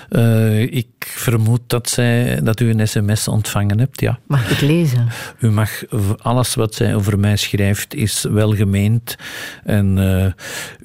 [0.09, 4.19] Uh, ik vermoed dat, zij, dat u een sms ontvangen hebt, ja.
[4.27, 5.07] Mag ik het lezen?
[5.39, 5.69] U mag,
[6.17, 9.15] alles wat zij over mij schrijft is welgemeend.
[9.63, 10.25] En uh,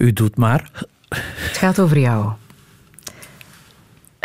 [0.06, 0.70] u doet maar.
[1.09, 2.32] Het gaat over jou.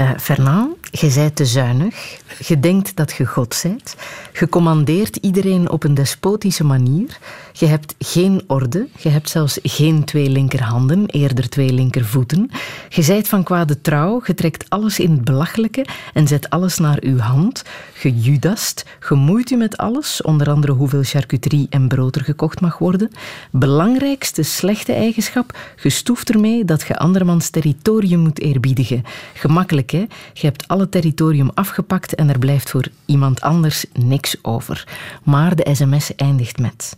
[0.01, 2.19] Uh, Fernand, je zijt te zuinig.
[2.47, 3.95] Je denkt dat je God zijt.
[4.33, 7.17] Je commandeert iedereen op een despotische manier.
[7.53, 8.87] Je hebt geen orde.
[8.97, 12.51] Je hebt zelfs geen twee linkerhanden, eerder twee linkervoeten.
[12.89, 14.21] Je zijt van kwade trouw.
[14.25, 17.63] Je trekt alles in het belachelijke en zet alles naar uw hand.
[18.01, 18.85] Je judast.
[19.09, 23.11] Je moeit u met alles, onder andere hoeveel charcuterie en brood er gekocht mag worden.
[23.51, 25.57] Belangrijkste slechte eigenschap.
[25.81, 29.03] Je stoeft ermee dat je andermans territorium moet eerbiedigen.
[29.33, 30.05] Gemakkelijk, hè?
[30.33, 34.87] Je hebt alle territorium afgepakt en er blijft voor iemand anders niks over.
[35.23, 36.97] Maar de sms eindigt met...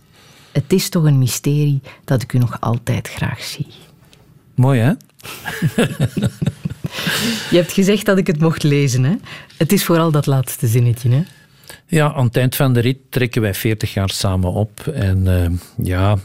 [0.52, 3.66] Het is toch een mysterie dat ik u nog altijd graag zie.
[4.54, 4.92] Mooi, hè?
[7.50, 9.14] Je hebt gezegd dat ik het mocht lezen, hè?
[9.56, 11.22] Het is vooral dat laatste zinnetje, hè?
[11.86, 14.86] Ja, aan het eind van de rit trekken wij 40 jaar samen op.
[14.86, 16.16] En uh, ja,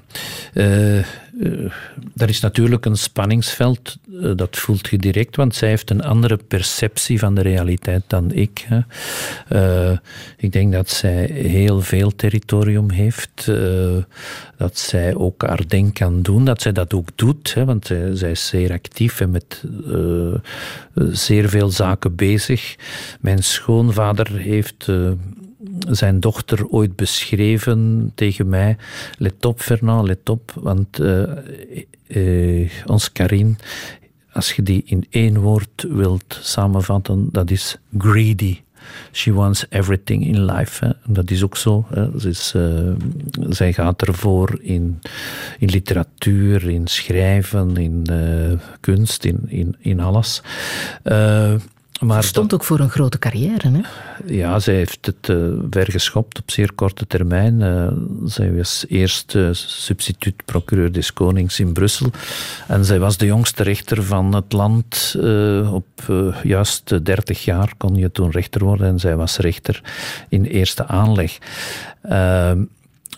[0.53, 1.05] uh,
[1.37, 1.71] uh,
[2.15, 3.97] er is natuurlijk een spanningsveld,
[4.35, 8.67] dat voelt je direct, want zij heeft een andere perceptie van de realiteit dan ik.
[10.37, 13.51] ik denk dat zij heel veel territorium heeft,
[14.57, 18.15] dat zij ook haar ding kan doen, dat zij dat ook doet, hè, want zij,
[18.15, 19.63] zij, is zeer actief en met
[21.11, 22.75] zeer veel zaken bezig.
[23.19, 24.87] Mijn schoonvader heeft
[25.89, 28.77] zijn dochter ooit beschreven tegen mij.
[29.17, 31.23] Let op, Fernand, let op, want uh,
[32.07, 33.57] uh, ons Karin,
[34.31, 38.59] als je die in één woord wilt samenvatten, dat is greedy.
[39.11, 40.95] She wants everything in life.
[41.05, 41.85] Dat is ook zo.
[41.89, 42.27] Hè.
[42.27, 42.91] Is, uh,
[43.49, 45.01] zij gaat ervoor in,
[45.59, 48.05] in literatuur, in schrijven, in
[48.79, 50.41] kunst, in, in, in alles.
[52.01, 53.81] Maar stond ook voor een grote carrière, hè?
[54.25, 55.37] Ja, zij heeft het uh,
[55.69, 57.61] vergeschopt op zeer korte termijn.
[57.61, 57.87] Uh,
[58.25, 62.11] zij was eerst uh, substituut procureur des Konings in Brussel.
[62.67, 65.15] En zij was de jongste rechter van het land.
[65.71, 65.87] op
[66.43, 68.87] juist 30 jaar kon je toen rechter worden.
[68.87, 69.81] En zij was rechter
[70.29, 71.37] in eerste aanleg.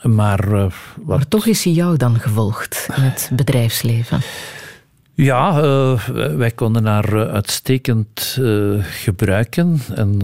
[0.02, 0.72] maar,
[1.06, 4.22] maar toch is hij jou dan gevolgd in het bedrijfsleven?
[5.18, 9.80] Ja, uh, wij konden haar eh, uitstekend uh, gebruiken.
[9.95, 10.19] En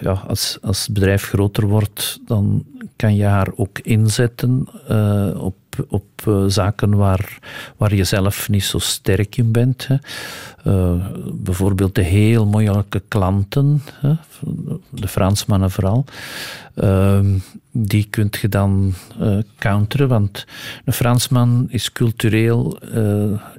[0.00, 2.64] ja, als, als het bedrijf groter wordt, dan
[2.96, 4.68] kan je haar ook inzetten
[5.38, 5.56] op
[5.88, 7.38] op uh, zaken waar,
[7.76, 9.86] waar je zelf niet zo sterk in bent.
[9.86, 9.96] Hè.
[10.66, 14.12] Uh, bijvoorbeeld de heel moeilijke klanten, hè,
[14.90, 16.04] de Fransmannen vooral,
[16.74, 17.20] uh,
[17.70, 20.46] die kunt je dan uh, counteren, want
[20.84, 22.78] een Fransman is cultureel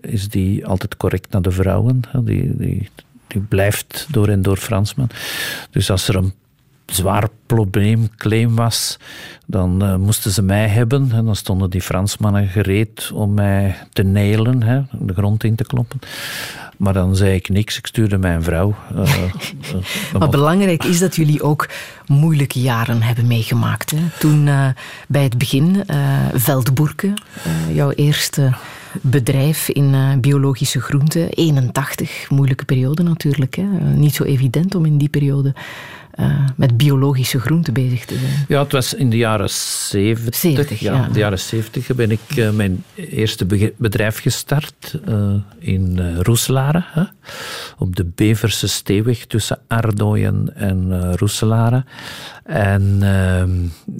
[0.02, 2.02] is die altijd correct naar de vrouwen.
[2.08, 2.24] Hè.
[2.24, 2.90] Die, die,
[3.28, 5.10] die blijft door en door Fransman.
[5.72, 6.34] Dus als er een
[6.94, 9.00] zwaar probleem, claim was,
[9.46, 11.12] dan uh, moesten ze mij hebben.
[11.12, 15.64] En dan stonden die Fransmannen gereed om mij te nailen, hè, de grond in te
[15.64, 16.00] kloppen.
[16.78, 18.76] Maar dan zei ik niks, ik stuurde mijn vrouw.
[18.96, 21.70] Uh, uh, maar belangrijk is dat jullie ook
[22.08, 23.92] moeilijke jaren hebben meegemaakt.
[23.92, 24.00] Hè?
[24.20, 24.50] Toen
[25.08, 25.84] bij het begin,
[26.34, 27.14] Veldboerke,
[27.74, 28.54] jouw eerste
[29.02, 33.56] bedrijf in biologische groenten, 81, moeilijke periode natuurlijk.
[33.56, 33.64] Hè?
[33.96, 35.54] niet zo evident om in die periode
[36.20, 38.46] uh, met biologische groenten bezig te zijn.
[38.48, 40.36] Ja, het was in de jaren 70.
[40.36, 43.46] 70 ja, In de jaren 70 ben ik uh, mijn eerste
[43.78, 46.84] bedrijf gestart uh, in Roeselare.
[46.86, 47.04] Hè,
[47.78, 51.86] op de Beverse Steeweg tussen Ardooien en Roeselare.
[52.44, 53.00] En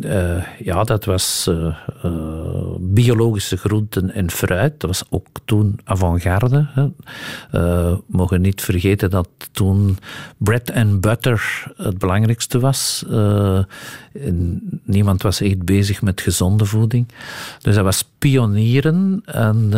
[0.04, 1.50] uh, ja, dat was
[2.80, 4.80] biologische groenten en fruit.
[4.80, 6.68] Dat was ook toen avant-garde.
[8.08, 9.98] Mogen niet vergeten dat toen
[10.38, 13.06] bread and butter het belangrijkste was.
[14.84, 17.08] niemand was echt bezig met gezonde voeding.
[17.62, 19.22] Dus dat was pionieren.
[19.26, 19.70] En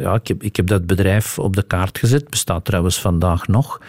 [0.00, 2.30] ja, ik heb, ik heb dat bedrijf op de kaart gezet.
[2.30, 3.80] Bestaat trouwens vandaag nog.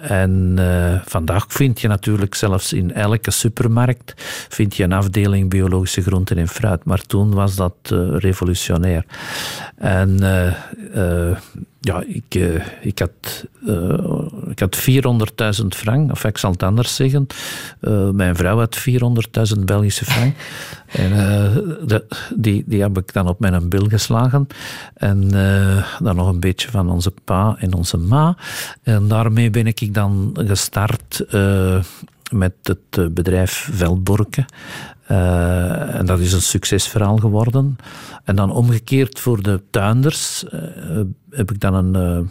[0.00, 0.58] en
[1.04, 4.14] vandaag vind je natuurlijk zelfs in elke supermarkt
[4.48, 6.84] vind je een afdeling biologische groenten en fruit.
[6.84, 7.76] Maar toen was dat
[8.18, 9.04] revolutionair.
[9.76, 10.18] En
[11.86, 12.34] ja, ik,
[12.80, 13.44] ik had,
[14.48, 14.86] ik had
[15.60, 17.26] 400.000 frank, of ik zal het anders zeggen.
[18.12, 18.84] mijn vrouw had
[19.56, 20.36] 400.000 Belgische frank.
[20.86, 21.10] en
[21.86, 22.04] de,
[22.34, 24.46] die, die heb ik dan op mijn bil geslagen.
[24.94, 25.28] En
[25.98, 28.36] dan nog een beetje van onze pa en onze ma.
[28.82, 31.24] En daarmee ben ik dan gestart
[32.30, 34.46] met het eh, bedrijf Veldborken.
[35.10, 37.76] Uh, en dat is een succesverhaal geworden.
[38.24, 41.00] En dan omgekeerd voor de tuinders uh,
[41.30, 42.30] heb ik dan een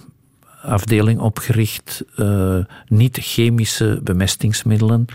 [0.62, 2.04] afdeling opgericht.
[2.88, 5.06] niet-chemische bemestingsmiddelen.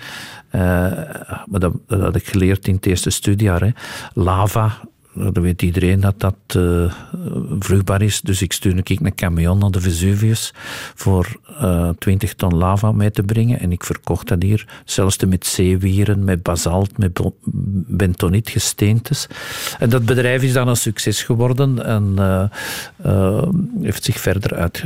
[0.51, 3.75] maar dat, had ik geleerd in het eerste studiejaar.
[4.15, 4.81] Lava,
[5.15, 6.93] dan weet iedereen dat dat uh,
[7.59, 8.21] vruchtbaar is.
[8.21, 10.55] Dus ik stuurde ik een camion naar de Vesuvius
[10.95, 13.61] voor uh, eh, 20 ton lava mee te brengen.
[13.61, 17.21] En ik verkocht dat hier, zelfs met zeewieren, met basalt, met
[17.87, 19.27] bentonietgesteentes.
[19.79, 23.43] En dat bedrijf is dan een succes geworden en uh,
[23.81, 24.85] heeft zich verder uit.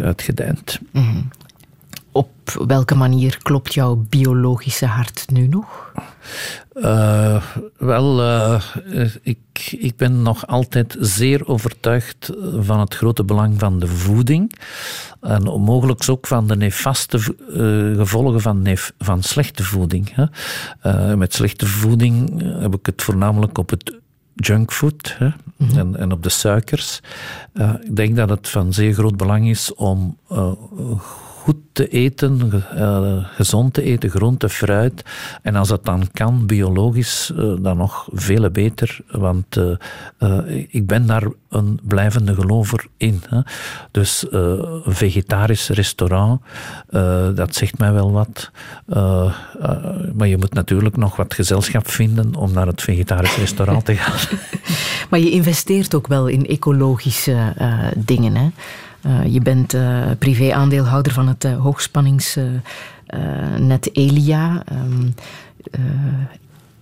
[0.91, 1.21] Mhm.
[2.13, 2.31] Op
[2.67, 5.93] welke manier klopt jouw biologische hart nu nog?
[6.75, 7.43] Uh,
[7.77, 8.63] wel, uh,
[9.23, 9.39] ik,
[9.79, 14.53] ik ben nog altijd zeer overtuigd van het grote belang van de voeding.
[15.21, 20.15] En mogelijk ook van de nefaste uh, gevolgen van, nef van slechte voeding.
[20.15, 21.17] Hè.
[21.17, 23.99] met slechte voeding heb ik het voornamelijk op het
[24.35, 25.33] junkfood hè, mm
[25.77, 27.01] en, en, op de suikers.
[27.81, 30.19] ik denk dat het van zeer groot belang is om
[31.45, 35.03] goed te eten, uh, gezond te eten, groente, fruit.
[35.43, 38.99] En als dat dan kan, biologisch, uh, dan nog veel beter.
[39.11, 39.77] Want uh,
[40.69, 43.23] ik ben daar een blijvende gelover in.
[43.91, 46.41] Dus een vegetarisch restaurant,
[47.35, 48.51] dat zegt mij wel wat.
[50.15, 54.39] maar je moet natuurlijk nog wat gezelschap vinden om naar het vegetarisch restaurant te gaan.
[55.11, 57.55] maar je investeert ook wel in ecologische
[57.97, 58.49] dingen, hè?
[59.07, 62.63] Uh, je bent uh, privé-aandeelhouder van het uh, hoogspanningsnet
[63.93, 64.63] Elia.
[64.73, 65.15] Um,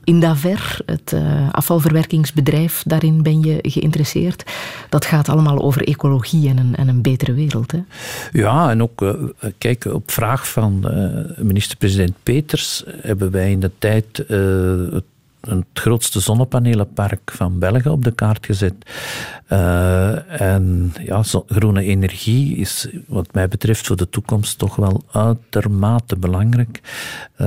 [0.05, 1.15] Indaver, het
[1.51, 4.45] afvalverwerkingsbedrijf, daarin ben je geïnteresseerd.
[4.89, 7.73] Dat gaat allemaal over ecologie en een, en een betere wereld.
[7.73, 7.79] Hè?
[8.33, 9.17] Ja, en ook,
[9.59, 10.91] kijk, op vraag van
[11.37, 14.25] minister-president Peters hebben wij in de tijd
[15.49, 18.75] het grootste zonnepanelenpark van België op de kaart gezet.
[19.53, 26.17] Uh, en ja, groene energie is wat mij betreft voor de toekomst toch wel uitermate
[26.17, 26.81] belangrijk.
[27.39, 27.47] Uh,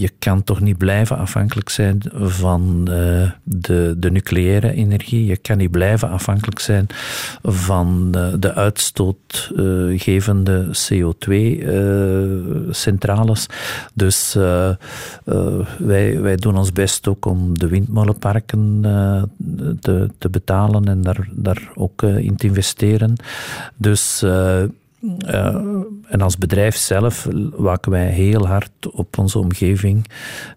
[0.00, 5.24] je kan toch niet blijven afhankelijk zijn van uh, de, de nucleaire energie.
[5.24, 6.86] Je kan niet blijven afhankelijk zijn
[7.42, 13.46] van de uitstootgevende CO2-centrales.
[13.94, 14.34] dus
[15.78, 18.80] wij, wij doen ons best ook om de windmolenparken
[19.80, 23.16] te, te betalen en daar daar ook uh, in te investeren.
[23.76, 24.62] Dus, uh,
[26.08, 30.06] en als bedrijf zelf waken wij heel hard op onze omgeving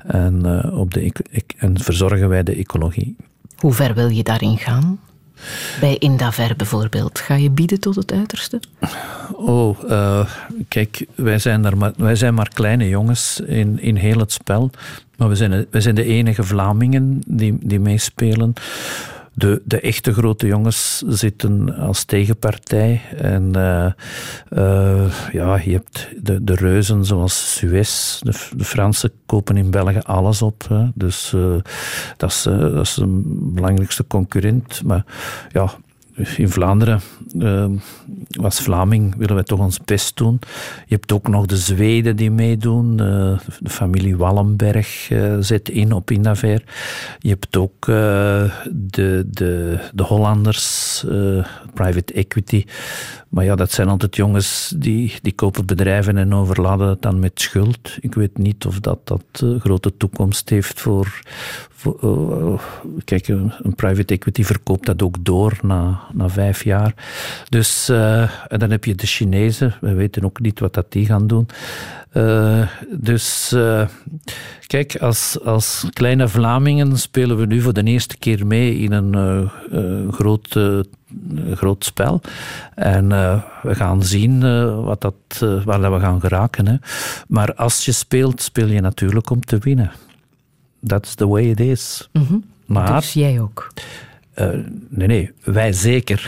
[0.08, 1.12] en, op de,
[1.58, 3.16] en verzorgen wij de ecologie.
[3.58, 5.00] Hoe ver wil je daarin gaan?
[5.80, 7.20] Bij Indaver bijvoorbeeld.
[7.20, 8.60] Ga je bieden tot het uiterste?
[9.34, 10.26] Oh, uh,
[10.68, 14.70] kijk, wij zijn, maar, wij zijn maar kleine jongens in, in heel het spel.
[15.18, 18.54] Maar we zijn, wij zijn de enige Vlamingen die, die meespelen.
[19.34, 23.02] De, de echte grote jongens zitten als tegenpartij.
[23.18, 23.92] En uh,
[24.50, 28.20] uh, ja, je hebt de, de reuzen zoals Suez.
[28.20, 30.66] De, de Fransen kopen in België alles op.
[30.70, 30.86] Hè.
[30.94, 31.56] Dus uh,
[32.18, 34.84] dat, is, dat is een belangrijkste concurrent.
[34.84, 35.06] Maar
[35.52, 35.72] ja,
[36.38, 37.02] in Vlaanderen,
[37.36, 37.66] uh,
[38.42, 40.40] als Vlaming, willen wij toch ons best doen.
[40.86, 42.92] Je hebt ook nog de Zweden die meedoen.
[42.92, 46.64] Uh, de familie Wallenberg uh, zet in op Inaver.
[47.20, 51.06] Je hebt ook de, de, de Hollanders,
[51.74, 52.66] private equity.
[53.30, 57.42] Maar ja, dat zijn altijd jongens die, die kopen bedrijven en overladen het dan met
[57.42, 57.98] schuld.
[58.00, 61.22] Ik weet niet of dat, dat grote toekomst heeft voor,
[63.06, 66.94] kijk, een, private equity verkoopt dat ook door na, na vijf jaar.
[67.50, 71.06] Dus, uh, en dan heb je de Chinezen, we weten ook niet wat dat die
[71.06, 71.48] gaan doen.
[72.90, 73.56] Dus,
[74.68, 79.50] kijk, als, als kleine Vlamingen spelen we nu voor de eerste keer mee in een
[80.12, 80.60] groot,
[81.54, 82.22] groot spel.
[82.76, 83.08] En
[83.62, 84.40] we gaan zien
[84.84, 85.16] wat dat,
[85.66, 86.68] waar dat we gaan geraken.
[86.68, 86.76] Hè.
[87.28, 89.92] Maar als je speelt, speel je natuurlijk om te winnen
[90.84, 92.10] that's the way it is.
[92.14, 92.44] Mm -hmm.
[92.66, 93.68] Maar, dus jij ook?
[94.36, 94.50] Uh,
[94.90, 96.26] nee, nee, wij zeker.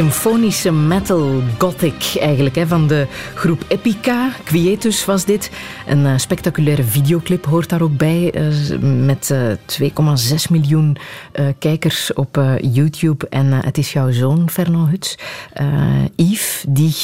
[0.00, 4.32] symfonische metal gothic eigenlijk, hè, van de groep Epica.
[4.44, 5.50] Quietus was dit.
[5.86, 9.90] Een uh, spectaculaire videoclip hoort daar ook bij, uh, met uh,
[10.28, 10.96] 2,6 miljoen
[11.58, 13.28] kijkers op YouTube.
[13.28, 15.18] En het is jouw zoon, Fernand Huts,
[16.16, 16.94] Yves, die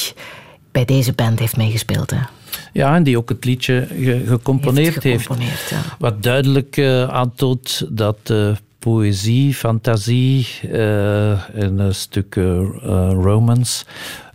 [0.73, 2.11] bij deze band heeft meegespeeld.
[2.11, 2.21] Hè?
[2.73, 3.89] Ja, en die ook het liedje
[4.27, 5.29] gecomponeerd heeft.
[5.29, 5.71] heeft.
[5.71, 5.81] Ja.
[5.99, 6.79] Wat duidelijk
[7.09, 8.33] aantoont dat
[8.87, 12.61] poëzie, fantasie uh, en een stuk uh,
[13.11, 13.85] romance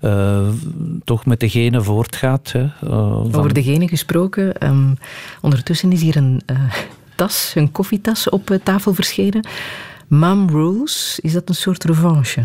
[0.02, 0.48] uh,
[1.04, 2.52] toch met degene voortgaat.
[2.52, 2.88] Hè.
[3.32, 4.98] Over degene gesproken, um,
[5.42, 6.42] ondertussen is hier een
[7.16, 9.48] tas, een koffietas op tafel verschenen.
[10.08, 12.42] Mom Rules, is dat een soort revanche?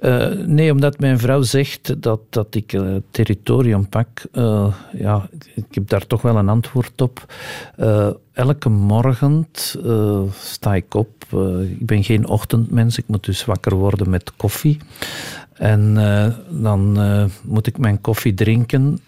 [0.00, 4.08] Uh, nee, omdat mijn vrouw zegt dat, dat ik uh, territorium pak.
[4.32, 7.32] Uh, ja, ik heb daar toch wel een antwoord op.
[8.32, 9.48] elke morgen
[10.40, 11.08] sta ik op.
[11.78, 14.78] ik ben geen ochtendmens, ik moet dus wakker worden met koffie.
[15.52, 15.94] En
[16.48, 16.98] dan
[17.42, 19.00] moet ik mijn koffie drinken.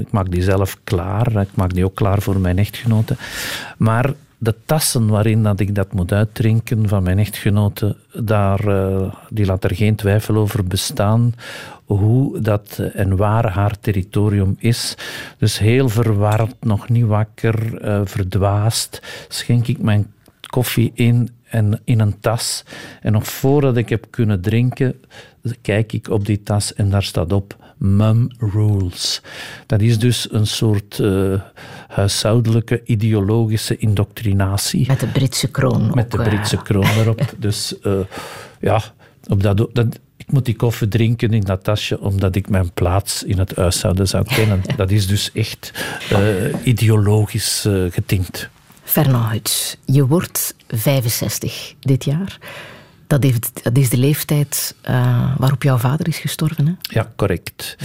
[0.00, 1.40] ik maak die zelf klaar.
[1.40, 3.16] Ik maak die ook klaar voor mijn echtgenote.
[3.78, 9.46] Maar de tassen waarin dat ik dat moet uitdrinken van mijn echtgenote, daar, uh, die
[9.46, 11.34] laat er geen twijfel over bestaan
[11.84, 14.94] hoe dat en waar haar territorium is.
[15.38, 20.12] Dus heel verward, nog niet wakker, uh, verdwaasd, schenk ik mijn
[20.50, 22.64] koffie in en in een tas.
[23.00, 25.00] En nog voordat ik heb kunnen drinken,
[25.60, 29.20] kijk ik op die tas en daar staat op Mum Rules.
[29.66, 31.40] Dat is dus een soort uh,
[31.88, 34.86] huishoudelijke ideologische indoctrinatie.
[34.86, 35.90] Met de Britse kroon.
[35.94, 37.34] Met de Britse uh, kroon erop.
[37.38, 37.98] dus uh,
[38.60, 38.82] ja,
[39.28, 43.22] op dat, dat, ik moet die koffie drinken in dat tasje omdat ik mijn plaats
[43.22, 44.62] in het huishouden zou kennen.
[44.76, 45.72] Dat is dus echt
[46.62, 48.48] ideologisch getint.
[48.82, 52.38] Fernand je wordt 65 dit jaar.
[53.12, 56.66] Dat, heeft, dat is de leeftijd uh, waarop jouw vader is gestorven.
[56.66, 56.72] Hè?
[56.80, 57.76] Ja, correct.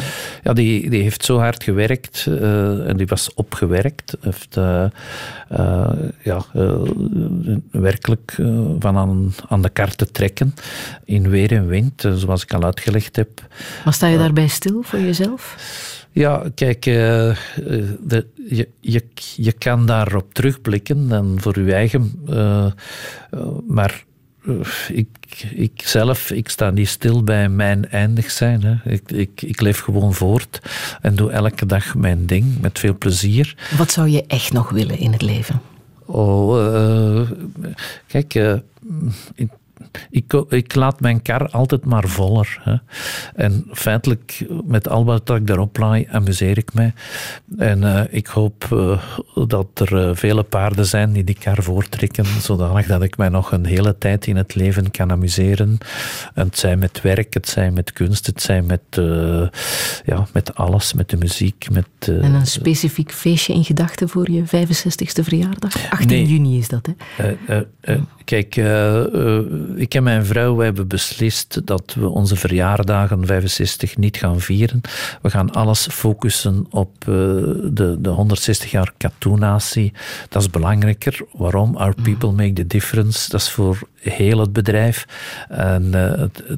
[0.43, 4.17] Ja, die, die heeft zo hard gewerkt uh, en die was opgewerkt.
[4.21, 4.85] Heeft uh,
[6.21, 6.45] ja,
[7.71, 8.35] werkelijk
[8.79, 10.53] van aan, aan de kar te trekken
[11.05, 13.47] in weer en wind, zoals ik al uitgelegd heb.
[13.83, 15.55] Maar sta je daarbij stil voor jezelf?
[16.11, 19.03] Ja, kijk, de, je, je,
[19.35, 22.21] je kan daarop terugblikken en voor je eigen.
[23.67, 24.05] Maar
[24.87, 25.07] ik,
[25.55, 28.63] ik zelf, ik sta niet stil bij mijn eindig zijn.
[28.63, 28.91] Hè.
[28.91, 30.61] Ik, ik, ik leef gewoon voort
[31.01, 33.55] en doe elke dag mijn ding met veel plezier.
[33.77, 35.61] Wat zou je echt nog willen in het leven?
[36.05, 37.29] Oh, uh,
[38.07, 38.53] kijk, uh,
[40.09, 42.59] ik, ik laat mijn kar altijd maar voller.
[42.61, 42.75] Hè.
[43.35, 46.93] En feitelijk, met al wat ik daarop laai, amuseer ik mij.
[47.57, 49.01] En uh, ik hoop uh,
[49.47, 53.51] dat er uh, vele paarden zijn die die kar voortrekken, zodanig dat ik mij nog
[53.51, 55.77] een hele tijd in het leven kan amuseren.
[56.33, 58.81] En het zij met werk, het zij met kunst, het zij met,
[60.05, 61.67] ja, met alles, met de muziek.
[61.71, 65.89] Met, en een specifiek feestje in gedachten voor je 65ste verjaardag?
[65.89, 66.25] 18 nee.
[66.25, 67.65] juni is dat, hè?
[68.27, 68.55] Kijk,
[69.75, 74.81] ik en mijn vrouw we hebben beslist dat we onze verjaardagen 65 niet gaan vieren.
[75.21, 77.15] We gaan alles focussen op uh,
[77.73, 79.93] de, de 160 jaar katoenatie.
[80.29, 81.19] Dat is belangrijker.
[81.31, 81.75] Waarom?
[81.75, 82.01] Our mhm.
[82.01, 83.29] people make the difference.
[83.29, 85.05] Dat is voor heel het bedrijf.
[85.49, 85.91] En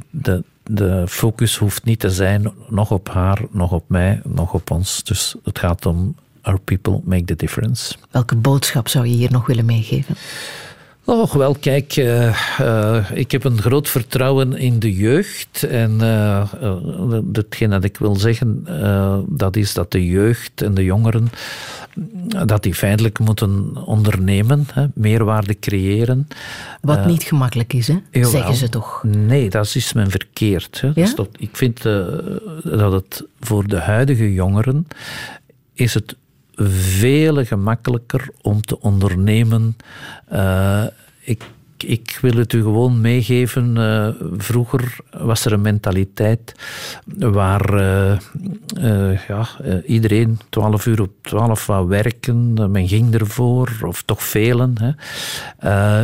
[0.09, 4.71] de, de focus hoeft niet te zijn nog op haar, nog op mij, nog op
[4.71, 5.03] ons.
[5.03, 7.95] Dus het gaat om Our people make the difference.
[8.11, 10.15] Welke boodschap zou je hier nog willen meegeven?
[11.09, 15.63] Oh, wel, kijk, uh, uh, ik heb een groot vertrouwen in de jeugd.
[15.63, 16.53] En uh,
[17.33, 18.65] hetgeen dat ik wil zeggen,
[19.29, 21.29] dat is dat de jeugd en de jongeren,
[22.45, 26.27] dat die feitelijk moeten ondernemen, hè, meerwaarde creëren.
[26.81, 27.97] Wat niet gemakkelijk is, hè?
[28.11, 28.29] Jawel.
[28.29, 29.03] zeggen ze toch?
[29.03, 30.81] Nee, dat is men verkeerd.
[30.81, 30.91] Hè.
[30.95, 31.13] Ja?
[31.13, 31.81] Tot, ik vind
[32.63, 34.87] dat het voor de huidige jongeren
[35.73, 36.15] is het
[36.67, 39.77] veel gemakkelijker om te ondernemen.
[40.33, 40.83] Uh,
[41.19, 41.43] ik,
[41.77, 43.75] ik wil het u gewoon meegeven.
[43.77, 46.55] Uh, vroeger was er een mentaliteit
[47.17, 49.47] waar uh, ja,
[49.85, 52.71] iedereen 12 uur op 12 wou werken.
[52.71, 54.75] Men ging ervoor, of toch velen.
[54.79, 56.03] Hè.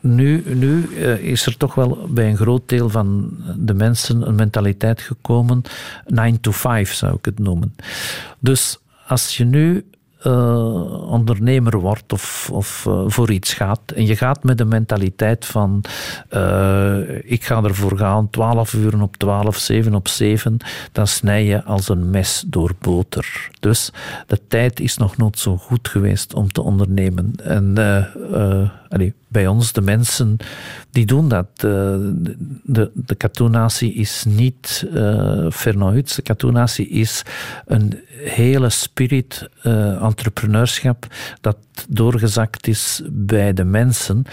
[0.00, 5.00] Nu, nu is er toch wel bij een groot deel van de mensen een mentaliteit
[5.00, 5.62] gekomen.
[6.06, 7.74] 9 to 5 zou ik het noemen.
[8.38, 8.78] Dus
[9.10, 9.84] als je nu
[10.26, 15.46] uh, ondernemer wordt of, of uh, voor iets gaat en je gaat met de mentaliteit
[15.46, 15.84] van
[16.34, 20.56] uh, ik ga ervoor gaan 12 uur op 12, 7 op 7,
[20.92, 23.50] dan snij je als een mes door boter.
[23.60, 23.92] Dus
[24.26, 27.32] de tijd is nog nooit zo goed geweest om te ondernemen.
[27.42, 27.74] En
[29.28, 30.36] bij ons, de mensen
[30.90, 31.46] die doen dat.
[31.60, 32.12] De,
[32.64, 37.22] de, de cartoonatie is niet uh, Fernand De cartoonatie is
[37.66, 41.06] een hele spirit uh, entrepreneurschap
[41.40, 41.56] dat
[41.88, 44.24] doorgezakt is bij de mensen.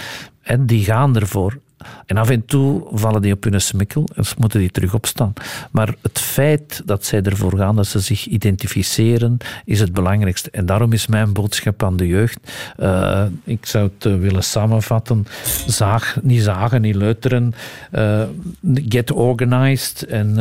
[0.42, 1.60] En die gaan ervoor.
[2.05, 5.34] En af en toe vallen die op hun smikkel en moeten die terug opstaan.
[5.72, 10.51] Maar het feit dat zij ervoor gaan, dat ze zich identificeren, is het belangrijkste.
[10.51, 12.39] En daarom is mijn boodschap aan de jeugd,
[12.80, 15.27] uh, ik zou het uh, willen samenvatten,
[15.68, 17.53] zaag, niet zagen, niet leuteren,
[17.91, 18.23] uh,
[18.73, 20.38] get organized en,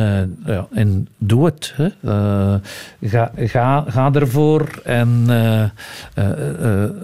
[0.73, 1.73] en doe het.
[1.75, 1.89] Hè.
[3.01, 5.25] ga, ga, ga ervoor en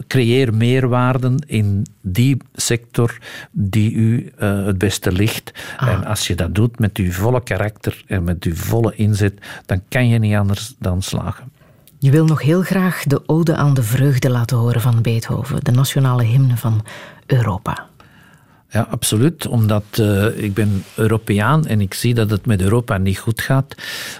[0.07, 3.17] creëer meerwaarden in die sector
[3.51, 5.51] die u uh, het beste ligt.
[5.77, 5.87] Ah.
[5.87, 9.33] En als je dat doet met je volle karakter en met je volle inzet,
[9.65, 11.51] dan kan je niet anders dan slagen.
[11.99, 15.71] Je wil nog heel graag de Ode aan de Vreugde laten horen van Beethoven, de
[15.71, 16.85] nationale hymne van
[17.25, 17.87] Europa.
[18.73, 19.47] Ja, absoluut.
[19.47, 23.75] Omdat uh, ik ben Europeaan en ik zie dat het met Europa niet goed gaat.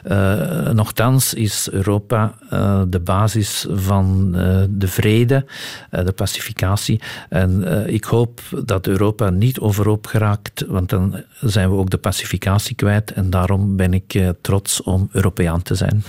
[0.08, 4.32] Uh, nochtans is Europa uh, de basis van
[4.70, 5.46] de vrede,
[5.90, 7.02] de pacificatie.
[7.30, 12.76] En ik hoop dat Europa niet overhoop geraakt, want dan zijn we ook de pacificatie
[12.76, 13.12] kwijt.
[13.12, 16.04] En daarom ben ik trots om Europeaan te zijn.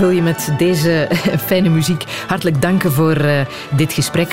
[0.00, 1.08] Wil je met deze
[1.46, 3.40] fijne muziek hartelijk danken voor uh,
[3.70, 4.32] dit gesprek.